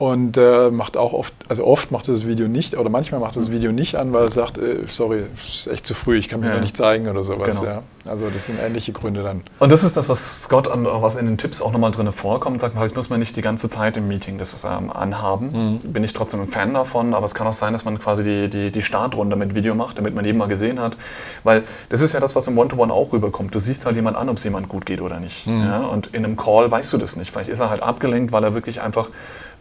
Und 0.00 0.38
äh, 0.38 0.70
macht 0.70 0.96
auch 0.96 1.12
oft, 1.12 1.34
also 1.50 1.66
oft 1.66 1.90
macht 1.90 2.08
er 2.08 2.14
das 2.14 2.26
Video 2.26 2.48
nicht, 2.48 2.74
oder 2.74 2.88
manchmal 2.88 3.20
macht 3.20 3.36
er 3.36 3.40
das 3.40 3.50
Video 3.50 3.70
nicht 3.70 3.96
an, 3.96 4.14
weil 4.14 4.24
er 4.24 4.30
sagt, 4.30 4.56
äh, 4.56 4.84
sorry, 4.86 5.24
ist 5.38 5.66
echt 5.66 5.86
zu 5.86 5.92
früh, 5.92 6.16
ich 6.16 6.30
kann 6.30 6.40
mich 6.40 6.48
ja. 6.48 6.58
nicht 6.58 6.74
zeigen 6.74 7.06
oder 7.06 7.22
sowas. 7.22 7.50
Genau. 7.50 7.64
Ja. 7.66 7.82
Also 8.06 8.30
das 8.30 8.46
sind 8.46 8.58
ähnliche 8.58 8.92
Gründe 8.92 9.22
dann. 9.22 9.42
Und 9.58 9.70
das 9.70 9.84
ist 9.84 9.98
das, 9.98 10.08
was 10.08 10.44
Scott, 10.44 10.68
an, 10.68 10.86
was 10.86 11.16
in 11.16 11.26
den 11.26 11.36
Tipps 11.36 11.60
auch 11.60 11.70
nochmal 11.70 11.90
drin 11.90 12.10
vorkommt, 12.12 12.62
sagt, 12.62 12.76
vielleicht 12.76 12.96
muss 12.96 13.10
man 13.10 13.20
nicht 13.20 13.36
die 13.36 13.42
ganze 13.42 13.68
Zeit 13.68 13.98
im 13.98 14.08
Meeting 14.08 14.38
das 14.38 14.64
ähm, 14.64 14.90
anhaben. 14.90 15.74
Mhm. 15.82 15.92
Bin 15.92 16.02
ich 16.02 16.14
trotzdem 16.14 16.40
ein 16.40 16.48
Fan 16.48 16.72
davon, 16.72 17.12
aber 17.12 17.26
es 17.26 17.34
kann 17.34 17.46
auch 17.46 17.52
sein, 17.52 17.74
dass 17.74 17.84
man 17.84 17.98
quasi 17.98 18.24
die, 18.24 18.48
die, 18.48 18.72
die 18.72 18.80
Startrunde 18.80 19.36
mit 19.36 19.54
Video 19.54 19.74
macht, 19.74 19.98
damit 19.98 20.14
man 20.14 20.24
jeden 20.24 20.38
mal 20.38 20.48
gesehen 20.48 20.80
hat. 20.80 20.96
Weil 21.44 21.64
das 21.90 22.00
ist 22.00 22.14
ja 22.14 22.20
das, 22.20 22.34
was 22.34 22.46
im 22.46 22.56
One-to-One 22.56 22.90
-One 22.90 22.96
auch 22.96 23.12
rüberkommt. 23.12 23.54
Du 23.54 23.58
siehst 23.58 23.84
halt 23.84 23.96
jemand 23.96 24.16
an, 24.16 24.30
ob 24.30 24.38
es 24.38 24.44
jemand 24.44 24.70
gut 24.70 24.86
geht 24.86 25.02
oder 25.02 25.20
nicht. 25.20 25.46
Mhm. 25.46 25.62
Ja? 25.62 25.80
Und 25.80 26.06
in 26.14 26.24
einem 26.24 26.38
Call 26.38 26.70
weißt 26.70 26.90
du 26.94 26.96
das 26.96 27.16
nicht. 27.16 27.30
Vielleicht 27.30 27.50
ist 27.50 27.60
er 27.60 27.68
halt 27.68 27.82
abgelenkt, 27.82 28.32
weil 28.32 28.44
er 28.44 28.54
wirklich 28.54 28.80
einfach 28.80 29.10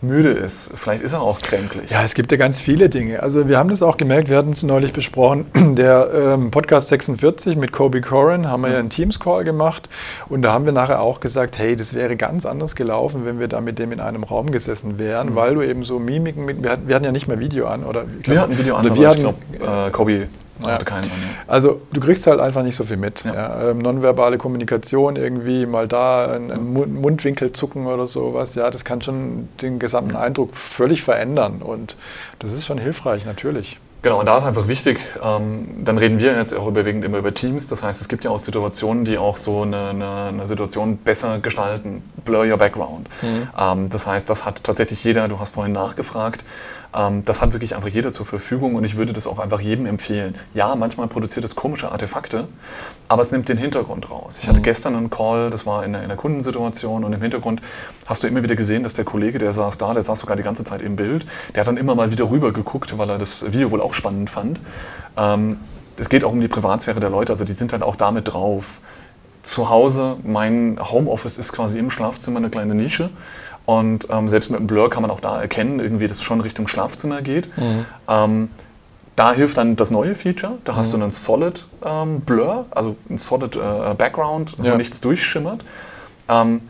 müde 0.01 0.29
ist. 0.29 0.71
Vielleicht 0.75 1.03
ist 1.03 1.13
er 1.13 1.21
auch 1.21 1.39
kränklich. 1.39 1.89
Ja, 1.89 2.03
es 2.03 2.13
gibt 2.13 2.31
ja 2.31 2.37
ganz 2.37 2.61
viele 2.61 2.89
Dinge. 2.89 3.21
Also 3.21 3.49
wir 3.49 3.57
haben 3.57 3.69
das 3.69 3.83
auch 3.83 3.97
gemerkt, 3.97 4.29
wir 4.29 4.37
hatten 4.37 4.51
es 4.51 4.63
neulich 4.63 4.93
besprochen, 4.93 5.45
der 5.75 6.09
ähm, 6.13 6.51
Podcast 6.51 6.87
46 6.89 7.57
mit 7.57 7.71
Kobe 7.71 8.01
Corin 8.01 8.47
haben 8.47 8.63
wir 8.63 8.71
ja 8.71 8.79
einen 8.79 8.89
Teams-Call 8.89 9.43
gemacht 9.43 9.89
und 10.29 10.41
da 10.41 10.53
haben 10.53 10.65
wir 10.65 10.71
nachher 10.71 11.01
auch 11.01 11.19
gesagt, 11.19 11.57
hey, 11.57 11.75
das 11.75 11.93
wäre 11.93 12.15
ganz 12.15 12.45
anders 12.45 12.75
gelaufen, 12.75 13.25
wenn 13.25 13.39
wir 13.39 13.47
da 13.47 13.59
mit 13.59 13.77
dem 13.77 13.91
in 13.91 13.99
einem 13.99 14.23
Raum 14.23 14.51
gesessen 14.51 14.99
wären, 14.99 15.31
mhm. 15.31 15.35
weil 15.35 15.55
du 15.55 15.61
eben 15.61 15.83
so 15.83 15.99
Mimiken 15.99 16.45
mit, 16.45 16.63
wir 16.63 16.71
hatten, 16.71 16.87
wir 16.87 16.95
hatten 16.95 17.05
ja 17.05 17.11
nicht 17.11 17.27
mehr 17.27 17.39
Video 17.39 17.67
an, 17.67 17.83
oder? 17.83 18.05
Glaub, 18.23 18.35
wir 18.35 18.41
hatten 18.41 18.57
Video 18.57 18.75
an, 18.75 18.85
wir 18.95 19.11
ich 19.11 19.19
glaube, 19.19 19.37
äh, 19.59 19.91
Kobe 19.91 20.27
Ja. 20.65 20.77
Keinen, 20.77 21.09
also 21.47 21.81
du 21.93 22.01
kriegst 22.01 22.27
halt 22.27 22.39
einfach 22.39 22.63
nicht 22.63 22.75
so 22.75 22.83
viel 22.83 22.97
mit. 22.97 23.23
Ja. 23.23 23.33
Ja. 23.33 23.69
Ähm, 23.69 23.79
nonverbale 23.79 24.37
Kommunikation 24.37 25.15
irgendwie, 25.15 25.65
mal 25.65 25.87
da 25.87 26.33
ein, 26.33 26.51
ein 26.51 26.73
Mundwinkel 26.73 27.51
zucken 27.51 27.87
oder 27.87 28.07
sowas, 28.07 28.55
ja, 28.55 28.69
das 28.69 28.85
kann 28.85 29.01
schon 29.01 29.49
den 29.61 29.79
gesamten 29.79 30.15
Eindruck 30.15 30.55
völlig 30.55 31.03
verändern 31.03 31.61
und 31.61 31.95
das 32.39 32.53
ist 32.53 32.65
schon 32.65 32.77
hilfreich, 32.77 33.25
natürlich. 33.25 33.79
Genau, 34.01 34.21
und 34.21 34.27
da 34.27 34.37
ist 34.37 34.45
einfach 34.45 34.69
wichtig, 34.69 34.97
ähm, 35.21 35.83
dann 35.83 35.97
reden 35.97 36.21
wir 36.21 36.33
jetzt 36.33 36.53
auch 36.53 36.67
überwiegend 36.67 37.03
immer 37.03 37.17
über 37.17 37.33
Teams. 37.33 37.67
Das 37.67 37.83
heißt, 37.83 37.99
es 37.99 38.07
gibt 38.07 38.23
ja 38.23 38.31
auch 38.31 38.39
Situationen, 38.39 39.03
die 39.03 39.17
auch 39.17 39.35
so 39.35 39.63
eine, 39.63 39.89
eine, 39.89 40.09
eine 40.29 40.45
Situation 40.45 40.95
besser 40.97 41.39
gestalten. 41.39 42.01
Blur 42.23 42.45
your 42.45 42.55
background. 42.55 43.09
Mhm. 43.21 43.49
Ähm, 43.57 43.89
das 43.89 44.07
heißt, 44.07 44.29
das 44.29 44.45
hat 44.45 44.63
tatsächlich 44.63 45.03
jeder, 45.03 45.27
du 45.27 45.39
hast 45.39 45.55
vorhin 45.55 45.73
nachgefragt, 45.73 46.45
das 46.91 47.41
hat 47.41 47.53
wirklich 47.53 47.75
einfach 47.75 47.89
jeder 47.89 48.11
zur 48.11 48.25
Verfügung 48.25 48.73
und 48.73 48.83
ich 48.83 48.97
würde 48.97 49.13
das 49.13 49.27
auch 49.27 49.37
einfach 49.37 49.61
jedem 49.61 49.85
empfehlen. 49.85 50.33
Ja, 50.55 50.75
manchmal 50.75 51.07
produziert 51.07 51.45
es 51.45 51.55
komische 51.55 51.91
Artefakte, 51.91 52.47
aber 53.07 53.21
es 53.21 53.31
nimmt 53.31 53.47
den 53.47 53.59
Hintergrund 53.59 54.09
raus. 54.09 54.39
Ich 54.41 54.47
hatte 54.47 54.59
mhm. 54.59 54.63
gestern 54.63 54.95
einen 54.95 55.09
Call, 55.11 55.51
das 55.51 55.67
war 55.67 55.85
in 55.85 55.93
einer, 55.93 56.03
in 56.03 56.05
einer 56.05 56.19
Kundensituation 56.19 57.03
und 57.03 57.13
im 57.13 57.21
Hintergrund 57.21 57.61
hast 58.07 58.23
du 58.23 58.27
immer 58.27 58.41
wieder 58.41 58.55
gesehen, 58.55 58.81
dass 58.81 58.95
der 58.95 59.05
Kollege, 59.05 59.37
der 59.37 59.53
saß 59.53 59.77
da, 59.77 59.93
der 59.93 60.01
saß 60.01 60.19
sogar 60.19 60.35
die 60.35 60.41
ganze 60.41 60.63
Zeit 60.63 60.81
im 60.81 60.95
Bild, 60.95 61.27
der 61.53 61.61
hat 61.61 61.67
dann 61.67 61.77
immer 61.77 61.93
mal 61.93 62.11
wieder 62.11 62.31
rüber 62.31 62.51
geguckt, 62.51 62.97
weil 62.97 63.09
er 63.09 63.19
das 63.19 63.53
Video 63.53 63.69
wohl 63.69 63.81
auch 63.81 63.93
spannend 63.93 64.31
fand. 64.31 64.59
Ähm, 65.15 65.57
es 65.97 66.09
geht 66.09 66.23
auch 66.23 66.31
um 66.31 66.41
die 66.41 66.47
Privatsphäre 66.47 66.99
der 66.99 67.11
Leute, 67.11 67.31
also 67.31 67.45
die 67.45 67.53
sind 67.53 67.71
dann 67.71 67.83
auch 67.83 67.97
damit 67.97 68.33
drauf. 68.33 68.79
Zu 69.43 69.69
Hause, 69.69 70.17
mein 70.23 70.79
Homeoffice 70.81 71.37
ist 71.37 71.53
quasi 71.53 71.77
im 71.77 71.89
Schlafzimmer 71.91 72.39
eine 72.39 72.49
kleine 72.49 72.73
Nische. 72.73 73.09
Und 73.69 74.07
ähm, 74.09 74.27
selbst 74.27 74.49
mit 74.49 74.59
dem 74.59 74.65
Blur 74.65 74.89
kann 74.89 75.03
man 75.03 75.11
auch 75.11 75.19
da 75.19 75.39
erkennen, 75.39 75.79
irgendwie, 75.79 76.07
dass 76.07 76.17
es 76.17 76.23
schon 76.23 76.41
Richtung 76.41 76.67
Schlafzimmer 76.67 77.21
geht. 77.21 77.55
Mhm. 77.55 77.85
Ähm, 78.07 78.49
da 79.15 79.31
hilft 79.31 79.59
dann 79.59 79.75
das 79.75 79.91
neue 79.91 80.15
Feature. 80.15 80.53
Da 80.63 80.71
mhm. 80.71 80.77
hast 80.77 80.91
du 80.91 80.97
einen 80.97 81.11
Solid 81.11 81.67
ähm, 81.85 82.21
Blur, 82.21 82.65
also 82.71 82.95
ein 83.11 83.19
Solid 83.19 83.55
äh, 83.57 83.93
Background, 83.95 84.55
wo 84.57 84.63
ja. 84.63 84.75
nichts 84.75 85.01
durchschimmert. 85.01 85.63
Ähm, 86.27 86.61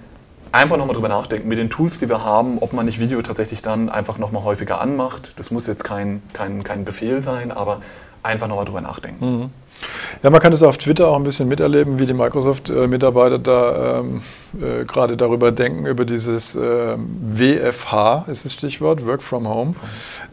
einfach 0.51 0.75
nochmal 0.75 0.93
drüber 0.93 1.07
nachdenken, 1.07 1.47
mit 1.47 1.57
den 1.57 1.69
Tools, 1.69 1.99
die 1.99 2.09
wir 2.09 2.25
haben, 2.25 2.57
ob 2.59 2.73
man 2.73 2.85
nicht 2.85 2.99
Video 2.99 3.21
tatsächlich 3.21 3.61
dann 3.61 3.87
einfach 3.87 4.17
nochmal 4.17 4.43
häufiger 4.43 4.81
anmacht. 4.81 5.31
Das 5.37 5.51
muss 5.51 5.67
jetzt 5.67 5.85
kein, 5.85 6.21
kein, 6.33 6.65
kein 6.65 6.83
Befehl 6.83 7.21
sein, 7.21 7.53
aber 7.53 7.79
einfach 8.23 8.49
nochmal 8.49 8.65
drüber 8.65 8.81
nachdenken. 8.81 9.25
Mhm. 9.25 9.49
Ja, 10.23 10.30
man 10.30 10.41
kann 10.41 10.51
es 10.51 10.63
auf 10.63 10.77
Twitter 10.77 11.07
auch 11.07 11.15
ein 11.15 11.23
bisschen 11.23 11.47
miterleben, 11.47 11.99
wie 11.99 12.05
die 12.05 12.13
Microsoft-Mitarbeiter 12.13 13.39
da 13.39 13.99
ähm, 13.99 14.21
äh, 14.59 14.86
gerade 14.86 15.15
darüber 15.15 15.51
denken, 15.51 15.86
über 15.86 16.05
dieses 16.05 16.55
äh, 16.55 16.97
WFH 16.97 18.25
ist 18.27 18.45
das 18.45 18.53
Stichwort, 18.53 19.05
Work 19.05 19.21
from 19.21 19.47
Home. 19.47 19.73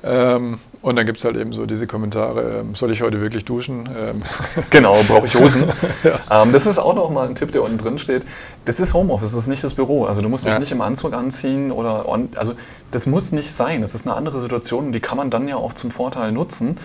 Ähm, 0.03 0.59
und 0.83 0.97
dann 0.97 1.05
gibt 1.05 1.19
es 1.19 1.25
halt 1.25 1.37
eben 1.37 1.53
so 1.53 1.67
diese 1.67 1.87
Kommentare, 1.87 2.61
ähm, 2.61 2.75
soll 2.75 2.93
ich 2.93 3.03
heute 3.03 3.21
wirklich 3.21 3.45
duschen? 3.45 3.89
Ähm. 3.97 4.23
Genau, 4.71 4.97
brauche 5.09 5.27
ich 5.27 5.35
Hosen? 5.35 5.65
ja. 6.05 6.43
Ähm, 6.43 6.53
das 6.53 6.67
ist 6.67 6.79
auch 6.79 6.95
noch 6.95 7.11
mal 7.11 7.29
ein 7.29 7.35
Tipp, 7.35 7.53
der 7.53 7.63
unten 7.63 7.79
drin 7.79 7.99
steht. 7.99 8.23
Das 8.65 8.81
ist 8.81 8.95
Homeoffice, 8.95 9.33
das 9.33 9.43
ist 9.43 9.49
nicht 9.49 9.65
das 9.65 9.75
Büro. 9.75 10.05
Also 10.05 10.23
du 10.23 10.29
musst 10.29 10.47
dich 10.47 10.53
ja. 10.53 10.59
nicht 10.59 10.73
im 10.73 10.81
Anzug 10.81 11.13
anziehen 11.13 11.73
oder, 11.73 12.09
on, 12.09 12.29
also 12.37 12.55
das 12.91 13.07
muss 13.07 13.33
nicht 13.33 13.53
sein. 13.53 13.81
Das 13.81 13.95
ist 13.95 14.07
eine 14.07 14.17
andere 14.17 14.39
Situation 14.39 14.87
und 14.87 14.93
die 14.93 15.01
kann 15.01 15.17
man 15.17 15.31
dann 15.31 15.49
ja 15.49 15.57
auch 15.57 15.73
zum 15.73 15.91
Vorteil 15.91 16.33
nutzen. 16.33 16.77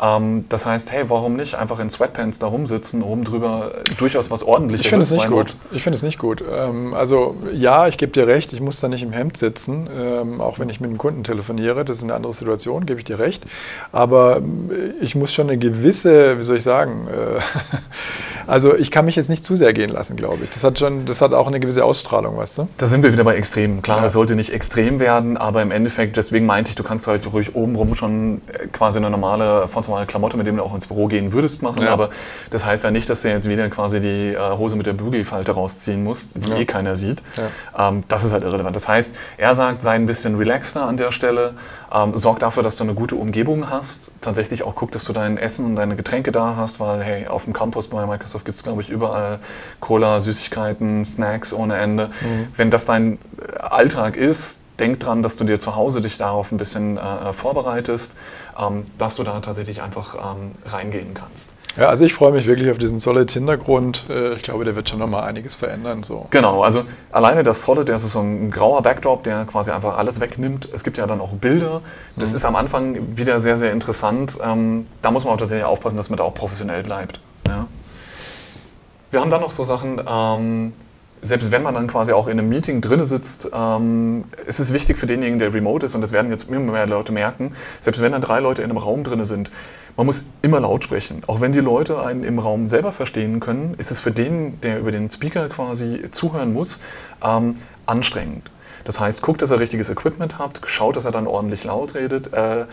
Ähm, 0.00 0.46
das 0.48 0.64
heißt, 0.64 0.92
hey, 0.92 1.10
warum 1.10 1.36
nicht 1.36 1.54
einfach 1.54 1.78
in 1.78 1.90
Sweatpants 1.90 2.38
da 2.38 2.46
rumsitzen, 2.46 3.02
oben 3.02 3.24
drüber 3.24 3.72
durchaus 3.98 4.30
was 4.30 4.42
ordentliches. 4.42 4.86
Ich 4.86 4.90
finde 4.90 5.02
es 5.02 5.10
nicht 5.10 5.28
gut. 5.28 5.56
Ich 5.72 5.82
finde 5.82 5.96
es 5.96 6.02
nicht 6.02 6.18
gut. 6.18 6.42
Ähm, 6.50 6.94
also 6.94 7.36
ja, 7.52 7.86
ich 7.86 7.98
gebe 7.98 8.12
dir 8.12 8.26
recht, 8.26 8.52
ich 8.52 8.60
muss 8.60 8.80
da 8.80 8.88
nicht 8.88 9.02
im 9.02 9.12
Hemd 9.12 9.36
sitzen, 9.36 9.88
ähm, 9.94 10.40
auch 10.40 10.58
wenn 10.58 10.68
ich 10.68 10.80
mit 10.80 10.90
dem 10.90 10.98
Kunden 10.98 11.22
telefoniere. 11.22 11.84
Das 11.84 11.98
ist 11.98 12.04
eine 12.04 12.14
andere 12.14 12.32
Situation, 12.32 12.86
gebe 12.86 12.98
ich 12.98 13.04
dir 13.04 13.18
recht. 13.18 13.44
Aber 13.92 14.38
äh, 14.38 14.92
ich 15.02 15.14
muss 15.16 15.34
schon 15.34 15.48
eine 15.48 15.58
gewisse, 15.58 16.38
wie 16.38 16.42
soll 16.42 16.56
ich 16.56 16.62
sagen, 16.62 17.06
äh, 17.08 17.40
also 18.46 18.74
ich 18.76 18.90
kann 18.90 19.04
mich 19.04 19.16
jetzt 19.16 19.28
nicht 19.28 19.44
zu 19.44 19.56
sehr 19.56 19.72
gehen 19.72 19.90
lassen, 19.90 20.16
glaube 20.16 20.44
ich. 20.44 20.50
Das 20.50 20.64
hat 20.64 20.78
schon, 20.78 21.04
das 21.06 21.22
hat 21.22 21.32
auch 21.32 21.46
eine 21.46 21.60
gewisse 21.60 21.84
Ausstrahlung, 21.84 22.36
weißt 22.36 22.58
du? 22.58 22.68
Da 22.76 22.86
sind 22.86 23.02
wir 23.02 23.12
wieder 23.12 23.24
bei 23.24 23.34
Extremen. 23.36 23.82
Klar, 23.82 23.98
ja. 23.98 24.02
das 24.04 24.12
sollte 24.12 24.36
nicht 24.36 24.52
extrem 24.52 25.00
werden, 25.00 25.36
aber 25.36 25.62
im 25.62 25.70
Endeffekt, 25.70 26.16
deswegen 26.16 26.46
meinte 26.46 26.70
ich, 26.70 26.74
du 26.74 26.82
kannst 26.82 27.06
halt 27.06 27.32
ruhig 27.32 27.54
obenrum 27.54 27.94
schon 27.94 28.42
quasi 28.72 28.98
eine 28.98 29.10
normale 29.10 29.68
mal 29.88 30.06
Klamotte, 30.06 30.36
mit 30.36 30.46
dem 30.46 30.56
du 30.56 30.62
auch 30.62 30.74
ins 30.74 30.86
Büro 30.86 31.06
gehen 31.06 31.32
würdest, 31.32 31.62
machen. 31.62 31.82
Ja. 31.82 31.92
Aber 31.92 32.10
das 32.50 32.64
heißt 32.64 32.84
ja 32.84 32.90
nicht, 32.90 33.08
dass 33.08 33.22
du 33.22 33.28
jetzt 33.28 33.48
wieder 33.48 33.68
quasi 33.68 34.00
die 34.00 34.34
äh, 34.34 34.38
Hose 34.56 34.76
mit 34.76 34.86
der 34.86 34.92
Bügelfalte 34.92 35.52
rausziehen 35.52 36.02
musst, 36.04 36.30
die 36.36 36.50
ja. 36.50 36.56
eh 36.56 36.64
keiner 36.64 36.96
sieht. 36.96 37.22
Ähm, 37.76 38.02
das 38.08 38.24
ist 38.24 38.32
halt 38.32 38.44
irrelevant. 38.44 38.76
Das 38.76 38.88
heißt, 38.88 39.14
er 39.36 39.54
sagt, 39.54 39.82
sei 39.82 39.94
ein 39.94 40.06
bisschen 40.06 40.36
relaxter 40.36 40.84
an 40.84 40.96
der 40.96 41.12
Stelle, 41.12 41.54
ähm, 41.92 42.16
sorg 42.16 42.38
dafür, 42.38 42.62
dass 42.62 42.76
du 42.76 42.84
eine 42.84 42.94
gute 42.94 43.16
Umgebung 43.16 43.70
hast. 43.70 44.12
Tatsächlich 44.20 44.62
auch 44.62 44.74
guck, 44.74 44.92
dass 44.92 45.04
du 45.04 45.12
dein 45.12 45.36
Essen 45.36 45.66
und 45.66 45.76
deine 45.76 45.96
Getränke 45.96 46.32
da 46.32 46.56
hast, 46.56 46.80
weil 46.80 47.02
hey, 47.02 47.26
auf 47.26 47.44
dem 47.44 47.52
Campus 47.52 47.88
bei 47.88 48.04
Microsoft 48.06 48.44
gibt 48.44 48.56
es, 48.56 48.62
glaube 48.62 48.82
ich, 48.82 48.90
überall 48.90 49.38
Cola, 49.80 50.20
Süßigkeiten, 50.20 51.04
Snacks 51.04 51.52
ohne 51.52 51.76
Ende. 51.76 52.08
Mhm. 52.20 52.48
Wenn 52.56 52.70
das 52.70 52.84
dein 52.84 53.18
Alltag 53.58 54.16
ist, 54.16 54.60
denk 54.78 55.00
dran, 55.00 55.22
dass 55.22 55.36
du 55.36 55.44
dir 55.44 55.60
zu 55.60 55.76
Hause 55.76 56.00
dich 56.00 56.18
darauf 56.18 56.52
ein 56.52 56.56
bisschen 56.56 56.96
äh, 56.96 57.32
vorbereitest, 57.32 58.16
ähm, 58.58 58.86
dass 58.98 59.16
du 59.16 59.22
da 59.22 59.40
tatsächlich 59.40 59.82
einfach 59.82 60.14
ähm, 60.14 60.52
reingehen 60.64 61.14
kannst. 61.14 61.54
Ja, 61.76 61.88
also 61.88 62.04
ich 62.04 62.14
freue 62.14 62.32
mich 62.32 62.46
wirklich 62.46 62.70
auf 62.70 62.78
diesen 62.78 62.98
Solid-Hintergrund. 62.98 64.06
Äh, 64.08 64.34
ich 64.34 64.42
glaube, 64.42 64.64
der 64.64 64.74
wird 64.74 64.88
schon 64.88 64.98
nochmal 64.98 65.24
einiges 65.24 65.54
verändern. 65.54 66.02
So. 66.02 66.26
Genau, 66.30 66.62
also 66.62 66.84
alleine 67.12 67.42
das 67.42 67.62
Solid, 67.62 67.88
das 67.88 68.04
ist 68.04 68.12
so 68.12 68.20
ein 68.20 68.50
grauer 68.50 68.82
Backdrop, 68.82 69.22
der 69.22 69.44
quasi 69.44 69.70
einfach 69.70 69.96
alles 69.96 70.20
wegnimmt. 70.20 70.68
Es 70.72 70.82
gibt 70.82 70.98
ja 70.98 71.06
dann 71.06 71.20
auch 71.20 71.32
Bilder. 71.34 71.80
Das 72.16 72.30
mhm. 72.30 72.36
ist 72.36 72.44
am 72.44 72.56
Anfang 72.56 73.16
wieder 73.16 73.38
sehr, 73.38 73.56
sehr 73.56 73.72
interessant. 73.72 74.38
Ähm, 74.42 74.86
da 75.00 75.10
muss 75.10 75.24
man 75.24 75.34
auch 75.34 75.38
tatsächlich 75.38 75.64
aufpassen, 75.64 75.96
dass 75.96 76.10
man 76.10 76.16
da 76.16 76.24
auch 76.24 76.34
professionell 76.34 76.82
bleibt. 76.82 77.20
Ja. 77.46 77.66
Wir 79.10 79.20
haben 79.20 79.30
dann 79.30 79.40
noch 79.40 79.50
so 79.50 79.64
Sachen, 79.64 80.00
ähm, 80.06 80.72
selbst 81.22 81.52
wenn 81.52 81.62
man 81.62 81.74
dann 81.74 81.86
quasi 81.86 82.12
auch 82.12 82.28
in 82.28 82.38
einem 82.38 82.48
Meeting 82.48 82.80
drin 82.80 83.04
sitzt, 83.04 83.50
ähm, 83.52 84.24
ist 84.46 84.58
es 84.58 84.72
wichtig 84.72 84.98
für 84.98 85.06
denjenigen, 85.06 85.38
der 85.38 85.52
remote 85.52 85.84
ist, 85.86 85.94
und 85.94 86.00
das 86.00 86.12
werden 86.12 86.30
jetzt 86.30 86.48
immer 86.48 86.72
mehr 86.72 86.86
Leute 86.86 87.12
merken, 87.12 87.54
selbst 87.80 88.00
wenn 88.00 88.12
dann 88.12 88.22
drei 88.22 88.40
Leute 88.40 88.62
in 88.62 88.70
einem 88.70 88.78
Raum 88.78 89.04
drin 89.04 89.24
sind, 89.24 89.50
man 90.00 90.06
muss 90.06 90.24
immer 90.40 90.60
laut 90.60 90.82
sprechen. 90.82 91.22
Auch 91.26 91.42
wenn 91.42 91.52
die 91.52 91.60
Leute 91.60 92.02
einen 92.02 92.24
im 92.24 92.38
Raum 92.38 92.66
selber 92.66 92.90
verstehen 92.90 93.38
können, 93.38 93.74
ist 93.76 93.90
es 93.90 94.00
für 94.00 94.10
den, 94.10 94.58
der 94.62 94.78
über 94.78 94.92
den 94.92 95.10
Speaker 95.10 95.50
quasi 95.50 96.10
zuhören 96.10 96.54
muss, 96.54 96.80
ähm, 97.22 97.56
anstrengend. 97.84 98.50
Das 98.84 98.98
heißt, 98.98 99.20
guckt, 99.20 99.42
dass 99.42 99.50
er 99.50 99.60
richtiges 99.60 99.90
Equipment 99.90 100.38
habt, 100.38 100.62
schaut, 100.64 100.96
dass 100.96 101.04
er 101.04 101.12
dann 101.12 101.26
ordentlich 101.26 101.64
laut 101.64 101.94
redet. 101.94 102.32
Äh, 102.32 102.64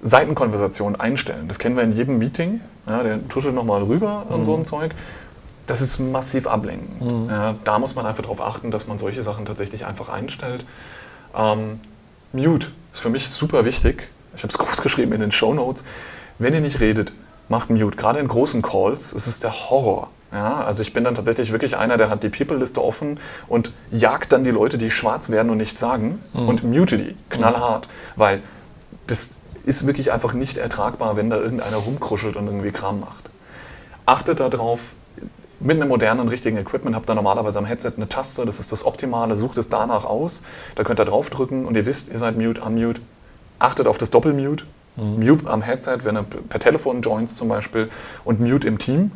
Seitenkonversation 0.00 0.96
einstellen. 0.96 1.48
Das 1.48 1.58
kennen 1.58 1.76
wir 1.76 1.82
in 1.82 1.92
jedem 1.92 2.16
Meeting. 2.16 2.62
Ja, 2.86 3.02
der 3.02 3.28
tuschelt 3.28 3.54
nochmal 3.54 3.82
rüber 3.82 4.24
mhm. 4.26 4.34
und 4.34 4.44
so 4.44 4.56
ein 4.56 4.64
Zeug 4.64 4.94
das 5.66 5.80
ist 5.80 5.98
massiv 5.98 6.46
ablenkend. 6.46 7.00
Mhm. 7.00 7.30
Ja, 7.30 7.54
da 7.64 7.78
muss 7.78 7.94
man 7.94 8.06
einfach 8.06 8.22
darauf 8.22 8.40
achten, 8.40 8.70
dass 8.70 8.86
man 8.86 8.98
solche 8.98 9.22
Sachen 9.22 9.46
tatsächlich 9.46 9.86
einfach 9.86 10.08
einstellt. 10.08 10.66
Ähm, 11.34 11.80
Mute 12.32 12.68
ist 12.92 13.00
für 13.00 13.10
mich 13.10 13.28
super 13.28 13.64
wichtig. 13.64 14.10
Ich 14.36 14.42
habe 14.42 14.50
es 14.50 14.58
groß 14.58 14.82
geschrieben 14.82 15.12
in 15.12 15.20
den 15.20 15.30
Show 15.30 15.54
Notes. 15.54 15.84
Wenn 16.38 16.54
ihr 16.54 16.60
nicht 16.60 16.80
redet, 16.80 17.12
macht 17.48 17.70
Mute. 17.70 17.96
Gerade 17.96 18.18
in 18.18 18.28
großen 18.28 18.62
Calls 18.62 19.12
ist 19.12 19.26
es 19.26 19.40
der 19.40 19.52
Horror. 19.52 20.10
Ja, 20.32 20.64
also 20.64 20.82
ich 20.82 20.92
bin 20.92 21.04
dann 21.04 21.14
tatsächlich 21.14 21.52
wirklich 21.52 21.76
einer, 21.76 21.96
der 21.96 22.10
hat 22.10 22.24
die 22.24 22.28
People-Liste 22.28 22.82
offen 22.82 23.20
und 23.46 23.70
jagt 23.92 24.32
dann 24.32 24.42
die 24.42 24.50
Leute, 24.50 24.78
die 24.78 24.90
schwarz 24.90 25.30
werden 25.30 25.48
und 25.50 25.58
nichts 25.58 25.78
sagen 25.78 26.20
mhm. 26.32 26.48
und 26.48 26.64
mute 26.64 26.98
die 26.98 27.16
knallhart, 27.30 27.86
mhm. 27.86 27.92
weil 28.16 28.42
das 29.06 29.36
ist 29.64 29.86
wirklich 29.86 30.12
einfach 30.12 30.34
nicht 30.34 30.56
ertragbar, 30.56 31.16
wenn 31.16 31.30
da 31.30 31.36
irgendeiner 31.36 31.76
rumkruschelt 31.76 32.34
und 32.34 32.46
irgendwie 32.46 32.72
Kram 32.72 32.98
macht. 32.98 33.30
Achtet 34.06 34.40
darauf, 34.40 34.80
mit 35.60 35.80
einem 35.80 35.88
modernen, 35.88 36.28
richtigen 36.28 36.56
Equipment 36.56 36.96
habt 36.96 37.08
ihr 37.08 37.14
normalerweise 37.14 37.58
am 37.58 37.64
Headset 37.64 37.92
eine 37.96 38.08
Taste, 38.08 38.44
das 38.44 38.58
ist 38.58 38.72
das 38.72 38.84
Optimale, 38.84 39.36
sucht 39.36 39.56
es 39.56 39.68
danach 39.68 40.04
aus. 40.04 40.42
Da 40.74 40.82
könnt 40.82 41.00
ihr 41.00 41.04
draufdrücken 41.04 41.64
und 41.64 41.76
ihr 41.76 41.86
wisst, 41.86 42.10
ihr 42.10 42.18
seid 42.18 42.36
Mute, 42.36 42.60
Unmute. 42.60 43.00
Achtet 43.60 43.86
auf 43.86 43.98
das 43.98 44.10
Doppelmute. 44.10 44.64
Mhm. 44.96 45.26
Mute 45.26 45.46
am 45.48 45.62
Headset, 45.62 45.98
wenn 46.04 46.16
ihr 46.16 46.22
per 46.22 46.60
Telefon 46.60 47.02
joins 47.02 47.36
zum 47.36 47.48
Beispiel 47.48 47.88
und 48.24 48.40
Mute 48.40 48.66
im 48.66 48.78
Team. 48.78 49.12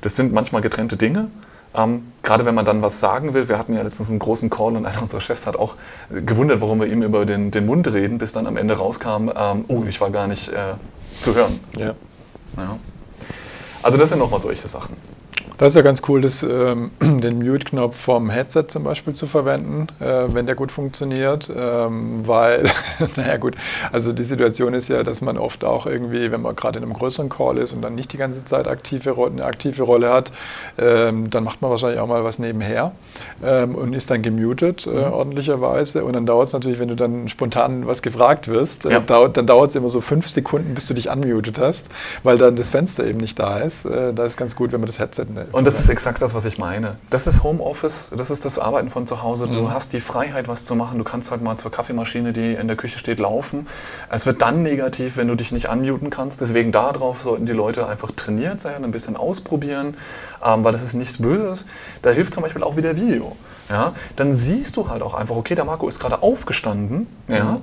Das 0.00 0.16
sind 0.16 0.32
manchmal 0.32 0.62
getrennte 0.62 0.96
Dinge. 0.96 1.30
Ähm, 1.72 2.12
gerade 2.22 2.44
wenn 2.46 2.54
man 2.54 2.64
dann 2.64 2.82
was 2.82 2.98
sagen 2.98 3.32
will, 3.32 3.48
wir 3.48 3.56
hatten 3.56 3.74
ja 3.74 3.82
letztens 3.82 4.10
einen 4.10 4.18
großen 4.18 4.50
Call 4.50 4.76
und 4.76 4.86
einer 4.86 5.02
unserer 5.02 5.20
Chefs 5.20 5.46
hat 5.46 5.56
auch 5.56 5.76
gewundert, 6.10 6.60
warum 6.60 6.80
wir 6.80 6.86
ihm 6.86 7.02
über 7.02 7.24
den, 7.24 7.50
den 7.50 7.66
Mund 7.66 7.86
reden, 7.92 8.18
bis 8.18 8.32
dann 8.32 8.46
am 8.46 8.56
Ende 8.56 8.74
rauskam, 8.74 9.30
ähm, 9.34 9.64
oh, 9.68 9.84
ich 9.88 10.00
war 10.00 10.10
gar 10.10 10.26
nicht 10.26 10.48
äh, 10.48 10.74
zu 11.20 11.34
hören. 11.34 11.60
Ja. 11.76 11.94
ja. 12.56 12.78
Also 13.82 13.98
das 13.98 14.08
sind 14.08 14.18
nochmal 14.18 14.40
solche 14.40 14.66
Sachen. 14.66 14.96
Das 15.60 15.72
ist 15.72 15.76
ja 15.76 15.82
ganz 15.82 16.00
cool, 16.08 16.22
das, 16.22 16.42
ähm, 16.42 16.90
den 17.02 17.38
Mute-Knopf 17.40 17.94
vom 17.94 18.30
Headset 18.30 18.64
zum 18.68 18.82
Beispiel 18.82 19.12
zu 19.12 19.26
verwenden, 19.26 19.88
äh, 20.00 20.24
wenn 20.28 20.46
der 20.46 20.54
gut 20.54 20.72
funktioniert, 20.72 21.50
ähm, 21.54 22.26
weil, 22.26 22.64
naja 23.16 23.36
gut, 23.36 23.56
also 23.92 24.14
die 24.14 24.24
Situation 24.24 24.72
ist 24.72 24.88
ja, 24.88 25.02
dass 25.02 25.20
man 25.20 25.36
oft 25.36 25.66
auch 25.66 25.84
irgendwie, 25.84 26.32
wenn 26.32 26.40
man 26.40 26.56
gerade 26.56 26.78
in 26.78 26.84
einem 26.84 26.94
größeren 26.94 27.28
Call 27.28 27.58
ist 27.58 27.74
und 27.74 27.82
dann 27.82 27.94
nicht 27.94 28.10
die 28.14 28.16
ganze 28.16 28.42
Zeit 28.46 28.66
aktive, 28.68 29.14
eine 29.22 29.44
aktive 29.44 29.82
Rolle 29.82 30.10
hat, 30.10 30.32
ähm, 30.78 31.28
dann 31.28 31.44
macht 31.44 31.60
man 31.60 31.70
wahrscheinlich 31.70 32.00
auch 32.00 32.06
mal 32.06 32.24
was 32.24 32.38
nebenher 32.38 32.92
ähm, 33.44 33.74
und 33.74 33.92
ist 33.92 34.10
dann 34.10 34.22
gemutet 34.22 34.86
äh, 34.86 35.08
mhm. 35.08 35.12
ordentlicherweise 35.12 36.06
und 36.06 36.14
dann 36.14 36.24
dauert 36.24 36.46
es 36.46 36.54
natürlich, 36.54 36.78
wenn 36.78 36.88
du 36.88 36.96
dann 36.96 37.28
spontan 37.28 37.86
was 37.86 38.00
gefragt 38.00 38.48
wirst, 38.48 38.86
äh, 38.86 38.92
ja. 38.92 39.00
dauert, 39.00 39.36
dann 39.36 39.46
dauert 39.46 39.68
es 39.68 39.76
immer 39.76 39.90
so 39.90 40.00
fünf 40.00 40.26
Sekunden, 40.26 40.74
bis 40.74 40.86
du 40.86 40.94
dich 40.94 41.10
unmutet 41.10 41.58
hast, 41.58 41.88
weil 42.22 42.38
dann 42.38 42.56
das 42.56 42.70
Fenster 42.70 43.06
eben 43.06 43.20
nicht 43.20 43.38
da 43.38 43.58
ist. 43.58 43.84
Äh, 43.84 44.14
da 44.14 44.24
ist 44.24 44.38
ganz 44.38 44.56
gut, 44.56 44.72
wenn 44.72 44.80
man 44.80 44.86
das 44.86 44.98
Headset 44.98 45.26
und 45.52 45.66
das 45.66 45.80
ist 45.80 45.88
exakt 45.88 46.22
das, 46.22 46.34
was 46.34 46.44
ich 46.44 46.58
meine. 46.58 46.96
Das 47.10 47.26
ist 47.26 47.42
Homeoffice, 47.42 48.12
das 48.16 48.30
ist 48.30 48.44
das 48.44 48.58
Arbeiten 48.58 48.90
von 48.90 49.06
zu 49.06 49.22
Hause. 49.22 49.48
Du 49.48 49.62
mhm. 49.62 49.70
hast 49.72 49.92
die 49.92 50.00
Freiheit, 50.00 50.48
was 50.48 50.64
zu 50.64 50.74
machen. 50.74 50.98
Du 50.98 51.04
kannst 51.04 51.30
halt 51.30 51.42
mal 51.42 51.56
zur 51.56 51.70
Kaffeemaschine, 51.70 52.32
die 52.32 52.54
in 52.54 52.66
der 52.66 52.76
Küche 52.76 52.98
steht, 52.98 53.20
laufen. 53.20 53.66
Es 54.10 54.26
wird 54.26 54.42
dann 54.42 54.62
negativ, 54.62 55.16
wenn 55.16 55.28
du 55.28 55.34
dich 55.34 55.52
nicht 55.52 55.68
unmuten 55.68 56.10
kannst. 56.10 56.40
Deswegen 56.40 56.72
darauf 56.72 57.20
sollten 57.20 57.46
die 57.46 57.52
Leute 57.52 57.86
einfach 57.86 58.10
trainiert 58.12 58.60
sein, 58.60 58.84
ein 58.84 58.90
bisschen 58.90 59.16
ausprobieren, 59.16 59.96
ähm, 60.44 60.64
weil 60.64 60.72
das 60.72 60.82
ist 60.82 60.94
nichts 60.94 61.18
Böses. 61.18 61.66
Da 62.02 62.10
hilft 62.10 62.34
zum 62.34 62.42
Beispiel 62.42 62.62
auch 62.62 62.76
wieder 62.76 62.96
Video. 62.96 63.36
Ja, 63.68 63.92
dann 64.16 64.32
siehst 64.32 64.76
du 64.76 64.88
halt 64.88 65.00
auch 65.00 65.14
einfach, 65.14 65.36
okay, 65.36 65.54
der 65.54 65.64
Marco 65.64 65.86
ist 65.86 66.00
gerade 66.00 66.22
aufgestanden, 66.22 67.06
mhm. 67.28 67.34
ja, 67.34 67.60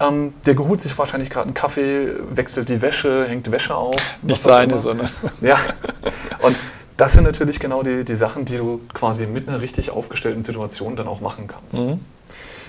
ähm, 0.00 0.32
der 0.46 0.56
holt 0.56 0.80
sich 0.80 0.96
wahrscheinlich 0.96 1.28
gerade 1.28 1.44
einen 1.44 1.54
Kaffee, 1.54 2.14
wechselt 2.30 2.70
die 2.70 2.80
Wäsche, 2.80 3.26
hängt 3.28 3.50
Wäsche 3.50 3.74
auf. 3.74 3.94
Nicht 4.22 4.40
seine, 4.42 4.80
sondern. 4.80 5.10
Ja, 5.42 5.58
und 6.40 6.56
das 7.00 7.14
sind 7.14 7.24
natürlich 7.24 7.60
genau 7.60 7.82
die, 7.82 8.04
die 8.04 8.14
Sachen, 8.14 8.44
die 8.44 8.58
du 8.58 8.78
quasi 8.92 9.26
mit 9.26 9.48
einer 9.48 9.62
richtig 9.62 9.90
aufgestellten 9.90 10.44
Situation 10.44 10.96
dann 10.96 11.08
auch 11.08 11.22
machen 11.22 11.48
kannst. 11.48 11.86
Mhm. 11.86 12.00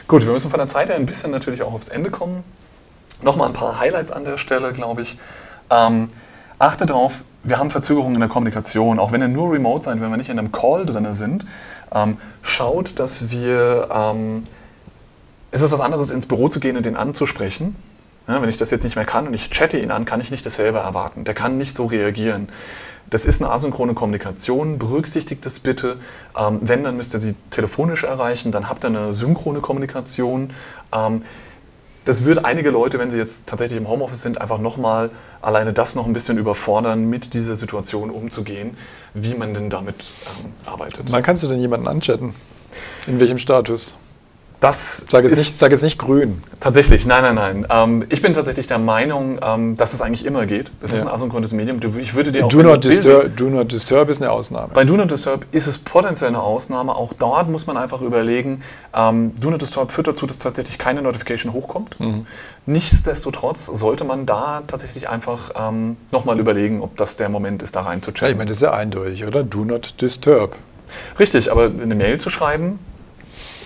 Gut, 0.08 0.26
wir 0.26 0.32
müssen 0.32 0.50
von 0.50 0.58
der 0.58 0.68
Zeit 0.68 0.88
her 0.88 0.96
ein 0.96 1.06
bisschen 1.06 1.32
natürlich 1.32 1.62
auch 1.64 1.74
aufs 1.74 1.90
Ende 1.90 2.12
kommen. 2.12 2.46
Nochmal 3.22 3.48
ein 3.48 3.54
paar 3.54 3.78
Highlights 3.78 4.10
an 4.10 4.24
der 4.24 4.38
Stelle, 4.38 4.72
glaube 4.72 5.02
ich. 5.02 5.18
Ähm, 5.70 6.10
achte 6.60 6.86
darauf, 6.86 7.26
wir 7.44 7.60
haben 7.60 7.72
Verzögerungen 7.72 8.16
in 8.16 8.22
der 8.22 8.30
Kommunikation, 8.30 9.00
auch 9.00 9.12
wenn 9.12 9.22
ihr 9.22 9.28
nur 9.28 9.52
remote 9.52 9.84
seid, 9.84 10.00
wenn 10.00 10.10
wir 10.10 10.16
nicht 10.18 10.30
in 10.30 10.40
einem 10.40 10.54
Call 10.54 10.86
drin 10.86 11.12
sind. 11.12 11.46
Ähm, 11.94 12.18
schaut, 12.42 13.00
dass 13.00 13.32
wir. 13.32 13.90
Ähm, 13.92 14.44
es 15.54 15.62
ist 15.62 15.74
was 15.74 15.82
anderes, 15.82 16.10
ins 16.10 16.26
Büro 16.26 16.48
zu 16.48 16.62
gehen 16.62 16.78
und 16.78 16.86
den 16.86 16.96
anzusprechen. 16.96 17.76
Ja, 18.30 18.42
wenn 18.42 18.48
ich 18.48 18.56
das 18.56 18.72
jetzt 18.72 18.86
nicht 18.86 18.96
mehr 18.96 19.04
kann 19.04 19.28
und 19.28 19.34
ich 19.34 19.50
chatte 19.50 19.78
ihn 19.78 19.92
an, 19.92 20.06
kann 20.06 20.22
ich 20.22 20.32
nicht 20.32 20.46
dasselbe 20.46 20.78
erwarten. 20.78 21.26
Der 21.26 21.34
kann 21.34 21.58
nicht 21.58 21.76
so 21.76 21.88
reagieren. 21.88 22.48
Das 23.12 23.26
ist 23.26 23.42
eine 23.42 23.52
asynchrone 23.52 23.94
Kommunikation, 23.94 24.80
berücksichtigt 24.80 25.46
das 25.46 25.60
bitte. 25.60 25.98
Ähm, 26.36 26.60
wenn, 26.62 26.84
dann 26.84 26.96
müsst 26.96 27.14
ihr 27.14 27.20
sie 27.20 27.36
telefonisch 27.52 28.04
erreichen, 28.04 28.52
dann 28.52 28.70
habt 28.70 28.86
ihr 28.86 28.88
eine 28.88 29.14
synchrone 29.14 29.60
Kommunikation. 29.60 30.54
Ähm, 30.94 31.24
das 32.06 32.26
wird 32.26 32.46
einige 32.46 32.72
Leute, 32.72 32.98
wenn 33.00 33.12
sie 33.12 33.18
jetzt 33.18 33.48
tatsächlich 33.48 33.78
im 33.78 33.88
Homeoffice 33.88 34.22
sind, 34.22 34.40
einfach 34.42 34.60
nochmal 34.60 35.12
alleine 35.42 35.74
das 35.74 35.94
noch 35.96 36.08
ein 36.08 36.14
bisschen 36.14 36.38
überfordern, 36.38 37.10
mit 37.10 37.34
dieser 37.34 37.56
Situation 37.56 38.10
umzugehen, 38.10 38.78
wie 39.14 39.36
man 39.36 39.54
denn 39.54 39.70
damit 39.70 40.14
ähm, 40.40 40.52
arbeitet. 40.66 41.12
Wann 41.12 41.22
kannst 41.22 41.44
du 41.44 41.48
denn 41.48 41.60
jemanden 41.60 41.90
anchatten? 41.90 42.34
In 43.08 43.20
welchem 43.20 43.38
Status? 43.38 43.96
Das 44.62 45.08
sag, 45.10 45.24
jetzt 45.24 45.40
nicht, 45.40 45.58
sag 45.58 45.72
jetzt 45.72 45.82
nicht 45.82 45.98
grün. 45.98 46.40
Tatsächlich, 46.60 47.08
nein, 47.08 47.24
nein, 47.24 47.34
nein. 47.34 47.68
Ähm, 47.68 48.06
ich 48.10 48.22
bin 48.22 48.36
tatsächlich 48.36 48.68
der 48.68 48.78
Meinung, 48.78 49.40
ähm, 49.42 49.76
dass 49.76 49.96
es 49.96 50.04
eigentlich 50.04 50.24
immer 50.24 50.46
geht. 50.46 50.70
Es 50.82 50.92
ja. 50.92 50.98
ist 50.98 51.04
ein 51.04 51.10
asynchrones 51.10 51.52
Medium. 51.52 51.80
Ich 51.98 52.14
würde 52.14 52.32
dir 52.32 52.46
auch 52.46 52.50
Do 52.50 52.62
not, 52.62 52.84
disturb, 52.84 53.36
do 53.36 53.46
not 53.46 53.72
Disturb 53.72 54.10
ist 54.10 54.22
eine 54.22 54.32
Ausnahme. 54.32 54.70
Bei 54.72 54.86
Do 54.86 54.96
Not 54.96 55.10
Disturb 55.10 55.48
ist 55.52 55.66
es 55.66 55.80
potenziell 55.80 56.30
eine 56.30 56.42
Ausnahme. 56.42 56.96
Auch 56.96 57.14
dort 57.14 57.50
muss 57.50 57.66
man 57.66 57.76
einfach 57.76 58.02
überlegen, 58.02 58.62
ähm, 58.94 59.34
Do 59.42 59.50
Not 59.50 59.64
Disturb 59.64 59.92
führt 59.92 60.08
dazu, 60.08 60.28
dass 60.28 60.38
tatsächlich 60.38 60.78
keine 60.78 61.02
Notification 61.02 61.54
hochkommt. 61.54 62.00
Mhm. 62.00 62.28
Nichtsdestotrotz 62.68 63.66
sollte 63.66 64.04
man 64.04 64.28
da 64.28 64.62
tatsächlich 64.68 65.10
einfach 65.10 65.50
ähm, 65.56 65.98
nochmal 66.12 66.40
überlegen, 66.40 66.82
ob 66.82 66.98
das 66.98 67.16
der 67.16 67.30
Moment 67.30 67.64
ist, 67.64 67.76
da 67.76 67.82
reinzuchecken. 67.82 68.28
Ja, 68.28 68.32
ich 68.32 68.38
meine, 68.38 68.50
das 68.50 68.58
ist 68.58 68.64
ja 68.64 68.74
eindeutig, 68.74 69.26
oder? 69.26 69.44
Do 69.44 69.66
Not 69.66 69.96
Disturb. 70.00 70.56
Richtig, 71.18 71.52
aber 71.52 71.66
eine 71.66 71.96
Mail 71.96 72.20
zu 72.20 72.30
schreiben, 72.30 72.78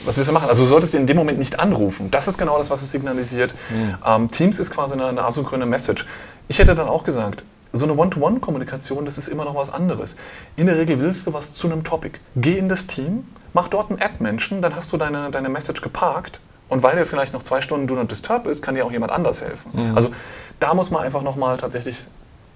was 0.05 0.17
willst 0.17 0.29
du 0.29 0.33
machen? 0.33 0.49
Also 0.49 0.63
du 0.63 0.69
solltest 0.69 0.93
ihn 0.93 1.01
in 1.01 1.07
dem 1.07 1.17
Moment 1.17 1.39
nicht 1.39 1.59
anrufen. 1.59 2.11
Das 2.11 2.27
ist 2.27 2.37
genau 2.37 2.57
das, 2.57 2.69
was 2.69 2.81
es 2.81 2.91
signalisiert. 2.91 3.53
Mhm. 3.69 3.95
Ähm, 4.05 4.31
Teams 4.31 4.59
ist 4.59 4.71
quasi 4.71 4.93
eine, 4.93 5.05
eine 5.07 5.23
asynchrone 5.23 5.65
Message. 5.65 6.05
Ich 6.47 6.59
hätte 6.59 6.75
dann 6.75 6.87
auch 6.87 7.03
gesagt, 7.03 7.43
so 7.71 7.85
eine 7.85 7.95
One-to-One-Kommunikation, 7.95 9.05
das 9.05 9.17
ist 9.17 9.27
immer 9.27 9.45
noch 9.45 9.55
was 9.55 9.73
anderes. 9.73 10.15
In 10.55 10.67
der 10.67 10.77
Regel 10.77 10.99
willst 10.99 11.27
du 11.27 11.33
was 11.33 11.53
zu 11.53 11.67
einem 11.67 11.83
Topic. 11.83 12.19
Geh 12.35 12.57
in 12.57 12.69
das 12.69 12.87
Team, 12.87 13.25
mach 13.53 13.67
dort 13.67 13.89
einen 13.89 14.01
Ad-Menschen, 14.01 14.61
dann 14.61 14.75
hast 14.75 14.93
du 14.93 14.97
deine, 14.97 15.29
deine 15.31 15.49
Message 15.49 15.81
geparkt 15.81 16.39
und 16.69 16.83
weil 16.83 16.95
dir 16.95 17.05
vielleicht 17.05 17.33
noch 17.33 17.43
zwei 17.43 17.61
Stunden 17.61 17.87
Do 17.87 17.95
Not 17.95 18.09
Disturb 18.09 18.47
ist, 18.47 18.61
kann 18.61 18.75
dir 18.75 18.85
auch 18.85 18.91
jemand 18.91 19.11
anders 19.11 19.41
helfen. 19.41 19.71
Mhm. 19.73 19.95
Also 19.95 20.11
da 20.59 20.73
muss 20.73 20.89
man 20.89 21.03
einfach 21.03 21.21
nochmal 21.21 21.57
tatsächlich 21.57 21.97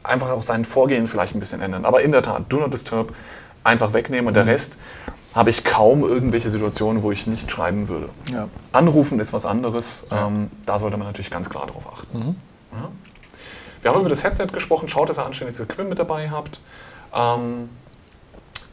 einfach 0.04 0.30
auch 0.30 0.41
sein 0.41 0.66
Vorgehen 0.66 1.08
vielleicht 1.08 1.36
ein 1.36 1.39
bisschen 1.39 1.62
ändern. 1.62 1.86
Aber 1.86 2.02
in 2.02 2.12
der 2.12 2.22
Tat, 2.22 2.43
Do 2.50 2.58
Not 2.58 2.74
Disturb 2.74 3.14
einfach 3.64 3.93
wegnehmen 3.93 4.28
und 4.28 4.34
der 4.34 4.43
mhm. 4.43 4.50
Rest 4.50 4.78
habe 5.34 5.49
ich 5.49 5.63
kaum 5.63 6.03
irgendwelche 6.03 6.49
Situationen, 6.49 7.03
wo 7.03 7.11
ich 7.11 7.27
nicht 7.27 7.51
schreiben 7.51 7.88
würde. 7.88 8.09
Ja. 8.32 8.47
Anrufen 8.71 9.19
ist 9.19 9.32
was 9.32 9.45
anderes. 9.45 10.07
Ja. 10.09 10.27
Ähm, 10.27 10.49
da 10.65 10.80
sollte 10.80 10.97
man 10.97 11.07
natürlich 11.07 11.32
ganz 11.32 11.49
klar 11.49 11.67
darauf 11.67 11.88
achten. 11.91 12.17
Mhm. 12.17 12.36
Ja. 12.71 12.89
Wir 13.82 13.91
haben 13.91 13.99
über 13.99 14.09
das 14.09 14.23
Headset 14.23 14.47
gesprochen. 14.47 14.89
Schaut, 14.89 15.09
dass 15.09 15.19
ihr 15.19 15.25
anständiges 15.25 15.59
Equipment 15.59 15.89
mit 15.89 15.99
dabei 15.99 16.30
habt. 16.30 16.59
Ähm, 17.13 17.69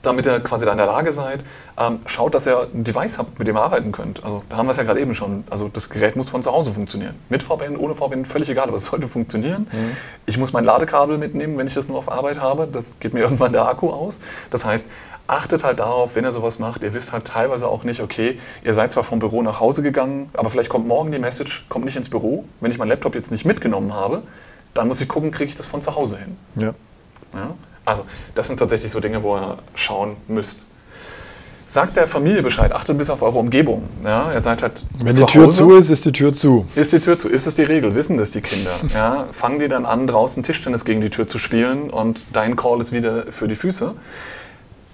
damit 0.06 0.24
ihr 0.24 0.40
quasi 0.40 0.64
da 0.64 0.70
in 0.70 0.78
der 0.78 0.86
Lage 0.86 1.10
seid, 1.10 1.44
ähm, 1.76 2.00
schaut, 2.06 2.34
dass 2.34 2.46
ihr 2.46 2.68
ein 2.72 2.84
Device 2.84 3.18
habt, 3.18 3.38
mit 3.38 3.48
dem 3.48 3.56
ihr 3.56 3.62
arbeiten 3.62 3.92
könnt. 3.92 4.22
Also 4.24 4.44
da 4.48 4.56
haben 4.56 4.66
wir 4.66 4.70
es 4.70 4.76
ja 4.76 4.84
gerade 4.84 5.00
eben 5.00 5.14
schon. 5.14 5.44
Also 5.50 5.68
das 5.68 5.90
Gerät 5.90 6.16
muss 6.16 6.30
von 6.30 6.42
zu 6.42 6.52
Hause 6.52 6.72
funktionieren. 6.72 7.16
Mit 7.28 7.42
VPN, 7.42 7.76
ohne 7.76 7.94
VPN, 7.94 8.24
völlig 8.24 8.48
egal, 8.48 8.68
aber 8.68 8.76
es 8.76 8.84
sollte 8.84 9.08
funktionieren. 9.08 9.66
Mhm. 9.72 9.96
Ich 10.24 10.38
muss 10.38 10.52
mein 10.52 10.64
Ladekabel 10.64 11.18
mitnehmen, 11.18 11.58
wenn 11.58 11.66
ich 11.66 11.74
das 11.74 11.88
nur 11.88 11.98
auf 11.98 12.10
Arbeit 12.10 12.40
habe. 12.40 12.68
Das 12.70 12.98
geht 13.00 13.14
mir 13.14 13.20
irgendwann 13.22 13.52
der 13.52 13.66
Akku 13.66 13.90
aus. 13.90 14.20
Das 14.50 14.64
heißt, 14.64 14.86
achtet 15.26 15.64
halt 15.64 15.80
darauf, 15.80 16.14
wenn 16.14 16.24
ihr 16.24 16.32
sowas 16.32 16.58
macht, 16.58 16.82
ihr 16.82 16.92
wisst 16.94 17.12
halt 17.12 17.26
teilweise 17.26 17.68
auch 17.68 17.84
nicht, 17.84 18.00
okay, 18.00 18.38
ihr 18.64 18.74
seid 18.74 18.92
zwar 18.92 19.04
vom 19.04 19.18
Büro 19.18 19.42
nach 19.42 19.60
Hause 19.60 19.82
gegangen, 19.82 20.30
aber 20.34 20.50
vielleicht 20.50 20.68
kommt 20.68 20.86
morgen 20.86 21.12
die 21.12 21.18
Message, 21.18 21.66
kommt 21.68 21.84
nicht 21.84 21.96
ins 21.96 22.08
Büro. 22.08 22.44
Wenn 22.60 22.70
ich 22.70 22.78
meinen 22.78 22.88
Laptop 22.88 23.14
jetzt 23.14 23.30
nicht 23.30 23.44
mitgenommen 23.44 23.94
habe, 23.94 24.22
dann 24.74 24.88
muss 24.88 25.00
ich 25.00 25.08
gucken, 25.08 25.30
kriege 25.30 25.48
ich 25.48 25.56
das 25.56 25.66
von 25.66 25.82
zu 25.82 25.94
Hause 25.94 26.18
hin. 26.18 26.36
Ja. 26.56 26.74
ja. 27.34 27.54
Also, 27.84 28.04
das 28.34 28.48
sind 28.48 28.58
tatsächlich 28.58 28.90
so 28.90 29.00
Dinge, 29.00 29.22
wo 29.22 29.36
ihr 29.36 29.58
schauen 29.74 30.16
müsst. 30.28 30.66
Sagt 31.68 31.96
der 31.96 32.06
Familie 32.06 32.42
Bescheid, 32.42 32.72
achtet 32.72 32.96
bis 32.96 33.10
auf 33.10 33.22
eure 33.22 33.40
Umgebung. 33.40 33.88
Ja, 34.04 34.32
ihr 34.32 34.40
seid 34.40 34.62
halt 34.62 34.84
Wenn 34.98 35.12
die 35.12 35.24
Tür 35.24 35.46
Hause, 35.46 35.58
zu 35.58 35.74
ist, 35.74 35.90
ist 35.90 36.04
die 36.04 36.12
Tür 36.12 36.32
zu. 36.32 36.64
Ist 36.76 36.92
die 36.92 37.00
Tür 37.00 37.18
zu, 37.18 37.28
ist 37.28 37.46
es 37.46 37.56
die 37.56 37.64
Regel, 37.64 37.94
wissen 37.96 38.16
das 38.16 38.30
die 38.30 38.40
Kinder. 38.40 38.70
Ja, 38.94 39.26
fangen 39.32 39.58
die 39.58 39.66
dann 39.66 39.84
an, 39.84 40.06
draußen 40.06 40.44
Tischtennis 40.44 40.84
gegen 40.84 41.00
die 41.00 41.10
Tür 41.10 41.26
zu 41.26 41.40
spielen 41.40 41.90
und 41.90 42.24
dein 42.32 42.54
Call 42.54 42.80
ist 42.80 42.92
wieder 42.92 43.32
für 43.32 43.48
die 43.48 43.56
Füße 43.56 43.94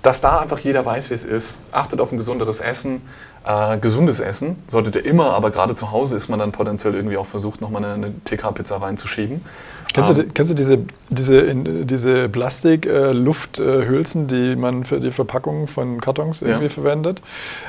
dass 0.03 0.21
da 0.21 0.41
einfach 0.41 0.59
jeder 0.59 0.85
weiß, 0.85 1.11
wie 1.11 1.15
es 1.15 1.25
ist. 1.25 1.69
Achtet 1.73 2.01
auf 2.01 2.13
ein 2.13 2.17
gesunderes 2.17 2.61
Essen, 2.61 3.03
äh, 3.45 3.79
gesundes 3.79 4.21
Essen. 4.21 4.63
Solltet 4.67 4.97
ihr 4.97 5.05
immer, 5.05 5.35
aber 5.35 5.51
gerade 5.51 5.75
zu 5.75 5.91
Hause 5.93 6.17
ist 6.17 6.29
man 6.29 6.39
dann 6.39 6.53
potenziell 6.53 6.95
irgendwie 6.95 7.17
auch 7.17 7.27
versucht, 7.27 7.61
nochmal 7.61 7.85
eine, 7.85 7.95
eine 7.95 8.25
TK-Pizza 8.25 8.81
reinzuschieben. 8.83 9.45
Kennst, 9.93 10.11
ähm, 10.11 10.17
du, 10.17 10.25
kennst 10.33 10.51
du 10.51 10.55
diese, 10.55 10.79
diese, 11.11 11.39
in, 11.41 11.87
diese 11.87 12.29
Plastik-Lufthülsen, 12.29 14.27
die 14.27 14.57
man 14.57 14.85
für 14.85 15.01
die 15.01 15.11
Verpackung 15.11 15.67
von 15.67 16.01
Kartons 16.01 16.43
irgendwie 16.43 16.65
ja. 16.65 16.71
verwendet? 16.71 17.23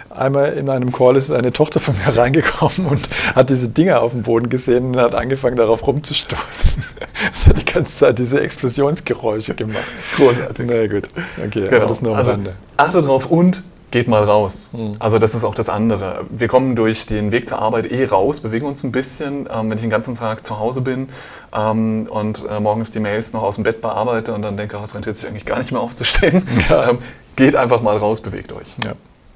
Einmal 0.09 0.53
in 0.53 0.69
einem 0.69 0.91
Call 0.91 1.15
ist 1.15 1.31
eine 1.31 1.51
Tochter 1.51 1.79
von 1.79 1.95
mir 1.97 2.15
reingekommen 2.17 2.87
und 2.87 3.09
hat 3.35 3.49
diese 3.49 3.67
Dinger 3.67 4.01
auf 4.01 4.11
dem 4.11 4.21
Boden 4.23 4.49
gesehen 4.49 4.95
und 4.95 4.97
hat 4.97 5.15
angefangen, 5.15 5.55
darauf 5.55 5.85
rumzustoßen. 5.85 6.83
Das 7.31 7.47
hat 7.47 7.57
die 7.57 7.65
ganze 7.65 7.95
Zeit 7.95 8.19
diese 8.19 8.41
Explosionsgeräusche 8.41 9.53
gemacht. 9.53 9.85
Großartig. 10.17 10.65
Na 10.67 10.87
gut, 10.87 11.07
okay, 11.37 11.69
genau. 11.69 11.87
das 11.87 12.01
nur 12.01 12.11
am 12.11 12.17
also, 12.17 12.31
Rande. 12.31 12.55
Achte 12.75 13.01
drauf 13.01 13.27
und 13.27 13.63
geht 13.93 14.07
mal 14.07 14.23
raus. 14.23 14.71
Mhm. 14.73 14.93
Also 14.97 15.19
das 15.19 15.35
ist 15.35 15.45
auch 15.45 15.53
das 15.53 15.69
andere. 15.69 16.25
Wir 16.31 16.47
kommen 16.47 16.75
durch 16.75 17.05
den 17.05 17.31
Weg 17.31 17.47
zur 17.47 17.59
Arbeit 17.59 17.91
eh 17.91 18.05
raus, 18.05 18.39
bewegen 18.39 18.65
uns 18.65 18.83
ein 18.83 18.91
bisschen. 18.91 19.47
Ähm, 19.53 19.69
wenn 19.69 19.73
ich 19.73 19.81
den 19.81 19.91
ganzen 19.91 20.15
Tag 20.15 20.45
zu 20.45 20.57
Hause 20.59 20.81
bin 20.81 21.09
ähm, 21.55 22.07
und 22.09 22.43
äh, 22.49 22.59
morgens 22.59 22.89
die 22.89 22.99
Mails 22.99 23.33
noch 23.33 23.43
aus 23.43 23.55
dem 23.55 23.63
Bett 23.63 23.81
bearbeite 23.81 24.33
und 24.33 24.41
dann 24.41 24.57
denke, 24.57 24.77
es 24.83 24.95
rentiert 24.95 25.15
sich 25.15 25.27
eigentlich 25.27 25.45
gar 25.45 25.59
nicht 25.59 25.71
mehr 25.71 25.79
aufzustehen, 25.79 26.45
ja. 26.69 26.89
ähm, 26.89 26.97
geht 27.35 27.55
einfach 27.55 27.81
mal 27.83 27.95
raus, 27.95 28.19
bewegt 28.19 28.51
euch. 28.51 28.67
Ja. 28.83 28.93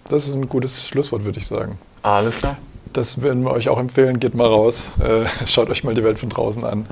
Das 0.10 0.28
ist 0.28 0.34
ein 0.34 0.49
gutes 0.49 0.88
Schlusswort, 0.88 1.24
würde 1.24 1.38
ich 1.38 1.45
sagen. 1.45 1.78
Alles 2.01 2.39
klar. 2.39 2.58
Das 2.93 3.22
würden 3.22 3.43
wir 3.43 3.51
euch 3.51 3.70
auch 3.70 3.78
empfehlen. 3.78 4.20
Geht 4.20 4.34
mal 4.34 4.47
raus, 4.47 4.89
äh, 4.99 5.26
schaut 5.45 5.70
euch 5.70 5.84
mal 5.84 5.93
die 5.93 6.03
Welt 6.03 6.18
von 6.18 6.30
draußen 6.30 6.64
an. 6.64 6.88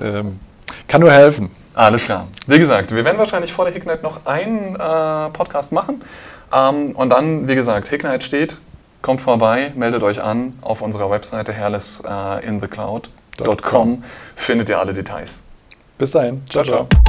Ähm, 0.00 0.40
kann 0.88 1.02
nur 1.02 1.12
helfen. 1.12 1.50
Alles 1.74 2.04
klar. 2.04 2.28
Wie 2.46 2.58
gesagt, 2.58 2.94
wir 2.94 3.04
werden 3.04 3.18
wahrscheinlich 3.18 3.52
vor 3.52 3.64
der 3.64 3.74
Hicknight 3.74 4.02
noch 4.02 4.26
einen 4.26 4.74
äh, 4.74 5.30
Podcast 5.30 5.72
machen. 5.72 6.02
Ähm, 6.52 6.96
und 6.96 7.10
dann, 7.10 7.46
wie 7.48 7.54
gesagt, 7.54 7.88
Hicknight 7.88 8.22
steht, 8.22 8.58
kommt 9.02 9.20
vorbei, 9.20 9.72
meldet 9.76 10.02
euch 10.02 10.22
an 10.22 10.58
auf 10.62 10.80
unserer 10.82 11.10
Webseite 11.10 11.52
hairlessinthecloud.com. 11.52 14.04
Findet 14.34 14.68
ihr 14.68 14.78
alle 14.78 14.92
Details. 14.92 15.42
Bis 15.98 16.10
dahin. 16.10 16.42
ciao. 16.48 16.64
ciao. 16.64 16.86
ciao. 16.88 17.00